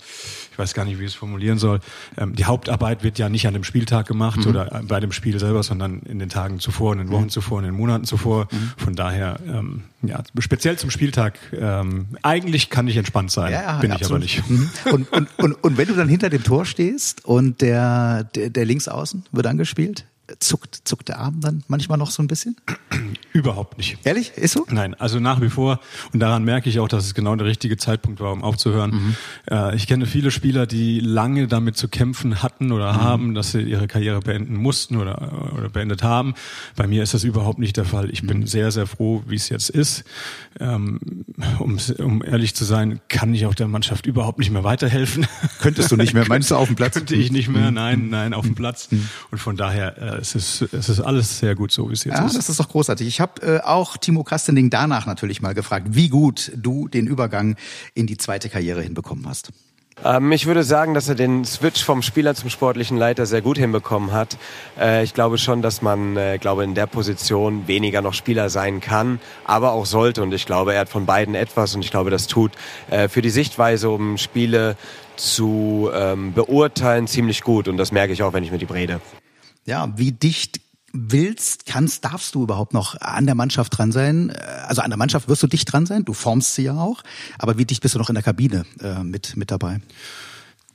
ich 0.52 0.60
weiß 0.60 0.74
gar 0.74 0.86
nicht, 0.86 1.00
wie 1.00 1.04
ich 1.04 1.12
es 1.12 1.16
formulieren 1.16 1.58
soll. 1.58 1.80
Ähm, 2.18 2.36
die 2.36 2.46
Hauptarbeit 2.46 3.04
wird 3.04 3.20
ja 3.20 3.30
nicht 3.30 3.48
an 3.48 3.54
dem 3.54 3.64
Spieltag 3.64 4.08
gemacht 4.08 4.40
mhm. 4.40 4.48
oder 4.48 4.82
bei 4.88 5.00
dem 5.00 5.12
Spiel 5.12 5.40
selber, 5.40 5.64
sondern 5.64 6.02
in 6.02 6.20
den 6.20 6.30
Tagen 6.30 6.60
zuvor, 6.60 6.94
in 6.94 7.00
den 7.00 7.12
Wochen 7.12 7.24
mhm. 7.24 7.30
zuvor, 7.30 7.60
in 7.60 7.66
den 7.66 7.76
Monaten 7.76 8.06
zuvor. 8.06 8.48
Mhm. 8.52 8.72
Von 8.78 8.96
daher, 8.96 9.40
ähm, 9.48 9.84
ja, 10.02 10.22
speziell 10.40 10.78
zum 10.78 10.90
Spieltag, 10.90 11.40
ähm, 11.54 12.08
eigentlich 12.22 12.70
kann 12.70 12.88
ich 12.88 12.98
entspannt 12.98 13.32
sein, 13.32 13.52
ja, 13.52 13.62
ja, 13.62 13.80
bin 13.80 13.90
ja, 13.90 13.96
ich 13.98 14.04
absolut. 14.04 14.12
aber 14.12 14.24
nicht. 14.24 14.50
Mhm. 14.50 14.70
Und, 14.92 15.14
und, 15.14 15.28
und, 15.38 15.64
und 15.64 15.78
wenn 15.78 15.88
du 15.88 15.96
dann 15.96 16.10
hinter 16.10 16.30
dem 16.30 16.44
Tor 16.44 16.66
stehst 16.66 17.26
und 17.26 17.62
der, 17.62 18.24
der, 18.36 18.50
der 18.50 18.66
Linksaußen 18.66 19.26
wird 19.32 19.48
angespielt, 19.48 20.06
zuckt, 20.40 20.82
zuckt 20.86 21.10
der 21.10 21.20
Arm 21.20 21.42
dann 21.42 21.64
manchmal 21.68 21.98
noch 21.98 22.12
so 22.12 22.24
ein 22.24 22.28
bisschen? 22.28 22.56
Überhaupt 23.34 23.78
nicht. 23.78 23.98
Ehrlich? 24.04 24.32
Ist 24.38 24.54
so? 24.54 24.66
Nein, 24.70 24.94
also 24.96 25.20
nach 25.20 25.42
wie 25.42 25.50
vor. 25.50 25.80
Und 26.14 26.20
daran 26.20 26.44
merke 26.44 26.70
ich 26.70 26.80
auch, 26.80 26.88
dass 26.88 27.06
es 27.06 27.14
genau 27.14 27.36
der 27.36 27.48
richtige 27.48 27.78
Zeitpunkt 27.78 28.20
war, 28.20 28.32
um 28.32 28.44
aufzuhören. 28.44 28.92
Mhm. 28.92 29.16
Äh, 29.50 29.76
ich 29.76 29.88
kenne 29.88 30.06
viele 30.06 30.32
Spieler, 30.32 30.66
die 30.66 31.00
lange 31.00 31.48
damit 31.48 31.78
zu 31.78 31.88
kämpfen 31.88 32.42
hatten 32.42 32.72
oder 32.72 32.94
mhm. 32.94 33.02
haben, 33.02 33.34
dass 33.34 33.52
sie 33.52 33.62
ihre 33.62 33.88
Karriere 33.88 34.22
beenden 34.22 34.56
mussten 34.56 34.98
oder, 34.98 35.54
oder 35.58 35.70
beendet 35.70 36.04
haben. 36.04 36.36
Bei 36.76 36.88
mir 36.88 37.04
ist 37.04 37.14
das 37.14 37.24
überhaupt 37.24 37.60
nicht 37.60 37.76
der 37.76 37.86
Fall. 37.86 38.10
Ich 38.10 38.24
mhm. 38.24 38.28
bin 38.28 38.48
sehr, 38.48 38.72
sehr 38.72 38.88
froh, 38.88 39.24
wie 39.28 39.36
es 39.36 39.50
jetzt 39.50 39.70
ist. 39.70 40.04
Ähm, 40.60 41.00
um, 41.60 41.78
um 41.98 42.24
ehrlich 42.24 42.56
zu 42.56 42.64
sein, 42.64 43.02
kann 43.10 43.34
ich 43.34 43.46
auch 43.46 43.56
der 43.56 43.68
Mannschaft 43.68 44.06
überhaupt 44.06 44.40
nicht 44.40 44.52
mehr 44.52 44.64
weiterhelfen. 44.64 45.26
Könntest 45.60 45.92
du 45.92 45.98
nicht 45.98 46.14
mehr? 46.14 46.26
Meinst 46.30 46.52
du 46.52 46.56
auf 46.56 46.68
dem 46.68 46.76
Platz? 46.76 46.94
Könnte 46.94 47.16
ich 47.16 47.32
nicht 47.32 47.50
mehr. 47.50 47.72
Mhm. 47.72 47.76
Nein, 47.76 48.10
nein, 48.10 48.34
auf 48.34 48.46
dem 48.46 48.56
Platz. 48.56 48.90
Mhm. 48.92 49.10
Und 49.32 49.38
von 49.40 49.58
daher, 49.58 50.13
es 50.20 50.36
ist, 50.36 50.62
es 50.74 50.90
ist 50.90 51.00
alles 51.00 51.40
sehr 51.40 51.56
gut 51.56 51.72
so, 51.72 51.90
wie 51.90 51.94
es 51.94 52.04
jetzt 52.04 52.18
ja, 52.18 52.26
ist. 52.26 52.38
Das 52.38 52.50
ist 52.50 52.60
doch 52.60 52.70
großartig. 52.70 53.08
Ich 53.08 53.20
habe 53.20 53.42
äh, 53.42 53.60
auch 53.62 53.98
Timo 53.98 54.24
Kastening 54.24 54.70
danach 54.70 55.06
natürlich 55.06 55.42
mal 55.42 55.54
gefragt, 55.54 55.88
wie 55.92 56.10
gut 56.10 56.52
du 56.56 56.88
den 56.88 57.08
Übergang 57.08 57.56
in 57.94 58.08
die 58.08 58.18
zweite 58.18 58.50
Karriere 58.50 58.82
hinbekommen 58.82 59.28
hast. 59.28 59.52
Ähm, 60.04 60.32
ich 60.32 60.46
würde 60.46 60.64
sagen, 60.64 60.94
dass 60.94 61.08
er 61.08 61.16
den 61.16 61.46
Switch 61.46 61.84
vom 61.84 62.02
Spieler 62.02 62.36
zum 62.36 62.50
sportlichen 62.50 62.98
Leiter 62.98 63.26
sehr 63.26 63.42
gut 63.42 63.58
hinbekommen 63.58 64.12
hat. 64.12 64.38
Äh, 64.80 65.04
ich 65.04 65.14
glaube 65.14 65.38
schon, 65.38 65.62
dass 65.62 65.82
man, 65.82 66.18
äh, 66.18 66.38
glaube 66.40 66.64
in 66.64 66.74
der 66.74 66.88
Position 66.88 67.68
weniger 67.68 68.02
noch 68.02 68.14
Spieler 68.14 68.50
sein 68.50 68.82
kann, 68.82 69.20
aber 69.46 69.72
auch 69.72 69.86
sollte. 69.86 70.24
Und 70.24 70.34
ich 70.34 70.46
glaube, 70.46 70.74
er 70.74 70.82
hat 70.82 70.90
von 70.90 71.06
beiden 71.06 71.36
etwas. 71.36 71.76
Und 71.76 71.86
ich 71.86 71.92
glaube, 71.92 72.10
das 72.10 72.28
tut 72.28 72.52
äh, 72.90 73.08
für 73.08 73.22
die 73.22 73.30
Sichtweise, 73.30 73.90
um 73.90 74.18
Spiele 74.18 74.76
zu 75.16 75.90
ähm, 75.94 76.34
beurteilen, 76.34 77.08
ziemlich 77.08 77.42
gut. 77.42 77.68
Und 77.68 77.78
das 77.78 77.92
merke 77.92 78.14
ich 78.14 78.24
auch, 78.24 78.34
wenn 78.34 78.44
ich 78.44 78.52
mit 78.52 78.62
ihm 78.62 78.72
rede. 78.72 79.00
Ja, 79.66 79.94
wie 79.98 80.12
dicht 80.12 80.62
willst, 80.94 81.66
kannst, 81.66 82.06
darfst 82.06 82.36
du 82.36 82.44
überhaupt 82.44 82.74
noch 82.74 83.00
an 83.02 83.26
der 83.26 83.36
Mannschaft 83.36 83.78
dran 83.78 83.92
sein? 83.92 84.32
Also 84.68 84.82
an 84.82 84.92
der 84.92 84.98
Mannschaft 84.98 85.28
wirst 85.28 85.42
du 85.42 85.48
dicht 85.48 85.72
dran 85.72 85.86
sein, 85.86 86.06
du 86.06 86.14
formst 86.14 86.54
sie 86.56 86.64
ja 86.64 86.78
auch, 86.78 87.02
aber 87.40 87.58
wie 87.58 87.66
dicht 87.66 87.82
bist 87.82 87.96
du 87.96 88.00
noch 88.00 88.10
in 88.10 88.16
der 88.16 88.24
Kabine 88.24 88.66
äh, 88.80 89.04
mit, 89.04 89.36
mit 89.36 89.50
dabei? 89.50 89.82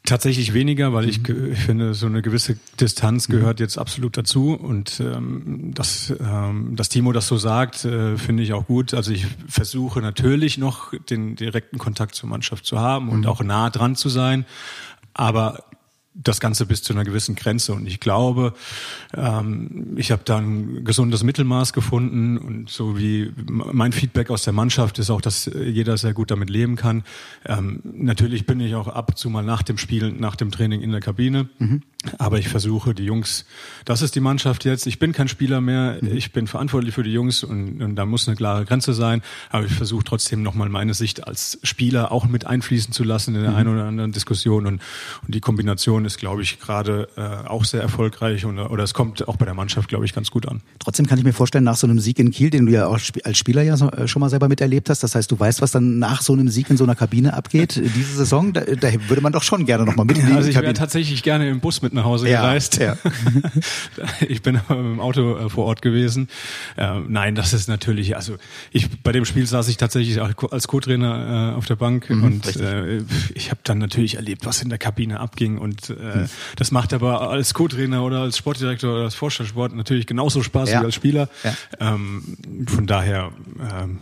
Tatsächlich 0.09 0.55
weniger, 0.55 0.95
weil 0.95 1.07
ich, 1.07 1.21
mhm. 1.29 1.53
ich, 1.53 1.59
finde, 1.59 1.93
so 1.93 2.07
eine 2.07 2.23
gewisse 2.23 2.57
Distanz 2.81 3.29
mhm. 3.29 3.33
gehört 3.35 3.61
jetzt 3.61 3.77
absolut 3.77 4.17
dazu. 4.17 4.55
Und 4.55 5.01
ähm, 5.01 5.73
dass, 5.75 6.15
ähm, 6.19 6.77
dass 6.77 6.89
Timo 6.89 7.13
das 7.13 7.29
so 7.29 7.37
sagt, 7.37 7.85
äh, 7.85 8.17
finde 8.17 8.43
ich 8.43 8.55
auch 8.55 8.67
gut. 8.67 8.95
Also 8.95 9.13
ich 9.13 9.27
versuche 9.49 10.01
natürlich 10.01 10.57
noch 10.57 10.95
den 11.11 11.37
direkten 11.37 11.77
Kontakt 11.77 12.15
zur 12.15 12.29
Mannschaft 12.29 12.65
zu 12.65 12.79
haben 12.79 13.11
und 13.11 13.21
mhm. 13.21 13.27
auch 13.27 13.43
nah 13.43 13.69
dran 13.69 13.97
zu 13.97 14.09
sein. 14.09 14.47
Aber 15.13 15.65
das 16.23 16.41
Ganze 16.41 16.67
bis 16.67 16.83
zu 16.83 16.93
einer 16.93 17.05
gewissen 17.05 17.35
Grenze. 17.35 17.73
Und 17.73 17.87
ich 17.87 18.01
glaube, 18.01 18.55
ähm, 19.17 19.95
ich 19.97 20.11
habe 20.11 20.23
da 20.25 20.39
ein 20.39 20.85
gesundes 20.85 21.23
Mittelmaß 21.23 21.73
gefunden. 21.73 22.39
Und 22.39 22.69
so 22.69 22.99
wie 22.99 23.33
mein 23.47 23.93
Feedback 23.93 24.31
aus 24.31 24.43
der 24.43 24.53
Mannschaft 24.53 24.99
ist 24.99 25.11
auch, 25.11 25.21
dass 25.21 25.47
jeder 25.47 25.97
sehr 25.97 26.13
gut 26.13 26.31
damit 26.31 26.51
leben 26.51 26.77
kann. 26.77 27.05
Ähm, 27.47 27.81
natürlich 27.85 28.47
bin 28.47 28.61
ich 28.61 28.75
auch 28.75 28.89
ab 28.89 29.11
und 29.11 29.19
zu 29.19 29.31
mal 29.31 29.43
nach 29.43 29.63
dem 29.63 29.79
Spiel, 29.79 30.13
nach 30.13 30.37
dem 30.37 30.51
Training 30.51 30.81
in 30.81 30.91
der 30.91 31.01
Kabine. 31.01 31.49
Mhm. 31.59 31.83
Aber 32.19 32.39
ich 32.39 32.49
versuche, 32.49 32.95
die 32.95 33.05
Jungs, 33.05 33.45
das 33.85 34.03
ist 34.03 34.15
die 34.15 34.21
Mannschaft 34.21 34.65
jetzt. 34.65 34.87
Ich 34.87 35.01
bin 35.01 35.13
kein 35.13 35.27
Spieler 35.27 35.61
mehr. 35.61 35.99
Mhm. 36.01 36.17
Ich 36.17 36.33
bin 36.33 36.47
verantwortlich 36.47 36.95
für 36.95 37.03
die 37.03 37.13
Jungs 37.13 37.43
und, 37.43 37.83
und 37.83 37.97
da 37.97 38.07
muss 38.07 38.29
eine 38.29 38.37
klare 38.37 38.65
Grenze 38.65 38.95
sein. 38.95 39.21
Aber 39.51 39.65
ich 39.65 39.73
versuche 39.73 40.05
trotzdem 40.05 40.43
nochmal 40.45 40.69
meine 40.69 40.95
Sicht 40.95 41.27
als 41.27 41.59
Spieler 41.65 42.13
auch 42.13 42.27
mit 42.27 42.47
einfließen 42.47 42.93
zu 42.93 43.03
lassen 43.03 43.35
in 43.35 43.43
der 43.43 43.51
mhm. 43.51 43.57
einen 43.57 43.69
oder 43.75 43.85
anderen 43.85 44.13
Diskussion. 44.13 44.67
Und, 44.67 44.81
und 45.27 45.35
die 45.35 45.41
Kombination 45.41 46.05
ist, 46.05 46.19
glaube 46.19 46.43
ich, 46.43 46.61
gerade 46.61 47.09
äh, 47.17 47.49
auch 47.49 47.65
sehr 47.65 47.83
erfolgreich 47.83 48.45
und, 48.45 48.61
oder 48.61 48.85
es 48.85 48.95
kommt 48.95 49.27
auch 49.27 49.37
bei 49.37 49.45
der 49.45 49.55
Mannschaft, 49.55 49.89
glaube 49.89 50.05
ich, 50.05 50.15
ganz 50.15 50.31
gut 50.31 50.47
an. 50.47 50.63
Trotzdem 50.79 51.07
kann 51.07 51.19
ich 51.19 51.25
mir 51.25 51.33
vorstellen, 51.33 51.65
nach 51.65 51.77
so 51.77 51.89
einem 51.89 51.99
Sieg 51.99 52.21
in 52.21 52.31
Kiel, 52.31 52.51
den 52.51 52.67
du 52.67 52.73
ja 52.73 52.87
auch 52.87 53.01
als 53.25 53.39
Spieler 53.39 53.63
ja 53.63 53.75
äh, 53.75 54.07
schon 54.07 54.21
mal 54.21 54.31
selber 54.31 54.47
miterlebt 54.47 54.89
hast, 54.89 55.03
das 55.03 55.17
heißt, 55.17 55.33
du 55.33 55.39
weißt, 55.39 55.63
was 55.63 55.73
dann 55.73 55.99
nach 55.99 56.23
so 56.23 56.33
einem 56.33 56.49
Sieg 56.49 56.71
in 56.71 56.77
so 56.77 56.85
einer 56.85 56.95
Kabine 56.95 57.35
abgeht, 57.35 57.75
diese 57.75 58.15
Saison, 58.15 58.53
da, 58.53 58.61
da 58.61 58.89
würde 59.09 59.21
man 59.21 59.33
doch 59.33 59.43
schon 59.43 59.67
gerne 59.67 59.85
nochmal 59.85 60.07
mit. 60.07 60.23
Also 60.25 60.49
ich 60.49 60.55
wäre 60.55 60.75
tatsächlich 60.75 61.25
gerne 61.25 61.49
im 61.49 61.59
Bus 61.59 61.83
mit 61.83 61.88
mit 61.89 61.95
nach 61.95 62.05
Hause 62.05 62.29
Ja, 62.29 62.43
gereist. 62.43 62.79
ja. 62.79 62.97
ich 64.29 64.43
bin 64.43 64.57
aber 64.69 64.83
mit 64.83 64.93
dem 64.93 65.01
Auto 65.01 65.37
äh, 65.39 65.49
vor 65.49 65.65
Ort 65.67 65.83
gewesen. 65.83 66.29
Ähm, 66.77 67.07
nein, 67.09 67.35
das 67.35 67.53
ist 67.53 67.69
natürlich, 67.69 68.17
also 68.17 68.37
ich 68.71 68.89
bei 69.03 69.13
dem 69.13 69.25
Spiel 69.25 69.47
saß 69.47 69.69
ich 69.69 69.77
tatsächlich 69.77 70.21
auch 70.21 70.31
als 70.53 70.69
Co-Trainer 70.69 71.53
äh, 71.53 71.57
auf 71.57 71.67
der 71.67 71.77
Bank 71.77 72.07
und 72.11 72.47
richtig. 72.47 72.63
äh, 72.63 73.03
ich 73.35 73.51
habe 73.51 73.61
dann 73.65 73.79
natürlich 73.79 74.17
erlebt, 74.17 74.47
was 74.47 74.63
in 74.63 74.69
der 74.69 74.79
Kabine 74.79 75.21
abging 75.21 75.59
und 75.59 75.91
äh, 75.91 76.27
das 76.57 76.71
macht 76.71 76.93
aber 76.93 77.31
als 77.31 77.55
Co-Trainer 77.55 78.03
oder 78.03 78.21
als 78.21 78.37
Sportdirektor 78.39 78.93
oder 78.93 79.03
als 79.05 79.15
Vorstandssport 79.15 79.75
natürlich 79.75 80.07
genauso 80.07 80.43
Spaß 80.43 80.71
Ja. 80.71 80.81
wie 80.81 80.85
als 80.87 80.95
Spieler. 80.95 81.29
Ähm, 81.81 82.37
von 82.69 82.87
daher 82.87 83.31
ähm, 83.61 83.99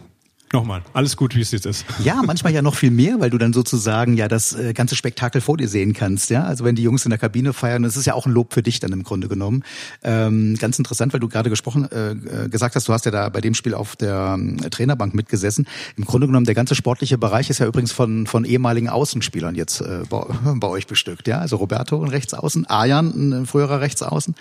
nochmal, 0.52 0.82
alles 0.92 1.16
gut, 1.16 1.34
wie 1.34 1.40
es 1.40 1.50
jetzt 1.50 1.66
ist. 1.66 1.84
Ja, 2.02 2.22
manchmal 2.24 2.52
ja 2.52 2.62
noch 2.62 2.74
viel 2.74 2.90
mehr, 2.90 3.20
weil 3.20 3.30
du 3.30 3.38
dann 3.38 3.52
sozusagen 3.52 4.16
ja 4.16 4.28
das 4.28 4.54
äh, 4.54 4.72
ganze 4.72 4.96
Spektakel 4.96 5.40
vor 5.40 5.56
dir 5.56 5.68
sehen 5.68 5.92
kannst. 5.92 6.30
Ja, 6.30 6.44
also 6.44 6.64
wenn 6.64 6.74
die 6.74 6.82
Jungs 6.82 7.04
in 7.04 7.10
der 7.10 7.18
Kabine 7.18 7.52
feiern, 7.52 7.82
das 7.82 7.96
ist 7.96 8.06
ja 8.06 8.14
auch 8.14 8.26
ein 8.26 8.32
Lob 8.32 8.54
für 8.54 8.62
dich 8.62 8.80
dann 8.80 8.92
im 8.92 9.02
Grunde 9.02 9.28
genommen. 9.28 9.64
Ähm, 10.02 10.56
ganz 10.58 10.78
interessant, 10.78 11.12
weil 11.12 11.20
du 11.20 11.28
gerade 11.28 11.50
gesprochen 11.50 11.90
äh, 11.90 12.12
äh, 12.12 12.48
gesagt 12.48 12.74
hast, 12.74 12.88
du 12.88 12.92
hast 12.92 13.04
ja 13.04 13.10
da 13.10 13.28
bei 13.28 13.40
dem 13.40 13.54
Spiel 13.54 13.74
auf 13.74 13.96
der 13.96 14.36
ähm, 14.38 14.58
Trainerbank 14.70 15.14
mitgesessen. 15.14 15.66
Im 15.96 16.04
Grunde 16.04 16.26
genommen 16.26 16.46
der 16.46 16.54
ganze 16.54 16.74
sportliche 16.74 17.18
Bereich 17.18 17.50
ist 17.50 17.58
ja 17.58 17.66
übrigens 17.66 17.92
von 17.92 18.26
von 18.26 18.44
ehemaligen 18.44 18.88
Außenspielern 18.88 19.54
jetzt 19.54 19.80
äh, 19.80 20.02
bei, 20.08 20.24
bei 20.54 20.68
euch 20.68 20.86
bestückt. 20.86 21.28
Ja, 21.28 21.38
also 21.38 21.56
Roberto 21.56 22.02
ein 22.02 22.08
Rechtsaußen, 22.08 22.66
Arjan 22.66 23.32
ein 23.32 23.46
früherer 23.46 23.80
Rechtsaußen. 23.80 24.34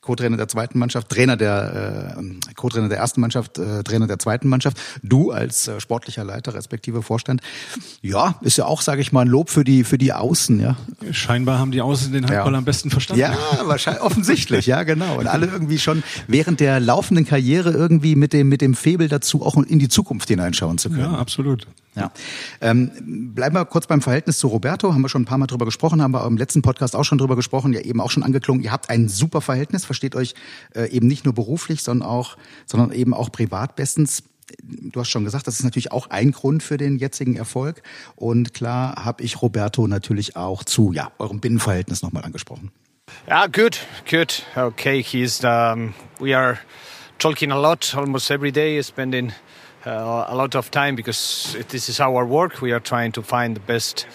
Co-Trainer 0.00 0.36
der 0.36 0.48
zweiten 0.48 0.78
Mannschaft, 0.78 1.08
Trainer 1.08 1.36
der 1.36 2.14
äh, 2.18 2.54
Co-Trainer 2.54 2.88
der 2.88 2.98
ersten 2.98 3.20
Mannschaft, 3.20 3.58
äh, 3.58 3.82
Trainer 3.82 4.06
der 4.06 4.18
zweiten 4.18 4.48
Mannschaft. 4.48 4.78
Du 5.02 5.30
als 5.30 5.68
äh, 5.68 5.80
sportlicher 5.80 6.24
Leiter 6.24 6.54
respektive 6.54 7.02
Vorstand. 7.02 7.40
Ja, 8.00 8.36
ist 8.40 8.56
ja 8.56 8.64
auch, 8.66 8.80
sage 8.82 9.00
ich 9.00 9.12
mal, 9.12 9.22
ein 9.22 9.28
Lob 9.28 9.50
für 9.50 9.64
die 9.64 9.84
für 9.84 9.98
die 9.98 10.12
Außen, 10.12 10.60
ja. 10.60 10.76
Scheinbar 11.10 11.58
haben 11.58 11.70
die 11.72 11.80
Außen 11.82 12.12
den 12.12 12.24
Handball 12.26 12.52
Ja. 12.52 12.58
am 12.58 12.64
besten 12.64 12.90
verstanden. 12.90 13.20
Ja, 13.20 13.36
wahrscheinlich 13.64 14.02
offensichtlich, 14.02 14.66
ja, 14.66 14.82
genau. 14.84 15.18
Und 15.18 15.26
alle 15.26 15.46
irgendwie 15.46 15.78
schon 15.78 16.02
während 16.26 16.60
der 16.60 16.80
laufenden 16.80 17.26
Karriere 17.26 17.70
irgendwie 17.72 18.14
mit 18.16 18.32
dem 18.32 18.48
mit 18.48 18.60
dem 18.60 18.74
Febel 18.74 19.08
dazu 19.08 19.44
auch 19.44 19.56
in 19.56 19.78
die 19.78 19.88
Zukunft 19.88 20.28
hineinschauen 20.28 20.78
zu 20.78 20.90
können. 20.90 21.12
ja 21.12 21.18
absolut. 21.18 21.66
Ja. 21.94 22.12
Ähm, 22.60 23.32
bleiben 23.34 23.56
wir 23.56 23.64
kurz 23.64 23.88
beim 23.88 24.00
Verhältnis 24.00 24.38
zu 24.38 24.46
Roberto. 24.46 24.92
Haben 24.94 25.00
wir 25.02 25.08
schon 25.08 25.22
ein 25.22 25.24
paar 25.24 25.38
Mal 25.38 25.46
drüber 25.48 25.64
gesprochen, 25.64 26.00
haben 26.00 26.12
wir 26.12 26.24
im 26.26 26.36
letzten 26.36 26.62
Podcast 26.62 26.94
auch 26.94 27.02
schon 27.02 27.18
drüber 27.18 27.34
gesprochen, 27.34 27.72
ja 27.72 27.80
eben 27.80 28.00
auch 28.00 28.12
schon 28.12 28.22
angeklungen. 28.22 28.62
Ihr 28.62 28.70
habt 28.70 28.88
ein 28.88 29.08
super 29.08 29.40
Verhältnis, 29.40 29.84
versteht 29.88 30.14
euch 30.14 30.34
äh, 30.74 30.88
eben 30.90 31.08
nicht 31.08 31.24
nur 31.24 31.34
beruflich, 31.34 31.82
sondern 31.82 32.08
auch, 32.08 32.36
sondern 32.66 32.92
eben 32.92 33.12
auch 33.12 33.32
privat 33.32 33.74
bestens. 33.74 34.22
Du 34.68 35.00
hast 35.00 35.08
schon 35.08 35.24
gesagt, 35.24 35.46
das 35.46 35.58
ist 35.58 35.64
natürlich 35.64 35.92
auch 35.92 36.08
ein 36.08 36.30
Grund 36.30 36.62
für 36.62 36.76
den 36.76 36.98
jetzigen 36.98 37.36
Erfolg. 37.36 37.82
Und 38.14 38.54
klar 38.54 39.04
habe 39.04 39.24
ich 39.24 39.42
Roberto 39.42 39.86
natürlich 39.88 40.36
auch 40.36 40.64
zu 40.64 40.92
ja, 40.92 41.10
eurem 41.18 41.40
Binnenverhältnis 41.40 42.02
nochmal 42.02 42.24
angesprochen. 42.24 42.70
Yeah, 43.26 43.46
good, 43.46 43.78
good. 44.08 44.42
Okay, 44.54 45.02
he's. 45.02 45.42
Um, 45.42 45.94
we 46.20 46.36
are 46.36 46.58
talking 47.18 47.50
a 47.50 47.58
lot, 47.58 47.94
almost 47.94 48.30
every 48.30 48.52
day, 48.52 48.80
spending 48.82 49.32
uh, 49.86 50.26
a 50.28 50.34
lot 50.34 50.54
of 50.54 50.70
time 50.70 50.94
because 50.94 51.56
this 51.68 51.88
is 51.88 52.00
our 52.00 52.26
work. 52.26 52.60
We 52.60 52.72
are 52.72 52.80
trying 52.80 53.12
to 53.12 53.22
find 53.22 53.56
the 53.56 53.60
best 53.60 54.06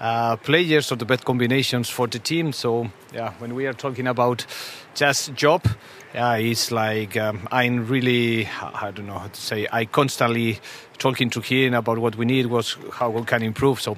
uh, 0.00 0.36
players 0.36 0.90
or 0.90 0.96
the 0.96 1.04
best 1.04 1.24
combinations 1.24 1.88
for 1.88 2.06
the 2.06 2.18
team. 2.18 2.52
So 2.52 2.90
yeah, 3.12 3.32
when 3.38 3.54
we 3.54 3.66
are 3.66 3.72
talking 3.72 4.06
about 4.06 4.46
just 4.94 5.34
job, 5.34 5.66
yeah, 6.14 6.34
it's 6.36 6.72
like 6.72 7.16
um, 7.16 7.46
I'm 7.52 7.86
really 7.86 8.48
I 8.60 8.90
don't 8.90 9.06
know 9.06 9.18
how 9.18 9.28
to 9.28 9.40
say. 9.40 9.66
I 9.70 9.84
constantly 9.84 10.58
talking 10.98 11.30
to 11.30 11.40
him 11.40 11.74
about 11.74 11.98
what 11.98 12.16
we 12.16 12.24
need, 12.24 12.46
was 12.46 12.76
how 12.92 13.10
we 13.10 13.22
can 13.24 13.42
improve. 13.42 13.80
So 13.80 13.96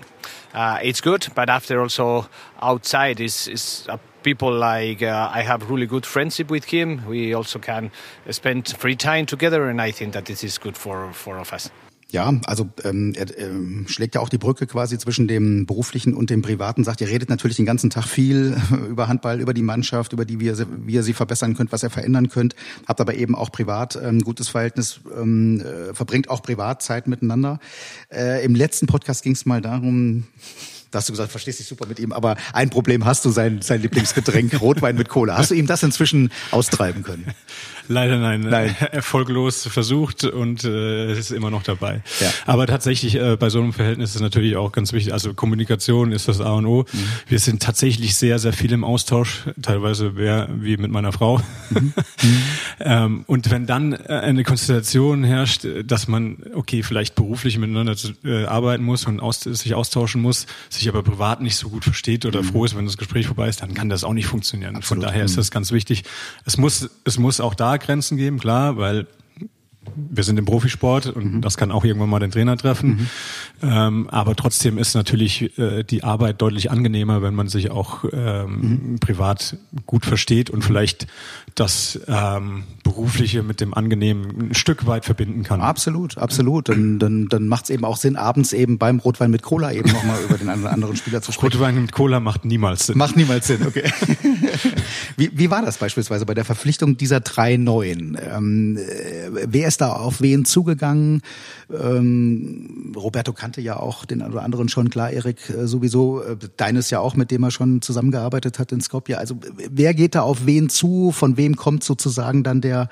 uh, 0.55 0.79
it's 0.83 1.01
good, 1.01 1.27
but 1.35 1.49
after 1.49 1.81
also 1.81 2.29
outside 2.61 3.21
is 3.21 3.49
is. 3.49 3.87
A 3.88 3.99
people 4.23 4.53
like 4.53 5.03
uh, 5.03 5.29
I 5.33 5.43
have 5.43 5.69
really 5.69 5.87
good 5.87 6.07
friendship 6.07 6.51
with 6.51 6.65
him. 6.65 7.05
We 7.07 7.35
also 7.35 7.59
can 7.59 7.91
spend 8.31 8.69
free 8.69 8.97
time 8.97 9.27
together, 9.27 9.69
and 9.69 9.81
I 9.81 9.91
think 9.91 10.12
that 10.12 10.27
this 10.27 10.45
is 10.45 10.59
good 10.59 10.77
for 10.77 11.12
for 11.12 11.38
of 11.38 11.53
us. 11.53 11.71
Ja, 12.12 12.31
also 12.44 12.68
ähm, 12.85 13.14
er 13.16 13.38
ähm, 13.38 13.87
schlägt 13.88 14.14
ja 14.14 14.20
auch 14.20 14.29
die 14.29 14.37
Brücke 14.37 14.66
quasi 14.66 14.98
zwischen 14.98 15.27
dem 15.29 15.64
beruflichen 15.64 16.12
und 16.12 16.29
dem 16.29 16.42
privaten. 16.42 16.85
Sagt, 16.85 17.01
ihr 17.01 17.09
redet 17.09 17.31
natürlich 17.31 17.57
den 17.57 17.64
ganzen 17.64 17.88
Tag 17.88 18.05
viel 18.07 18.55
über 18.90 19.09
Handball, 19.09 19.40
über 19.40 19.55
die 19.55 19.62
Mannschaft, 19.62 20.12
über 20.12 20.27
die 20.27 20.38
wie 20.38 20.44
ihr, 20.44 20.55
sie- 20.55 20.66
wie 20.85 20.92
ihr 20.92 21.03
sie 21.03 21.14
verbessern 21.14 21.57
könnt, 21.57 21.72
was 21.72 21.83
ihr 21.83 21.88
verändern 21.88 22.29
könnt. 22.29 22.55
Habt 22.87 23.01
aber 23.01 23.14
eben 23.14 23.35
auch 23.35 23.51
privat 23.51 23.98
ähm, 24.01 24.20
gutes 24.20 24.48
Verhältnis, 24.51 25.01
ähm, 25.18 25.61
äh, 25.62 25.94
verbringt 25.94 26.29
auch 26.29 26.42
privat 26.42 26.83
Zeit 26.83 27.07
miteinander. 27.09 27.59
Äh, 28.12 28.44
Im 28.44 28.55
letzten 28.55 28.87
Podcast 28.87 29.22
ging 29.22 29.33
es 29.33 29.46
mal 29.46 29.62
darum. 29.62 30.25
Da 30.92 30.98
hast 30.98 31.09
du 31.09 31.14
gesagt, 31.14 31.31
verstehst 31.31 31.59
dich 31.59 31.66
super 31.66 31.87
mit 31.87 31.98
ihm, 31.98 32.12
aber 32.12 32.37
ein 32.52 32.70
Problem 32.70 33.05
hast 33.07 33.24
du, 33.24 33.31
sein, 33.31 33.62
sein 33.62 33.81
Lieblingsgetränk, 33.81 34.61
Rotwein 34.61 34.94
mit 34.94 35.09
Cola. 35.09 35.38
Hast 35.38 35.50
du 35.50 35.55
ihm 35.55 35.66
das 35.66 35.83
inzwischen 35.83 36.31
austreiben 36.50 37.02
können? 37.02 37.26
Leider 37.88 38.18
nein. 38.18 38.42
Nein. 38.42 38.76
Erfolglos 38.92 39.66
versucht 39.66 40.24
und 40.24 40.64
äh, 40.64 41.12
ist 41.12 41.31
immer 41.33 41.50
noch 41.50 41.62
dabei. 41.62 42.02
Ja. 42.20 42.31
Aber 42.46 42.66
tatsächlich 42.66 43.16
äh, 43.16 43.37
bei 43.37 43.50
so 43.50 43.61
einem 43.61 43.72
Verhältnis 43.72 44.11
ist 44.11 44.16
es 44.16 44.22
natürlich 44.22 44.57
auch 44.57 44.70
ganz 44.72 44.92
wichtig. 44.92 45.12
Also 45.12 45.35
Kommunikation 45.35 46.12
ist 46.12 46.28
das 46.28 46.40
A 46.40 46.52
und 46.52 46.66
O. 46.66 46.85
Wir 47.26 47.38
sind 47.38 47.62
tatsächlich 47.62 48.14
sehr, 48.14 48.38
sehr 48.38 48.52
viel 48.52 48.72
im 48.72 48.85
Austausch, 48.85 49.44
teilweise 49.61 50.11
mehr 50.11 50.48
wie 50.52 50.76
mit 50.76 50.90
meiner 50.90 51.12
Frau. 51.12 51.40
ähm, 52.81 53.24
und 53.26 53.50
wenn 53.50 53.66
dann 53.66 53.92
äh, 53.94 53.96
eine 54.09 54.44
Konstellation 54.44 55.24
herrscht, 55.24 55.64
äh, 55.64 55.85
dass 55.85 56.09
man, 56.09 56.38
okay, 56.55 56.83
vielleicht 56.83 57.14
beruflich 57.14 57.59
miteinander 57.59 57.96
zu, 57.96 58.12
äh, 58.24 58.44
arbeiten 58.44 58.85
muss 58.85 59.07
und 59.07 59.20
aus, 59.20 59.40
sich 59.40 59.74
austauschen 59.74 60.22
muss, 60.22 60.46
sich 60.68 60.82
aber 60.88 61.03
privat 61.03 61.40
nicht 61.40 61.57
so 61.57 61.68
gut 61.68 61.85
versteht 61.85 62.27
oder 62.27 62.42
froh 62.45 62.64
ist, 62.64 62.77
wenn 62.77 62.87
das 62.87 62.97
Gespräch 62.97 63.27
vorbei 63.27 63.49
ist, 63.49 63.62
dann 63.62 63.75
kann 63.75 63.88
das 63.88 64.05
auch 64.05 64.12
nicht 64.12 64.27
funktionieren. 64.27 64.77
Absolut. 64.77 65.03
Von 65.03 65.09
daher 65.09 65.25
ist 65.25 65.38
das 65.38 65.51
ganz 65.51 65.73
wichtig. 65.73 66.05
Es 66.45 66.57
muss, 66.57 66.90
es 67.05 67.18
muss 67.18 67.40
auch 67.40 67.55
da 67.55 67.77
Grenzen 67.77 68.16
geben, 68.16 68.38
klar, 68.38 68.77
weil 68.77 69.07
wir 69.97 70.23
sind 70.25 70.38
im 70.38 70.45
Profisport 70.45 71.09
und 71.09 71.40
das 71.40 71.57
kann 71.57 71.73
auch 71.73 71.85
irgendwann 71.85 72.09
mal 72.09 72.21
den 72.21 72.31
Trainer 72.31 72.57
treffen. 72.57 73.11
Ähm, 73.62 74.09
aber 74.11 74.37
trotzdem 74.37 74.79
ist 74.79 74.95
natürlich 74.95 75.59
äh, 75.59 75.83
die 75.83 76.05
Arbeit 76.05 76.40
deutlich 76.40 76.71
angenehmer, 76.71 77.23
wenn 77.23 77.35
man 77.35 77.49
sich 77.49 77.71
auch 77.71 78.05
ähm, 78.12 78.97
privat 79.01 79.57
gut 79.87 80.07
versteht 80.07 80.51
und 80.51 80.62
vielleicht 80.62 81.07
das 81.55 82.01
ähm, 82.09 82.65
Berufliche 82.83 83.43
mit 83.43 83.61
dem 83.61 83.75
Angenehmen 83.75 84.51
ein 84.51 84.55
Stück 84.55 84.87
weit 84.87 85.05
verbinden 85.05 85.43
kann. 85.43 85.61
Absolut, 85.61 86.19
absolut. 86.19 86.69
Dann, 86.69 86.99
dann, 86.99 87.29
dann 87.29 87.49
macht 87.49 87.65
es 87.65 87.71
eben 87.71 87.85
auch 87.85 87.97
Sinn, 87.97 88.17
abends 88.17 88.53
eben 88.53 88.79
beim 88.79 88.99
Rotwein 88.99 89.31
mit 89.31 89.43
Cola 89.43 89.73
eben 89.73 89.91
nochmal 89.93 90.23
über 90.23 90.38
den 90.38 90.49
anderen 90.49 90.97
Spieler 90.97 91.23
zu 91.23 91.33
sprechen. 91.33 91.53
Rotwein 91.53 91.81
mit 91.83 91.93
Cola 91.93 92.21
macht 92.21 92.45
niemals 92.45 92.87
Sinn. 92.87 92.99
Macht 92.99 93.17
niemals 93.17 93.47
Sinn, 93.47 93.67
okay. 93.67 93.91
wie, 95.17 95.31
wie 95.33 95.51
war 95.51 95.62
das 95.62 95.79
beispielsweise 95.79 96.27
bei 96.27 96.35
der 96.35 96.45
Verpflichtung 96.45 96.97
dieser 96.97 97.21
drei 97.21 97.57
Neuen? 97.57 98.19
Ähm, 98.21 98.77
äh, 98.77 99.31
wer 99.47 99.69
ist 99.69 99.81
da 99.81 99.93
auf 99.93 100.21
wen 100.21 100.45
zugegangen? 100.45 101.23
Ähm, 101.70 102.92
Roberto 102.96 103.33
kannte 103.33 103.61
ja 103.61 103.77
auch 103.77 104.05
den 104.05 104.22
oder 104.22 104.42
anderen 104.42 104.68
schon, 104.68 104.90
klar, 104.90 105.11
Erik 105.11 105.51
äh, 105.51 105.66
sowieso, 105.66 106.22
äh, 106.22 106.37
deines 106.57 106.90
ja 106.90 107.01
auch, 107.01 107.14
mit 107.14 107.31
dem 107.31 107.42
er 107.42 107.51
schon 107.51 107.83
zusammengearbeitet 107.83 108.59
hat 108.59 108.72
in 108.72 108.81
Skopje. 108.81 109.18
Also 109.18 109.38
wer 109.70 109.94
geht 109.94 110.14
da 110.14 110.22
auf 110.22 110.46
wen 110.46 110.68
zu? 110.68 111.12
Von 111.12 111.37
wem 111.37 111.57
kommt 111.57 111.85
sozusagen 111.85 112.42
dann 112.42 112.61
der, 112.61 112.88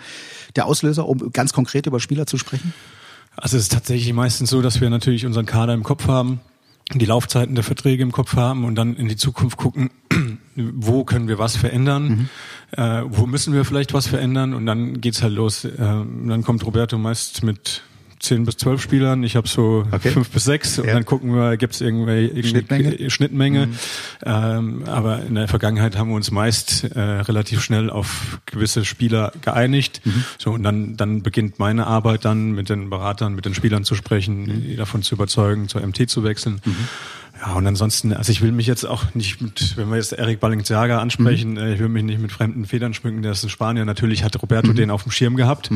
der 0.57 0.67
Auslöser, 0.67 1.07
um 1.09 1.33
ganz 1.33 1.53
konkret 1.53 1.87
über 1.87 2.01
Spieler 2.01 2.27
zu 2.27 2.39
sprechen? 2.39 2.73
Also 3.37 3.57
es 3.57 3.65
ist 3.65 3.73
tatsächlich 3.73 4.13
meistens 4.13 4.51
so, 4.51 4.61
dass 4.63 4.81
wir 4.81 4.91
natürlich 4.91 5.25
unseren 5.25 5.47
Kader 5.47 5.73
im 5.73 5.83
Kopf 5.83 6.09
haben, 6.09 6.41
die 6.93 7.07
Laufzeiten 7.07 7.55
der 7.55 7.65
Verträge 7.65 8.03
im 8.03 8.13
Kopf 8.13 8.35
haben 8.35 8.65
und 8.65 8.75
dann 8.75 8.97
in 8.97 9.09
die 9.09 9.17
Zukunft 9.17 9.57
gucken, 9.57 9.91
wo 10.57 11.05
können 11.05 11.29
wir 11.29 11.39
was 11.39 11.57
verändern, 11.57 12.29
äh, 12.73 13.03
wo 13.07 13.27
müssen 13.27 13.55
wir 13.55 13.65
vielleicht 13.65 13.95
was 13.95 14.09
verändern 14.09 14.55
und 14.55 14.67
dann 14.67 15.01
geht's 15.01 15.23
halt 15.23 15.35
los. 15.35 15.65
Äh, 15.65 15.77
dann 15.79 16.43
kommt 16.43 16.67
Roberto 16.67 16.99
meist 16.99 17.43
mit 17.45 17.83
zehn 18.21 18.45
bis 18.45 18.57
zwölf 18.59 18.81
Spielern, 18.83 19.23
ich 19.25 19.35
habe 19.35 19.49
so 19.49 19.85
Okay. 19.91 20.11
fünf 20.11 20.31
bis 20.31 20.45
sechs 20.45 20.79
und 20.79 20.87
Ja. 20.87 20.93
dann 20.95 21.05
gucken 21.07 21.35
wir, 21.35 21.57
gibt's 21.57 21.81
irgendwelche 21.81 22.29
irgendwie 22.29 22.49
Schnittmenge? 22.49 23.11
Schnittmenge. 23.11 23.69
Ähm, 24.25 24.85
aber 24.87 25.23
in 25.23 25.35
der 25.35 25.49
Vergangenheit 25.49 25.97
haben 25.97 26.11
wir 26.11 26.17
uns 26.17 26.31
meist 26.31 26.85
äh, 26.85 27.01
relativ 27.01 27.63
schnell 27.63 27.91
auf 27.91 28.39
gewisse 28.47 28.85
Spieler 28.85 29.33
geeinigt. 29.41 30.03
So 30.39 30.53
und 30.53 30.63
dann 30.63 30.97
dann 30.97 31.23
beginnt 31.23 31.59
meine 31.59 31.87
Arbeit 31.87 32.25
dann 32.25 32.53
mit 32.53 32.69
den 32.69 32.91
Beratern, 32.91 33.35
mit 33.35 33.45
den 33.47 33.55
Spielern 33.55 33.85
zu 33.85 33.95
sprechen, 33.95 34.45
die 34.67 34.77
davon 34.77 35.03
zu 35.03 35.15
überzeugen, 35.15 35.69
zur 35.69 35.81
MT 35.87 36.09
zu 36.11 36.23
wechseln. 36.23 36.61
Ja, 37.41 37.55
und 37.55 37.67
ansonsten, 37.67 38.13
also 38.13 38.31
ich 38.31 38.43
will 38.43 38.53
mich 38.53 38.67
jetzt 38.67 38.85
auch 38.85 39.15
nicht 39.15 39.41
mit, 39.41 39.77
wenn 39.79 39.89
wir 39.89 39.97
jetzt 39.97 40.13
Eric 40.13 40.41
Balenciaga 40.41 40.99
ansprechen, 40.99 41.57
äh, 41.57 41.75
ich 41.75 41.81
will 41.81 41.89
mich 41.89 42.03
nicht 42.03 42.21
mit 42.21 42.33
fremden 42.33 42.67
Federn 42.67 42.93
schmücken, 42.93 43.23
der 43.23 43.33
ist 43.33 43.43
ein 43.43 43.49
Spanier. 43.49 43.87
Natürlich 43.87 44.25
hat 44.25 44.41
Roberto 44.43 44.73
den 44.75 44.91
auf 44.91 45.05
dem 45.05 45.13
Schirm 45.13 45.37
gehabt. 45.37 45.71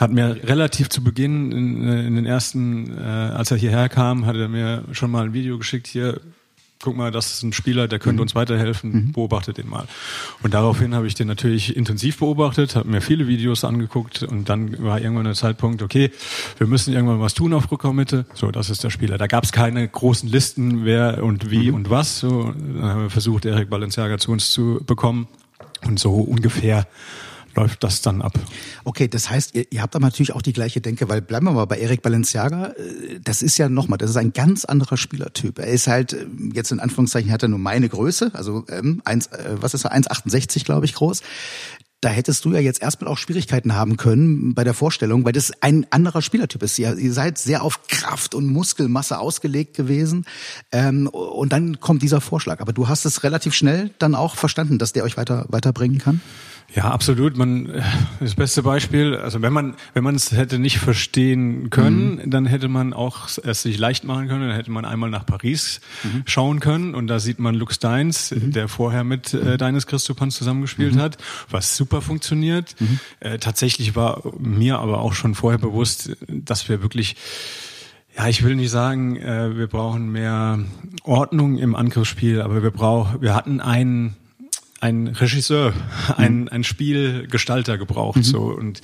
Hat 0.00 0.10
mir 0.10 0.40
relativ 0.44 0.88
zu 0.88 1.04
Beginn 1.04 1.52
in, 1.52 1.88
äh, 1.88 2.06
in 2.06 2.16
den 2.16 2.24
ersten, 2.24 2.96
äh, 2.96 3.02
als 3.02 3.50
er 3.50 3.58
hierher 3.58 3.90
kam, 3.90 4.24
hat 4.24 4.36
er 4.36 4.48
mir 4.48 4.84
schon 4.92 5.10
mal 5.10 5.24
ein 5.24 5.34
Video 5.34 5.58
geschickt, 5.58 5.86
hier, 5.86 6.20
guck 6.82 6.96
mal, 6.96 7.10
das 7.10 7.32
ist 7.32 7.42
ein 7.42 7.52
Spieler, 7.52 7.88
der 7.88 7.98
könnte 7.98 8.16
mhm. 8.16 8.22
uns 8.22 8.34
weiterhelfen, 8.34 8.92
mhm. 8.92 9.12
beobachtet 9.12 9.56
den 9.56 9.68
mal. 9.68 9.86
Und 10.42 10.52
daraufhin 10.52 10.94
habe 10.94 11.06
ich 11.06 11.14
den 11.14 11.28
natürlich 11.28 11.76
intensiv 11.76 12.18
beobachtet, 12.18 12.76
habe 12.76 12.88
mir 12.88 13.00
viele 13.00 13.26
Videos 13.26 13.64
angeguckt 13.64 14.22
und 14.22 14.48
dann 14.48 14.82
war 14.82 15.00
irgendwann 15.00 15.24
der 15.24 15.34
Zeitpunkt, 15.34 15.82
okay, 15.82 16.10
wir 16.58 16.66
müssen 16.66 16.92
irgendwann 16.92 17.20
was 17.20 17.34
tun 17.34 17.54
auf 17.54 17.70
Rückraummitte. 17.70 18.26
So, 18.34 18.50
das 18.50 18.68
ist 18.68 18.84
der 18.84 18.90
Spieler. 18.90 19.16
Da 19.16 19.26
gab 19.26 19.44
es 19.44 19.52
keine 19.52 19.86
großen 19.88 20.28
Listen, 20.28 20.84
wer 20.84 21.22
und 21.22 21.50
wie 21.50 21.70
mhm. 21.70 21.76
und 21.76 21.90
was. 21.90 22.18
So, 22.18 22.52
dann 22.52 22.82
haben 22.82 23.02
wir 23.02 23.10
versucht, 23.10 23.44
Erik 23.46 23.70
Balenciaga 23.70 24.18
zu 24.18 24.32
uns 24.32 24.50
zu 24.50 24.80
bekommen. 24.86 25.28
Und 25.84 25.98
so 25.98 26.14
ungefähr 26.14 26.86
läuft 27.54 27.84
das 27.84 28.02
dann 28.02 28.22
ab. 28.22 28.32
Okay, 28.84 29.08
das 29.08 29.30
heißt, 29.30 29.54
ihr, 29.54 29.66
ihr 29.70 29.82
habt 29.82 29.94
aber 29.94 30.06
natürlich 30.06 30.32
auch 30.34 30.42
die 30.42 30.52
gleiche 30.52 30.80
Denke, 30.80 31.08
weil 31.08 31.20
bleiben 31.20 31.46
wir 31.46 31.52
mal 31.52 31.64
bei 31.66 31.78
Erik 31.78 32.02
Balenciaga, 32.02 32.68
äh, 32.68 33.20
das 33.22 33.42
ist 33.42 33.58
ja 33.58 33.68
nochmal, 33.68 33.98
das 33.98 34.10
ist 34.10 34.16
ein 34.16 34.32
ganz 34.32 34.64
anderer 34.64 34.96
Spielertyp. 34.96 35.58
Er 35.58 35.68
ist 35.68 35.86
halt, 35.86 36.12
äh, 36.12 36.26
jetzt 36.52 36.72
in 36.72 36.80
Anführungszeichen 36.80 37.30
hat 37.30 37.42
er 37.42 37.48
nur 37.48 37.58
meine 37.58 37.88
Größe, 37.88 38.30
also 38.34 38.64
ähm, 38.68 39.02
eins, 39.04 39.26
äh, 39.28 39.56
was 39.60 39.74
ist 39.74 39.84
er, 39.84 39.92
1,68 39.92 40.64
glaube 40.64 40.86
ich 40.86 40.94
groß. 40.94 41.22
Da 42.02 42.08
hättest 42.08 42.44
du 42.44 42.50
ja 42.50 42.58
jetzt 42.58 42.82
erstmal 42.82 43.12
auch 43.12 43.16
Schwierigkeiten 43.16 43.76
haben 43.76 43.96
können 43.96 44.54
bei 44.54 44.64
der 44.64 44.74
Vorstellung, 44.74 45.24
weil 45.24 45.32
das 45.32 45.52
ein 45.62 45.86
anderer 45.90 46.20
Spielertyp 46.20 46.60
ist. 46.64 46.76
Ihr, 46.76 46.96
ihr 46.98 47.12
seid 47.12 47.38
sehr 47.38 47.62
auf 47.62 47.86
Kraft 47.86 48.34
und 48.34 48.46
Muskelmasse 48.46 49.20
ausgelegt 49.20 49.76
gewesen. 49.76 50.24
Ähm, 50.72 51.06
und 51.06 51.52
dann 51.52 51.78
kommt 51.78 52.02
dieser 52.02 52.20
Vorschlag. 52.20 52.58
Aber 52.58 52.72
du 52.72 52.88
hast 52.88 53.04
es 53.04 53.22
relativ 53.22 53.54
schnell 53.54 53.90
dann 54.00 54.16
auch 54.16 54.34
verstanden, 54.34 54.78
dass 54.78 54.92
der 54.92 55.04
euch 55.04 55.16
weiter 55.16 55.46
weiterbringen 55.48 55.98
kann? 55.98 56.20
Ja, 56.74 56.90
absolut. 56.90 57.36
Man 57.36 57.82
das 58.20 58.34
beste 58.34 58.62
Beispiel, 58.62 59.14
also 59.16 59.42
wenn 59.42 59.52
man 59.52 59.74
wenn 59.92 60.02
man 60.02 60.14
es 60.14 60.32
hätte 60.32 60.58
nicht 60.58 60.78
verstehen 60.78 61.68
können, 61.70 62.16
mhm. 62.16 62.30
dann 62.30 62.46
hätte 62.46 62.68
man 62.68 62.94
auch 62.94 63.28
es 63.42 63.62
sich 63.62 63.78
leicht 63.78 64.04
machen 64.04 64.28
können. 64.28 64.48
Dann 64.48 64.56
hätte 64.56 64.70
man 64.70 64.84
einmal 64.84 65.10
nach 65.10 65.26
Paris 65.26 65.80
mhm. 66.02 66.22
schauen 66.24 66.60
können 66.60 66.94
und 66.94 67.08
da 67.08 67.18
sieht 67.18 67.38
man 67.38 67.54
Lux 67.54 67.76
Steins, 67.76 68.30
mhm. 68.30 68.52
der 68.52 68.68
vorher 68.68 69.04
mit 69.04 69.34
äh, 69.34 69.58
Deines 69.58 69.86
Christopans 69.86 70.36
zusammengespielt 70.36 70.94
mhm. 70.94 71.00
hat, 71.00 71.18
was 71.50 71.76
super 71.76 72.00
funktioniert. 72.00 72.74
Mhm. 72.78 73.00
Äh, 73.20 73.38
tatsächlich 73.38 73.94
war 73.94 74.22
mir 74.38 74.78
aber 74.78 75.00
auch 75.00 75.12
schon 75.12 75.34
vorher 75.34 75.58
bewusst, 75.58 76.16
dass 76.28 76.68
wir 76.68 76.82
wirklich 76.82 77.16
ja, 78.16 78.28
ich 78.28 78.42
will 78.44 78.56
nicht 78.56 78.70
sagen, 78.70 79.16
äh, 79.16 79.56
wir 79.56 79.68
brauchen 79.68 80.12
mehr 80.12 80.58
Ordnung 81.02 81.56
im 81.56 81.74
Angriffsspiel, 81.74 82.42
aber 82.42 82.62
wir 82.62 82.70
brauchen, 82.70 83.22
wir 83.22 83.34
hatten 83.34 83.60
einen 83.60 84.16
ein 84.82 85.06
Regisseur, 85.06 85.72
ein, 86.16 86.40
mhm. 86.40 86.48
ein 86.48 86.64
Spielgestalter 86.64 87.78
gebraucht. 87.78 88.16
Mhm. 88.16 88.22
So 88.24 88.40
und 88.42 88.80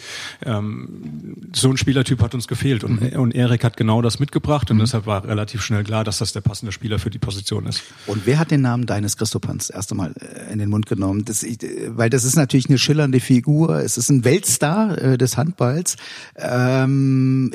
ähm, 0.47 1.49
so 1.53 1.71
ein 1.71 1.77
Spielertyp 1.77 2.23
hat 2.23 2.35
uns 2.35 2.47
gefehlt 2.47 2.85
und, 2.85 3.01
mhm. 3.01 3.21
und 3.21 3.35
Erik 3.35 3.65
hat 3.65 3.77
genau 3.77 4.01
das 4.01 4.21
mitgebracht 4.21 4.71
und 4.71 4.77
mhm. 4.77 4.83
deshalb 4.83 5.07
war 5.07 5.25
relativ 5.25 5.61
schnell 5.61 5.83
klar, 5.83 6.05
dass 6.05 6.19
das 6.19 6.33
der 6.33 6.41
passende 6.41 6.71
Spieler 6.71 7.01
für 7.01 7.11
die 7.11 7.19
Position 7.19 7.67
ist. 7.67 7.83
Und 8.07 8.27
wer 8.27 8.39
hat 8.39 8.53
den 8.53 8.61
Namen 8.61 8.87
deines 8.87 9.17
Christopans 9.17 9.71
erst 9.71 9.91
einmal 9.91 10.15
äh, 10.21 10.53
in 10.53 10.61
den 10.61 10.71
Mund 10.71 10.87
genommen? 10.87 11.25
Das, 11.25 11.45
weil 11.89 12.11
das 12.11 12.23
ist 12.23 12.37
natürlich 12.37 12.69
eine 12.69 12.79
schillernde 12.79 13.19
Figur. 13.19 13.81
Es 13.81 13.99
ist 13.99 14.09
ein 14.09 14.25
Weltstar 14.25 14.99
äh, 14.99 15.19
des 15.19 15.37
Handballs. 15.37 15.97
Ähm, 16.37 17.53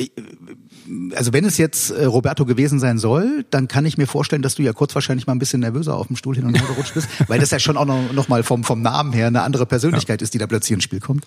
also 1.15 1.33
wenn 1.33 1.45
es 1.45 1.57
jetzt 1.57 1.91
äh, 1.91 2.05
Roberto 2.05 2.45
gewesen 2.45 2.79
sein 2.79 2.97
soll, 2.97 3.45
dann 3.49 3.67
kann 3.67 3.85
ich 3.85 3.97
mir 3.97 4.07
vorstellen, 4.07 4.41
dass 4.41 4.55
du 4.55 4.63
ja 4.63 4.73
kurz 4.73 4.95
wahrscheinlich 4.95 5.27
mal 5.27 5.33
ein 5.33 5.39
bisschen 5.39 5.61
nervöser 5.61 5.95
auf 5.95 6.07
dem 6.07 6.15
Stuhl 6.15 6.35
hin 6.35 6.45
und 6.45 6.59
her 6.59 6.67
gerutscht 6.67 6.93
bist, 6.93 7.07
weil 7.27 7.39
das 7.39 7.51
ja 7.51 7.59
schon 7.59 7.77
auch 7.77 7.85
noch, 7.85 8.11
noch 8.13 8.27
mal 8.27 8.43
vom, 8.43 8.63
vom 8.63 8.81
Namen 8.81 9.13
her 9.13 9.27
eine 9.27 9.41
andere 9.41 9.65
Persönlichkeit 9.65 10.21
ja. 10.21 10.23
ist, 10.23 10.33
die 10.33 10.37
da 10.37 10.47
plötzlich 10.47 10.73
ins 10.75 10.83
Spiel 10.83 10.99
kommt. 10.99 11.25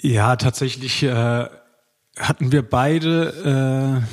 Ja, 0.00 0.36
tatsächlich 0.36 1.02
äh, 1.02 1.46
hatten 2.16 2.52
wir 2.52 2.62
beide 2.62 4.04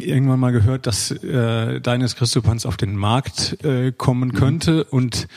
äh, 0.00 0.04
irgendwann 0.04 0.40
mal 0.40 0.52
gehört, 0.52 0.86
dass 0.86 1.10
äh, 1.10 1.80
Deines 1.80 2.16
Christopans 2.16 2.66
auf 2.66 2.76
den 2.76 2.96
Markt 2.96 3.64
äh, 3.64 3.92
kommen 3.92 4.30
mhm. 4.30 4.34
könnte 4.34 4.72
mhm. 4.72 4.84
und 4.90 5.28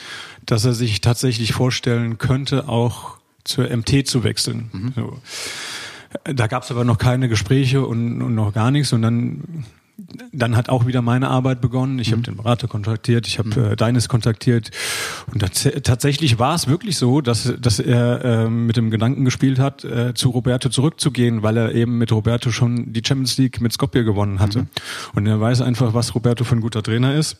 dass 0.46 0.64
er 0.64 0.72
sich 0.72 1.00
tatsächlich 1.00 1.52
vorstellen 1.52 2.18
könnte, 2.18 2.68
auch 2.68 3.18
zur 3.44 3.74
MT 3.74 4.06
zu 4.06 4.24
wechseln. 4.24 4.70
Mhm. 4.72 4.92
So. 4.96 5.18
Da 6.24 6.46
gab 6.46 6.64
es 6.64 6.70
aber 6.70 6.84
noch 6.84 6.98
keine 6.98 7.28
Gespräche 7.28 7.86
und, 7.86 8.22
und 8.22 8.34
noch 8.34 8.52
gar 8.52 8.70
nichts. 8.70 8.92
Und 8.92 9.02
dann 9.02 9.64
dann 10.32 10.56
hat 10.56 10.68
auch 10.68 10.86
wieder 10.86 11.02
meine 11.02 11.28
Arbeit 11.28 11.60
begonnen. 11.60 11.98
Ich 11.98 12.08
mhm. 12.08 12.12
habe 12.12 12.22
den 12.22 12.36
Berater 12.36 12.68
kontaktiert, 12.68 13.26
ich 13.26 13.38
habe 13.38 13.48
mhm. 13.48 13.72
äh, 13.72 13.76
Deines 13.76 14.08
kontaktiert 14.08 14.70
und 15.32 15.40
tatsächlich 15.40 16.38
war 16.38 16.54
es 16.54 16.68
wirklich 16.68 16.96
so, 16.96 17.20
dass, 17.20 17.52
dass 17.60 17.78
er 17.78 18.24
äh, 18.24 18.50
mit 18.50 18.76
dem 18.76 18.90
Gedanken 18.90 19.24
gespielt 19.24 19.58
hat, 19.58 19.84
äh, 19.84 20.14
zu 20.14 20.30
Roberto 20.30 20.68
zurückzugehen, 20.68 21.42
weil 21.42 21.56
er 21.56 21.74
eben 21.74 21.98
mit 21.98 22.12
Roberto 22.12 22.50
schon 22.50 22.92
die 22.92 23.02
Champions 23.04 23.38
League 23.38 23.60
mit 23.60 23.72
Skopje 23.72 24.04
gewonnen 24.04 24.40
hatte. 24.40 24.60
Mhm. 24.60 24.68
Und 25.14 25.26
er 25.26 25.40
weiß 25.40 25.60
einfach, 25.62 25.94
was 25.94 26.14
Roberto 26.14 26.44
für 26.44 26.56
ein 26.56 26.60
guter 26.60 26.82
Trainer 26.82 27.14
ist. 27.14 27.36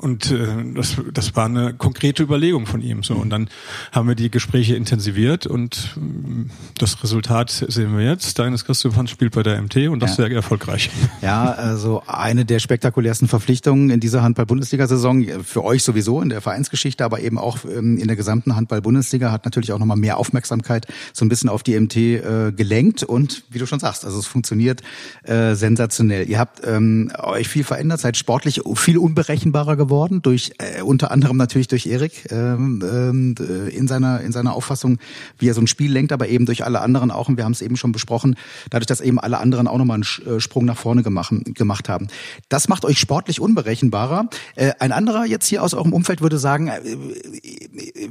Und 0.00 0.30
äh, 0.30 0.46
das, 0.74 0.96
das 1.12 1.34
war 1.36 1.46
eine 1.46 1.74
konkrete 1.74 2.22
Überlegung 2.22 2.66
von 2.66 2.80
ihm. 2.80 3.02
So 3.02 3.14
und 3.14 3.30
dann 3.30 3.48
haben 3.90 4.08
wir 4.08 4.14
die 4.14 4.30
Gespräche 4.30 4.76
intensiviert 4.76 5.46
und 5.46 5.96
äh, 5.96 6.50
das 6.78 7.02
Resultat 7.02 7.50
sehen 7.50 7.96
wir 7.96 8.04
jetzt. 8.04 8.38
Deines 8.38 8.64
Christophan 8.64 9.06
spielt 9.06 9.34
bei 9.34 9.42
der 9.42 9.60
MT 9.60 9.88
und 9.88 10.00
das 10.00 10.16
ja. 10.16 10.28
sehr 10.28 10.36
erfolgreich. 10.36 10.90
Ja, 11.20 11.52
also 11.52 12.02
eine 12.06 12.44
der 12.44 12.58
spektakulärsten 12.58 13.28
Verpflichtungen 13.28 13.90
in 13.90 14.00
dieser 14.00 14.22
Handball-Bundesliga-Saison 14.22 15.24
für 15.44 15.64
euch 15.64 15.82
sowieso 15.82 16.20
in 16.20 16.28
der 16.28 16.40
Vereinsgeschichte, 16.40 17.04
aber 17.04 17.20
eben 17.20 17.38
auch 17.38 17.58
ähm, 17.64 17.98
in 17.98 18.06
der 18.06 18.16
gesamten 18.16 18.56
Handball-Bundesliga 18.56 19.30
hat 19.30 19.44
natürlich 19.44 19.72
auch 19.72 19.78
nochmal 19.78 19.96
mehr 19.96 20.18
Aufmerksamkeit 20.18 20.86
so 21.12 21.24
ein 21.24 21.28
bisschen 21.28 21.48
auf 21.48 21.62
die 21.62 21.78
MT 21.78 21.96
äh, 21.96 22.52
gelenkt 22.52 23.02
und 23.02 23.44
wie 23.50 23.58
du 23.58 23.66
schon 23.66 23.80
sagst, 23.80 24.04
also 24.04 24.18
es 24.18 24.26
funktioniert 24.26 24.82
äh, 25.24 25.54
sensationell. 25.54 26.28
Ihr 26.28 26.38
habt 26.38 26.60
ähm, 26.64 27.10
euch 27.18 27.48
viel 27.48 27.64
verändert, 27.64 28.00
seid 28.00 28.16
sportlich 28.16 28.60
viel 28.74 28.98
unberechenbarer 28.98 29.71
sichtbarer 29.72 29.76
geworden 29.76 30.22
durch 30.22 30.52
äh, 30.58 30.82
unter 30.82 31.10
anderem 31.10 31.36
natürlich 31.36 31.68
durch 31.68 31.86
Erik 31.86 32.30
ähm, 32.30 32.82
ähm, 32.82 33.34
äh, 33.38 33.74
in 33.74 33.88
seiner 33.88 34.20
in 34.20 34.32
seiner 34.32 34.54
Auffassung, 34.54 34.98
wie 35.38 35.48
er 35.48 35.54
so 35.54 35.60
ein 35.60 35.66
Spiel 35.66 35.92
lenkt, 35.92 36.12
aber 36.12 36.28
eben 36.28 36.46
durch 36.46 36.64
alle 36.64 36.80
anderen 36.80 37.10
auch. 37.10 37.28
Und 37.28 37.36
wir 37.36 37.44
haben 37.44 37.52
es 37.52 37.62
eben 37.62 37.76
schon 37.76 37.92
besprochen, 37.92 38.36
dadurch, 38.70 38.86
dass 38.86 39.00
eben 39.00 39.18
alle 39.18 39.38
anderen 39.38 39.66
auch 39.66 39.78
nochmal 39.78 39.96
einen 39.96 40.36
äh, 40.36 40.40
Sprung 40.40 40.64
nach 40.64 40.76
vorne 40.76 41.02
gemacht, 41.02 41.32
gemacht 41.54 41.88
haben. 41.88 42.08
Das 42.48 42.68
macht 42.68 42.84
euch 42.84 42.98
sportlich 42.98 43.40
unberechenbarer. 43.40 44.28
Äh, 44.56 44.72
ein 44.78 44.92
anderer 44.92 45.24
jetzt 45.24 45.46
hier 45.46 45.62
aus 45.62 45.74
eurem 45.74 45.92
Umfeld 45.92 46.20
würde 46.20 46.38
sagen, 46.38 46.68
äh, 46.68 46.80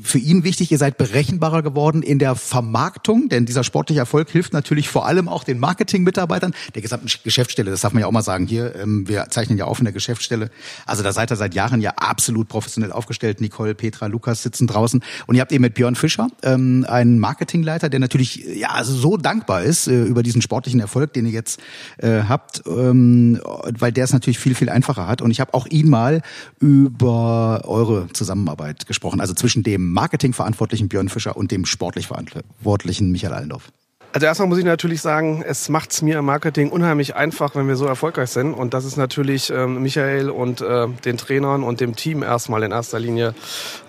für 0.01 0.19
ihn 0.19 0.43
wichtig, 0.43 0.71
ihr 0.71 0.77
seid 0.77 0.97
berechenbarer 0.97 1.61
geworden 1.61 2.01
in 2.03 2.19
der 2.19 2.35
Vermarktung, 2.35 3.29
denn 3.29 3.45
dieser 3.45 3.63
sportliche 3.63 3.99
Erfolg 3.99 4.29
hilft 4.29 4.53
natürlich 4.53 4.89
vor 4.89 5.05
allem 5.05 5.27
auch 5.27 5.43
den 5.43 5.59
Marketing-Mitarbeitern 5.59 6.53
der 6.75 6.81
gesamten 6.81 7.07
Geschäftsstelle. 7.23 7.71
Das 7.71 7.81
darf 7.81 7.93
man 7.93 8.01
ja 8.01 8.07
auch 8.07 8.11
mal 8.11 8.21
sagen. 8.21 8.47
Hier, 8.47 8.75
ähm, 8.75 9.07
wir 9.07 9.27
zeichnen 9.29 9.57
ja 9.57 9.65
auf 9.65 9.79
in 9.79 9.85
der 9.85 9.93
Geschäftsstelle. 9.93 10.49
Also 10.85 11.03
da 11.03 11.11
seid 11.13 11.31
ihr 11.31 11.35
seit 11.41 11.55
Jahren 11.55 11.81
ja 11.81 11.91
absolut 11.97 12.47
professionell 12.47 12.91
aufgestellt. 12.91 13.41
Nicole, 13.41 13.73
Petra, 13.73 14.05
Lukas 14.05 14.43
sitzen 14.43 14.67
draußen. 14.67 15.03
Und 15.25 15.35
ihr 15.35 15.41
habt 15.41 15.51
eben 15.51 15.63
mit 15.63 15.73
Björn 15.73 15.95
Fischer 15.95 16.27
ähm, 16.43 16.85
einen 16.87 17.17
Marketingleiter, 17.17 17.89
der 17.89 17.99
natürlich 17.99 18.45
ja 18.45 18.69
also 18.69 18.93
so 18.93 19.17
dankbar 19.17 19.63
ist 19.63 19.87
äh, 19.87 20.03
über 20.03 20.21
diesen 20.21 20.43
sportlichen 20.43 20.79
Erfolg, 20.79 21.13
den 21.13 21.25
ihr 21.25 21.31
jetzt 21.31 21.59
äh, 21.97 22.21
habt, 22.29 22.61
ähm, 22.67 23.41
weil 23.79 23.91
der 23.91 24.03
es 24.03 24.13
natürlich 24.13 24.37
viel, 24.37 24.53
viel 24.53 24.69
einfacher 24.69 25.07
hat. 25.07 25.23
Und 25.23 25.31
ich 25.31 25.39
habe 25.39 25.55
auch 25.55 25.65
ihn 25.65 25.89
mal 25.89 26.21
über 26.59 27.63
eure 27.65 28.07
Zusammenarbeit 28.13 28.85
gesprochen, 28.85 29.19
also 29.19 29.33
zwischen 29.33 29.63
dem 29.63 29.91
Marketingverantwortlichen 29.91 30.89
Björn 30.89 31.09
Fischer 31.09 31.35
und 31.35 31.51
dem 31.51 31.65
sportlich 31.65 32.07
Verantwortlichen 32.07 33.11
Michael 33.11 33.33
Allendorf. 33.33 33.71
Also 34.13 34.27
erstmal 34.27 34.49
muss 34.49 34.57
ich 34.57 34.65
natürlich 34.65 35.01
sagen, 35.01 35.41
es 35.47 35.69
macht 35.69 35.91
es 35.91 36.01
mir 36.01 36.19
im 36.19 36.25
Marketing 36.25 36.69
unheimlich 36.69 37.15
einfach, 37.15 37.55
wenn 37.55 37.69
wir 37.69 37.77
so 37.77 37.85
erfolgreich 37.85 38.29
sind. 38.29 38.53
Und 38.53 38.73
das 38.73 38.83
ist 38.83 38.97
natürlich 38.97 39.49
ähm, 39.51 39.81
Michael 39.81 40.29
und 40.29 40.59
äh, 40.59 40.87
den 41.05 41.17
Trainern 41.17 41.63
und 41.63 41.79
dem 41.79 41.95
Team 41.95 42.21
erstmal 42.21 42.63
in 42.63 42.71
erster 42.71 42.99
Linie 42.99 43.33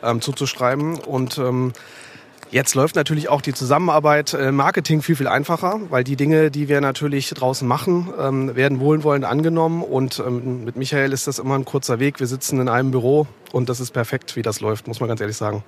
ähm, 0.00 0.20
zuzuschreiben. 0.20 0.94
Und 0.94 1.38
ähm, 1.38 1.72
Jetzt 2.52 2.74
läuft 2.74 2.96
natürlich 2.96 3.30
auch 3.30 3.40
die 3.40 3.54
Zusammenarbeit 3.54 4.34
äh, 4.34 4.52
Marketing 4.52 5.00
viel, 5.00 5.16
viel 5.16 5.26
einfacher, 5.26 5.80
weil 5.88 6.04
die 6.04 6.16
Dinge, 6.16 6.50
die 6.50 6.68
wir 6.68 6.82
natürlich 6.82 7.30
draußen 7.30 7.66
machen, 7.66 8.12
ähm, 8.20 8.54
werden 8.54 8.78
wohlwollend 8.78 9.24
angenommen. 9.24 9.82
Und 9.82 10.22
ähm, 10.24 10.62
mit 10.64 10.76
Michael 10.76 11.14
ist 11.14 11.26
das 11.26 11.38
immer 11.38 11.54
ein 11.54 11.64
kurzer 11.64 11.98
Weg. 11.98 12.20
Wir 12.20 12.26
sitzen 12.26 12.60
in 12.60 12.68
einem 12.68 12.90
Büro 12.90 13.26
und 13.52 13.70
das 13.70 13.80
ist 13.80 13.92
perfekt, 13.92 14.36
wie 14.36 14.42
das 14.42 14.60
läuft, 14.60 14.86
muss 14.86 15.00
man 15.00 15.08
ganz 15.08 15.22
ehrlich 15.22 15.38
sagen. 15.38 15.64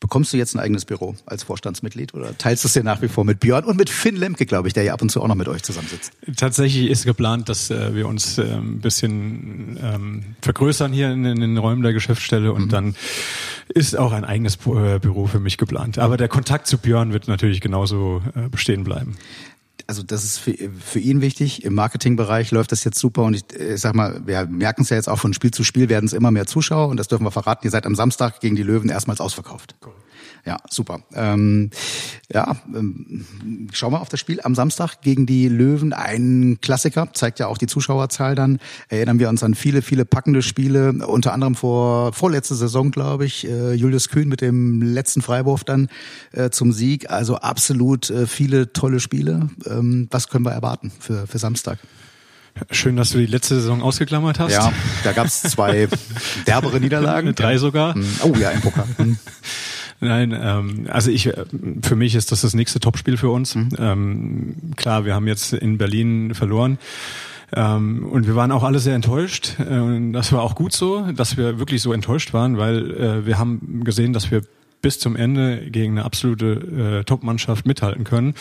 Bekommst 0.00 0.32
du 0.32 0.36
jetzt 0.36 0.54
ein 0.54 0.58
eigenes 0.58 0.84
Büro 0.84 1.14
als 1.26 1.44
Vorstandsmitglied 1.44 2.12
oder 2.12 2.36
teilst 2.36 2.64
du 2.64 2.68
es 2.68 2.74
dir 2.74 2.82
nach 2.82 3.00
wie 3.02 3.08
vor 3.08 3.24
mit 3.24 3.40
Björn 3.40 3.64
und 3.64 3.76
mit 3.76 3.88
Finn 3.88 4.16
Lemke, 4.16 4.46
glaube 4.46 4.68
ich, 4.68 4.74
der 4.74 4.82
ja 4.82 4.92
ab 4.92 5.02
und 5.02 5.10
zu 5.10 5.22
auch 5.22 5.28
noch 5.28 5.36
mit 5.36 5.48
euch 5.48 5.62
zusammensitzt? 5.62 6.12
Tatsächlich 6.36 6.90
ist 6.90 7.04
geplant, 7.04 7.48
dass 7.48 7.70
äh, 7.70 7.94
wir 7.94 8.06
uns 8.06 8.36
äh, 8.36 8.42
ein 8.42 8.80
bisschen 8.80 9.78
ähm, 9.82 10.24
vergrößern 10.42 10.92
hier 10.92 11.10
in, 11.12 11.24
in, 11.24 11.40
den 11.40 11.56
Räumen 11.56 11.82
der 11.82 11.92
Geschäftsstelle 11.92 12.52
und 12.52 12.66
mhm. 12.66 12.70
dann 12.70 12.96
ist 13.68 13.96
auch 13.96 14.12
ein 14.12 14.24
eigenes 14.24 14.58
äh, 14.66 14.98
Büro 14.98 15.26
für 15.26 15.40
mich 15.40 15.58
geplant. 15.58 15.98
Aber 15.98 16.16
der 16.16 16.28
Kontakt 16.28 16.66
zu 16.66 16.78
Björn 16.78 17.12
wird 17.12 17.28
natürlich 17.28 17.60
genauso 17.60 18.22
äh, 18.34 18.48
bestehen 18.48 18.84
bleiben 18.84 19.16
also 19.86 20.02
das 20.02 20.24
ist 20.24 20.38
für, 20.38 20.54
für 20.80 20.98
ihn 20.98 21.20
wichtig. 21.20 21.64
Im 21.64 21.74
Marketingbereich 21.74 22.50
läuft 22.50 22.72
das 22.72 22.84
jetzt 22.84 22.98
super 22.98 23.22
und 23.22 23.34
ich, 23.34 23.44
ich 23.58 23.80
sag 23.80 23.94
mal, 23.94 24.20
wir 24.26 24.46
merken 24.46 24.82
es 24.82 24.90
ja 24.90 24.96
jetzt 24.96 25.08
auch 25.08 25.18
von 25.18 25.32
Spiel 25.32 25.50
zu 25.50 25.64
Spiel 25.64 25.88
werden 25.88 26.06
es 26.06 26.12
immer 26.12 26.30
mehr 26.30 26.46
Zuschauer 26.46 26.88
und 26.88 26.96
das 26.96 27.08
dürfen 27.08 27.24
wir 27.24 27.30
verraten. 27.30 27.66
Ihr 27.66 27.70
seid 27.70 27.86
am 27.86 27.94
Samstag 27.94 28.40
gegen 28.40 28.56
die 28.56 28.62
Löwen 28.62 28.88
erstmals 28.88 29.20
ausverkauft. 29.20 29.76
Cool. 29.84 29.92
Ja, 30.46 30.58
super. 30.70 31.00
Ähm, 31.12 31.70
ja, 32.32 32.56
ähm, 32.72 33.26
schauen 33.72 33.92
wir 33.92 34.00
auf 34.00 34.08
das 34.08 34.20
Spiel 34.20 34.40
am 34.42 34.54
Samstag 34.54 35.00
gegen 35.02 35.26
die 35.26 35.48
Löwen. 35.48 35.92
Ein 35.92 36.58
Klassiker, 36.62 37.08
zeigt 37.14 37.40
ja 37.40 37.48
auch 37.48 37.58
die 37.58 37.66
Zuschauerzahl 37.66 38.36
dann. 38.36 38.60
Erinnern 38.88 39.18
wir 39.18 39.28
uns 39.28 39.42
an 39.42 39.56
viele, 39.56 39.82
viele 39.82 40.04
packende 40.04 40.42
Spiele, 40.42 40.92
unter 41.04 41.32
anderem 41.32 41.56
vor 41.56 42.12
vorletzte 42.12 42.54
Saison, 42.54 42.92
glaube 42.92 43.24
ich, 43.24 43.48
äh, 43.48 43.72
Julius 43.72 44.08
Kühn 44.08 44.28
mit 44.28 44.40
dem 44.40 44.82
letzten 44.82 45.20
Freiwurf 45.20 45.64
dann 45.64 45.88
äh, 46.30 46.50
zum 46.50 46.72
Sieg. 46.72 47.10
Also 47.10 47.36
absolut 47.36 48.08
äh, 48.10 48.28
viele 48.28 48.72
tolle 48.72 49.00
Spiele. 49.00 49.48
Ähm, 49.66 50.06
was 50.12 50.28
können 50.28 50.44
wir 50.44 50.52
erwarten 50.52 50.92
für, 51.00 51.26
für 51.26 51.38
Samstag? 51.38 51.80
Schön, 52.70 52.96
dass 52.96 53.10
du 53.10 53.18
die 53.18 53.26
letzte 53.26 53.56
Saison 53.56 53.82
ausgeklammert 53.82 54.38
hast. 54.38 54.52
Ja, 54.52 54.72
da 55.04 55.12
gab 55.12 55.26
es 55.26 55.42
zwei 55.42 55.88
derbere 56.46 56.80
Niederlagen. 56.80 57.34
Drei 57.34 57.58
sogar. 57.58 57.94
Oh 58.22 58.32
ja, 58.38 58.50
im 58.50 58.60
Pokal. 58.62 58.86
Nein, 60.00 60.36
ähm, 60.38 60.86
also 60.90 61.10
ich, 61.10 61.30
für 61.82 61.96
mich 61.96 62.14
ist 62.14 62.32
das 62.32 62.42
das 62.42 62.54
nächste 62.54 62.80
Topspiel 62.80 63.16
für 63.16 63.30
uns. 63.30 63.54
Mhm. 63.54 63.68
Ähm, 63.78 64.56
klar, 64.76 65.04
wir 65.04 65.14
haben 65.14 65.26
jetzt 65.26 65.52
in 65.52 65.78
Berlin 65.78 66.34
verloren. 66.34 66.78
Ähm, 67.54 68.06
und 68.06 68.26
wir 68.26 68.34
waren 68.34 68.50
auch 68.52 68.64
alle 68.64 68.78
sehr 68.78 68.94
enttäuscht. 68.94 69.56
Äh, 69.58 69.78
und 69.78 70.12
das 70.12 70.32
war 70.32 70.42
auch 70.42 70.54
gut 70.54 70.72
so, 70.72 71.12
dass 71.12 71.36
wir 71.36 71.58
wirklich 71.58 71.82
so 71.82 71.92
enttäuscht 71.92 72.32
waren, 72.32 72.58
weil 72.58 72.90
äh, 72.90 73.26
wir 73.26 73.38
haben 73.38 73.82
gesehen, 73.84 74.12
dass 74.12 74.30
wir 74.30 74.42
bis 74.82 74.98
zum 74.98 75.16
Ende 75.16 75.70
gegen 75.70 75.92
eine 75.92 76.04
absolute 76.04 77.00
äh, 77.00 77.04
Top-Mannschaft 77.04 77.66
mithalten 77.66 78.04
können. 78.04 78.34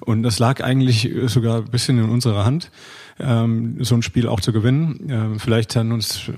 Und 0.00 0.22
das 0.22 0.38
lag 0.38 0.62
eigentlich 0.62 1.10
sogar 1.26 1.58
ein 1.58 1.70
bisschen 1.70 1.98
in 1.98 2.08
unserer 2.08 2.44
Hand 2.44 2.70
ähm, 3.20 3.76
so 3.80 3.94
ein 3.94 4.02
Spiel 4.02 4.28
auch 4.28 4.40
zu 4.40 4.52
gewinnen. 4.52 5.08
Ähm, 5.08 5.40
vielleicht 5.40 5.74
haben 5.76 5.92
uns 5.92 6.30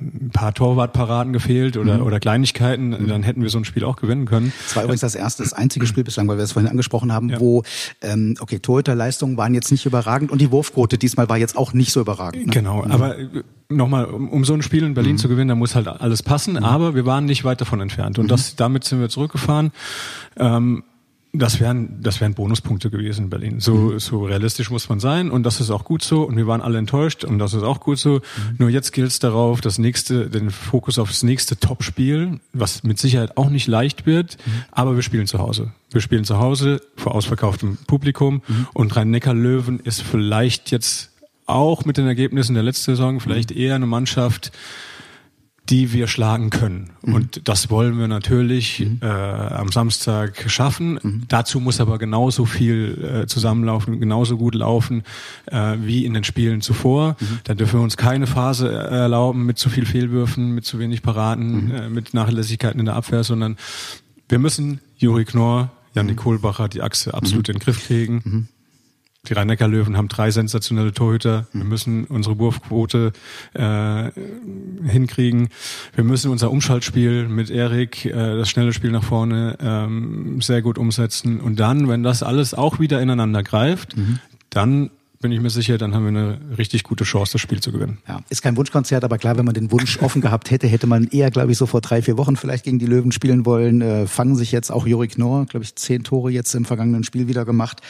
ein 0.00 0.30
paar 0.32 0.54
Torwartparaden 0.54 1.32
gefehlt 1.32 1.76
oder, 1.76 1.98
mhm. 1.98 2.02
oder 2.02 2.20
Kleinigkeiten, 2.20 2.90
mhm. 2.90 3.06
dann 3.06 3.22
hätten 3.22 3.42
wir 3.42 3.50
so 3.50 3.58
ein 3.58 3.64
Spiel 3.64 3.84
auch 3.84 3.96
gewinnen 3.96 4.24
können. 4.24 4.52
Das 4.64 4.76
war 4.76 4.84
übrigens 4.84 5.02
das 5.02 5.14
erste, 5.14 5.42
das 5.42 5.52
einzige 5.52 5.86
Spiel 5.86 6.04
bislang, 6.04 6.26
weil 6.28 6.36
wir 6.36 6.44
es 6.44 6.52
vorhin 6.52 6.70
angesprochen 6.70 7.12
haben, 7.12 7.28
ja. 7.28 7.40
wo, 7.40 7.62
ähm, 8.00 8.34
okay, 8.40 8.58
Torhüterleistungen 8.58 9.36
waren 9.36 9.54
jetzt 9.54 9.70
nicht 9.70 9.86
überragend 9.86 10.30
und 10.30 10.40
die 10.40 10.50
Wurfquote 10.50 10.98
diesmal 10.98 11.28
war 11.28 11.36
jetzt 11.36 11.56
auch 11.56 11.72
nicht 11.72 11.92
so 11.92 12.00
überragend. 12.00 12.46
Ne? 12.46 12.52
Genau, 12.52 12.82
mhm. 12.82 12.90
aber 12.90 13.18
äh, 13.18 13.42
nochmal, 13.68 14.06
um, 14.06 14.28
um 14.28 14.44
so 14.44 14.54
ein 14.54 14.62
Spiel 14.62 14.84
in 14.84 14.94
Berlin 14.94 15.12
mhm. 15.12 15.18
zu 15.18 15.28
gewinnen, 15.28 15.48
da 15.48 15.54
muss 15.54 15.74
halt 15.74 15.88
alles 15.88 16.22
passen, 16.22 16.54
mhm. 16.54 16.64
aber 16.64 16.94
wir 16.94 17.06
waren 17.06 17.26
nicht 17.26 17.44
weit 17.44 17.60
davon 17.60 17.80
entfernt 17.80 18.18
und 18.18 18.26
mhm. 18.26 18.28
das, 18.28 18.56
damit 18.56 18.84
sind 18.84 19.00
wir 19.00 19.08
zurückgefahren. 19.08 19.70
Ähm, 20.36 20.84
das 21.32 21.60
wären, 21.60 22.02
das 22.02 22.20
wären 22.20 22.34
Bonuspunkte 22.34 22.90
gewesen 22.90 23.24
in 23.24 23.30
Berlin. 23.30 23.60
So, 23.60 23.74
mhm. 23.74 23.98
so 24.00 24.24
realistisch 24.24 24.70
muss 24.70 24.88
man 24.88 24.98
sein 24.98 25.30
und 25.30 25.44
das 25.44 25.60
ist 25.60 25.70
auch 25.70 25.84
gut 25.84 26.02
so 26.02 26.22
und 26.22 26.36
wir 26.36 26.46
waren 26.46 26.60
alle 26.60 26.78
enttäuscht 26.78 27.24
und 27.24 27.38
das 27.38 27.54
ist 27.54 27.62
auch 27.62 27.80
gut 27.80 27.98
so. 27.98 28.14
Mhm. 28.14 28.20
Nur 28.58 28.70
jetzt 28.70 28.92
gilt 28.92 29.08
es 29.08 29.20
darauf, 29.20 29.60
das 29.60 29.78
nächste, 29.78 30.28
den 30.28 30.50
Fokus 30.50 30.98
auf 30.98 31.08
das 31.08 31.22
nächste 31.22 31.56
Topspiel, 31.56 32.40
was 32.52 32.82
mit 32.82 32.98
Sicherheit 32.98 33.36
auch 33.36 33.48
nicht 33.48 33.68
leicht 33.68 34.06
wird, 34.06 34.38
mhm. 34.44 34.64
aber 34.72 34.96
wir 34.96 35.02
spielen 35.02 35.26
zu 35.26 35.38
Hause. 35.38 35.72
Wir 35.92 36.00
spielen 36.00 36.24
zu 36.24 36.38
Hause 36.38 36.80
vor 36.96 37.14
ausverkauftem 37.14 37.78
Publikum 37.86 38.42
und 38.74 38.94
Rhein-Neckar-Löwen 38.94 39.80
ist 39.80 40.02
vielleicht 40.02 40.70
jetzt 40.70 41.10
auch 41.46 41.84
mit 41.84 41.96
den 41.96 42.06
Ergebnissen 42.06 42.54
der 42.54 42.62
letzten 42.62 42.92
Saison 42.92 43.20
vielleicht 43.20 43.50
eher 43.50 43.74
eine 43.74 43.86
Mannschaft, 43.86 44.52
die 45.70 45.92
wir 45.92 46.08
schlagen 46.08 46.50
können. 46.50 46.90
Mhm. 47.02 47.14
Und 47.14 47.48
das 47.48 47.70
wollen 47.70 47.98
wir 47.98 48.08
natürlich 48.08 48.80
mhm. 48.80 48.98
äh, 49.02 49.06
am 49.06 49.70
Samstag 49.70 50.50
schaffen. 50.50 50.98
Mhm. 51.02 51.22
Dazu 51.28 51.60
muss 51.60 51.80
aber 51.80 51.98
genauso 51.98 52.44
viel 52.44 53.22
äh, 53.22 53.26
zusammenlaufen, 53.26 54.00
genauso 54.00 54.36
gut 54.36 54.54
laufen 54.54 55.04
äh, 55.46 55.76
wie 55.80 56.04
in 56.04 56.14
den 56.14 56.24
Spielen 56.24 56.60
zuvor. 56.60 57.16
Mhm. 57.20 57.38
Da 57.44 57.54
dürfen 57.54 57.78
wir 57.78 57.84
uns 57.84 57.96
keine 57.96 58.26
Phase 58.26 58.70
erlauben 58.72 59.46
mit 59.46 59.58
zu 59.58 59.70
viel 59.70 59.86
Fehlwürfen, 59.86 60.52
mit 60.54 60.64
zu 60.64 60.78
wenig 60.80 61.02
Paraden, 61.02 61.66
mhm. 61.66 61.74
äh, 61.74 61.88
mit 61.88 62.14
Nachlässigkeiten 62.14 62.80
in 62.80 62.86
der 62.86 62.96
Abwehr, 62.96 63.22
sondern 63.22 63.56
wir 64.28 64.38
müssen 64.38 64.80
Juri 64.96 65.24
Knorr, 65.24 65.70
Janik 65.94 66.16
mhm. 66.16 66.20
Kohlbacher 66.20 66.68
die 66.68 66.82
Achse 66.82 67.14
absolut 67.14 67.48
in 67.48 67.54
den 67.54 67.60
Griff 67.60 67.86
kriegen. 67.86 68.48
Die 69.28 69.34
Rhein-Neckar-Löwen 69.34 69.98
haben 69.98 70.08
drei 70.08 70.30
sensationelle 70.30 70.92
Torhüter. 70.92 71.46
Wir 71.52 71.64
müssen 71.64 72.04
unsere 72.04 72.38
Wurfquote 72.38 73.12
äh, 73.52 74.10
hinkriegen. 74.88 75.50
Wir 75.94 76.04
müssen 76.04 76.30
unser 76.30 76.50
Umschaltspiel 76.50 77.28
mit 77.28 77.50
Erik, 77.50 78.06
äh, 78.06 78.12
das 78.12 78.48
schnelle 78.48 78.72
Spiel 78.72 78.90
nach 78.90 79.04
vorne, 79.04 79.58
ähm, 79.60 80.40
sehr 80.40 80.62
gut 80.62 80.78
umsetzen. 80.78 81.38
Und 81.38 81.60
dann, 81.60 81.86
wenn 81.88 82.02
das 82.02 82.22
alles 82.22 82.54
auch 82.54 82.80
wieder 82.80 83.02
ineinander 83.02 83.42
greift, 83.42 83.94
mhm. 83.94 84.20
dann 84.48 84.90
bin 85.22 85.32
ich 85.32 85.40
mir 85.40 85.50
sicher, 85.50 85.76
dann 85.76 85.94
haben 85.94 86.04
wir 86.04 86.08
eine 86.08 86.40
richtig 86.56 86.82
gute 86.82 87.04
Chance, 87.04 87.32
das 87.32 87.42
Spiel 87.42 87.60
zu 87.60 87.72
gewinnen. 87.72 87.98
Ja, 88.08 88.20
ist 88.30 88.40
kein 88.40 88.56
Wunschkonzert, 88.56 89.04
aber 89.04 89.18
klar, 89.18 89.36
wenn 89.36 89.44
man 89.44 89.52
den 89.52 89.70
Wunsch 89.70 89.98
offen 90.00 90.22
gehabt 90.22 90.50
hätte, 90.50 90.66
hätte 90.66 90.86
man 90.86 91.08
eher, 91.08 91.30
glaube 91.30 91.52
ich, 91.52 91.58
so 91.58 91.66
vor 91.66 91.82
drei, 91.82 92.00
vier 92.00 92.16
Wochen 92.16 92.36
vielleicht 92.36 92.64
gegen 92.64 92.78
die 92.78 92.86
Löwen 92.86 93.12
spielen 93.12 93.44
wollen. 93.44 93.82
Äh, 93.82 94.06
fangen 94.06 94.34
sich 94.34 94.50
jetzt 94.50 94.70
auch 94.70 94.86
Juri 94.86 95.08
Knorr, 95.08 95.44
glaube 95.44 95.64
ich, 95.64 95.74
zehn 95.76 96.04
Tore 96.04 96.30
jetzt 96.30 96.54
im 96.54 96.64
vergangenen 96.64 97.04
Spiel 97.04 97.28
wieder 97.28 97.44
gemacht. 97.44 97.82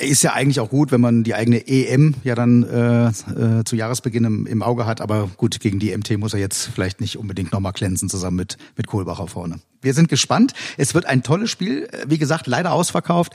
Ist 0.00 0.22
ja 0.22 0.32
eigentlich 0.32 0.60
auch 0.60 0.70
gut, 0.70 0.92
wenn 0.92 1.00
man 1.00 1.24
die 1.24 1.34
eigene 1.34 1.66
EM 1.66 2.14
ja 2.22 2.36
dann 2.36 2.62
äh, 2.62 3.08
äh, 3.08 3.64
zu 3.64 3.74
Jahresbeginn 3.74 4.24
im, 4.24 4.46
im 4.46 4.62
Auge 4.62 4.86
hat. 4.86 5.00
Aber 5.00 5.28
gut, 5.36 5.58
gegen 5.58 5.80
die 5.80 5.96
MT 5.96 6.18
muss 6.18 6.34
er 6.34 6.38
jetzt 6.38 6.70
vielleicht 6.72 7.00
nicht 7.00 7.18
unbedingt 7.18 7.52
nochmal 7.52 7.72
glänzen 7.72 8.08
zusammen 8.08 8.36
mit, 8.36 8.58
mit 8.76 8.86
Kohlbacher 8.86 9.26
vorne. 9.26 9.58
Wir 9.82 9.94
sind 9.94 10.08
gespannt. 10.08 10.52
Es 10.76 10.94
wird 10.94 11.06
ein 11.06 11.24
tolles 11.24 11.50
Spiel. 11.50 11.88
Wie 12.06 12.18
gesagt, 12.18 12.46
leider 12.46 12.72
ausverkauft. 12.72 13.32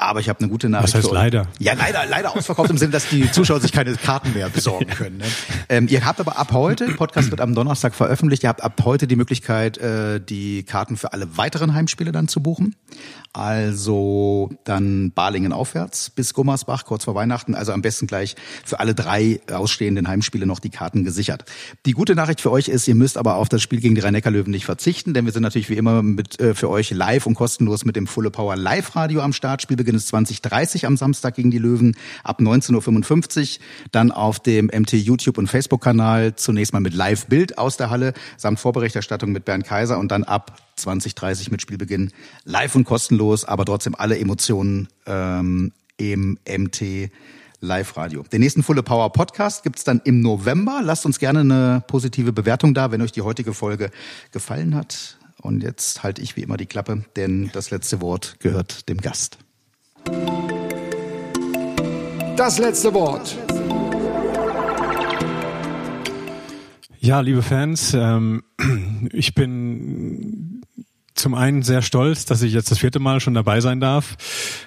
Aber 0.00 0.20
ich 0.20 0.28
habe 0.28 0.38
eine 0.38 0.48
gute 0.48 0.68
Nachricht. 0.68 0.94
Was 0.94 1.02
heißt 1.02 1.12
leider? 1.12 1.48
Ja, 1.58 1.72
leider, 1.72 2.06
leider 2.06 2.36
ausverkauft 2.36 2.70
im 2.70 2.78
Sinne, 2.78 2.92
dass 2.92 3.08
die 3.08 3.30
Zuschauer 3.32 3.58
sich 3.58 3.72
keine 3.72 3.94
Karten 3.96 4.32
mehr 4.32 4.48
besorgen 4.48 4.86
können. 4.96 5.18
Ne? 5.18 5.24
Ähm, 5.68 5.88
ihr 5.88 6.06
habt 6.06 6.20
aber 6.20 6.38
ab 6.38 6.52
heute, 6.52 6.86
Podcast 6.92 7.32
wird 7.32 7.40
am 7.40 7.52
Donnerstag 7.52 7.96
veröffentlicht, 7.96 8.44
ihr 8.44 8.48
habt 8.48 8.62
ab 8.62 8.80
heute 8.84 9.08
die 9.08 9.16
Möglichkeit, 9.16 9.76
äh, 9.78 10.20
die 10.20 10.62
Karten 10.62 10.96
für 10.96 11.12
alle 11.12 11.36
weiteren 11.36 11.74
Heimspiele 11.74 12.12
dann 12.12 12.28
zu 12.28 12.40
buchen. 12.40 12.76
Also 13.32 14.50
dann 14.64 15.10
Balingen 15.10 15.52
aufwärts 15.52 16.10
bis 16.10 16.32
Gummersbach, 16.32 16.84
kurz 16.84 17.04
vor 17.04 17.16
Weihnachten. 17.16 17.56
Also 17.56 17.72
am 17.72 17.82
besten 17.82 18.06
gleich 18.06 18.36
für 18.64 18.78
alle 18.78 18.94
drei 18.94 19.40
ausstehenden 19.50 20.06
Heimspiele 20.06 20.46
noch 20.46 20.60
die 20.60 20.70
Karten 20.70 21.04
gesichert. 21.04 21.44
Die 21.86 21.92
gute 21.92 22.14
Nachricht 22.14 22.40
für 22.40 22.52
euch 22.52 22.68
ist, 22.68 22.86
ihr 22.86 22.94
müsst 22.94 23.18
aber 23.18 23.34
auf 23.34 23.48
das 23.48 23.62
Spiel 23.62 23.80
gegen 23.80 23.96
die 23.96 24.00
Rhein-Neckar-Löwen 24.00 24.50
nicht 24.50 24.64
verzichten, 24.64 25.12
denn 25.12 25.24
wir 25.24 25.32
sind 25.32 25.42
natürlich 25.42 25.68
wie 25.68 25.76
immer 25.76 26.02
mit, 26.02 26.40
äh, 26.40 26.54
für 26.54 26.70
euch 26.70 26.90
live 26.90 27.26
und 27.26 27.34
kostenlos 27.34 27.84
mit 27.84 27.96
dem 27.96 28.06
Fulle 28.06 28.30
Power 28.30 28.56
Live-Radio 28.56 29.20
am 29.20 29.32
Start. 29.32 29.60
Spiel 29.60 29.76
Spielbeginn 29.88 29.96
ist 29.96 30.08
2030 30.08 30.86
am 30.86 30.96
Samstag 30.96 31.34
gegen 31.34 31.50
die 31.50 31.58
Löwen 31.58 31.96
ab 32.22 32.40
19.55 32.40 33.58
Uhr. 33.58 33.64
Dann 33.90 34.12
auf 34.12 34.38
dem 34.38 34.66
MT 34.66 34.92
YouTube 34.92 35.38
und 35.38 35.46
Facebook-Kanal 35.46 36.36
zunächst 36.36 36.72
mal 36.72 36.80
mit 36.80 36.94
Live-Bild 36.94 37.56
aus 37.56 37.76
der 37.78 37.88
Halle 37.90 38.12
samt 38.36 38.60
Vorberichterstattung 38.60 39.32
mit 39.32 39.44
Bernd 39.44 39.64
Kaiser 39.64 39.98
und 39.98 40.10
dann 40.12 40.24
ab 40.24 40.60
2030 40.76 41.50
mit 41.50 41.62
Spielbeginn 41.62 42.12
live 42.44 42.74
und 42.74 42.84
kostenlos, 42.84 43.44
aber 43.44 43.64
trotzdem 43.64 43.94
alle 43.94 44.18
Emotionen 44.18 44.88
ähm, 45.06 45.72
im 45.96 46.38
MT 46.46 47.10
Live-Radio. 47.60 48.24
Den 48.30 48.40
nächsten 48.40 48.62
Fulle 48.62 48.82
Power 48.82 49.10
Podcast 49.12 49.62
gibt's 49.62 49.84
dann 49.84 50.00
im 50.04 50.20
November. 50.20 50.80
Lasst 50.84 51.06
uns 51.06 51.18
gerne 51.18 51.40
eine 51.40 51.82
positive 51.86 52.32
Bewertung 52.32 52.74
da, 52.74 52.92
wenn 52.92 53.02
euch 53.02 53.12
die 53.12 53.22
heutige 53.22 53.54
Folge 53.54 53.90
gefallen 54.32 54.74
hat. 54.74 55.18
Und 55.40 55.62
jetzt 55.62 56.02
halte 56.02 56.20
ich 56.20 56.36
wie 56.36 56.42
immer 56.42 56.56
die 56.56 56.66
Klappe, 56.66 57.04
denn 57.16 57.50
das 57.52 57.70
letzte 57.70 58.00
Wort 58.00 58.36
gehört 58.40 58.88
dem 58.88 58.98
Gast. 58.98 59.38
Das 62.36 62.58
letzte 62.58 62.94
Wort. 62.94 63.36
Ja, 67.00 67.20
liebe 67.20 67.42
Fans, 67.42 67.94
ähm, 67.94 68.42
ich 69.12 69.34
bin 69.34 70.57
zum 71.18 71.34
einen 71.34 71.62
sehr 71.62 71.82
stolz, 71.82 72.24
dass 72.24 72.42
ich 72.42 72.52
jetzt 72.52 72.70
das 72.70 72.78
vierte 72.78 72.98
Mal 72.98 73.20
schon 73.20 73.34
dabei 73.34 73.60
sein 73.60 73.80
darf. 73.80 74.16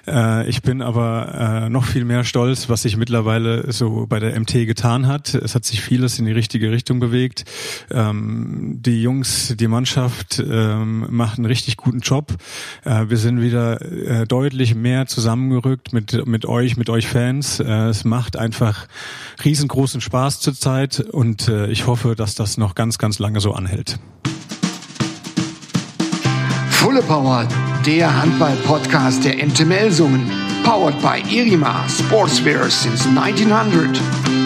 Äh, 0.06 0.48
ich 0.48 0.62
bin 0.62 0.82
aber 0.82 1.64
äh, 1.64 1.70
noch 1.70 1.84
viel 1.84 2.04
mehr 2.04 2.24
stolz, 2.24 2.68
was 2.68 2.82
sich 2.82 2.96
mittlerweile 2.96 3.72
so 3.72 4.06
bei 4.06 4.20
der 4.20 4.38
MT 4.38 4.66
getan 4.66 5.06
hat. 5.06 5.34
Es 5.34 5.54
hat 5.54 5.64
sich 5.64 5.80
vieles 5.80 6.18
in 6.18 6.26
die 6.26 6.32
richtige 6.32 6.70
Richtung 6.70 7.00
bewegt. 7.00 7.44
Ähm, 7.90 8.78
die 8.80 9.02
Jungs, 9.02 9.54
die 9.58 9.68
Mannschaft 9.68 10.38
ähm, 10.38 11.06
macht 11.10 11.38
einen 11.38 11.46
richtig 11.46 11.76
guten 11.76 12.00
Job. 12.00 12.34
Äh, 12.84 13.06
wir 13.08 13.16
sind 13.16 13.40
wieder 13.40 13.80
äh, 13.82 14.26
deutlich 14.26 14.74
mehr 14.74 15.06
zusammengerückt 15.06 15.92
mit, 15.92 16.26
mit 16.26 16.44
euch, 16.46 16.76
mit 16.76 16.90
euch 16.90 17.06
Fans. 17.06 17.60
Äh, 17.60 17.64
es 17.88 18.04
macht 18.04 18.36
einfach 18.36 18.86
riesengroßen 19.44 20.00
Spaß 20.00 20.40
zurzeit 20.40 21.00
und 21.00 21.48
äh, 21.48 21.68
ich 21.68 21.86
hoffe, 21.86 22.14
dass 22.14 22.34
das 22.34 22.58
noch 22.58 22.74
ganz, 22.74 22.98
ganz 22.98 23.18
lange 23.18 23.40
so 23.40 23.52
anhält. 23.52 23.98
Fulle 26.82 27.00
Power, 27.02 27.46
der 27.86 28.10
Handball-Podcast 28.12 29.24
der 29.24 29.36
MTML-Sungen. 29.36 30.28
Powered 30.64 31.00
by 31.00 31.22
Irima 31.32 31.88
Sportswear 31.88 32.68
since 32.68 33.06
1900. 33.06 34.41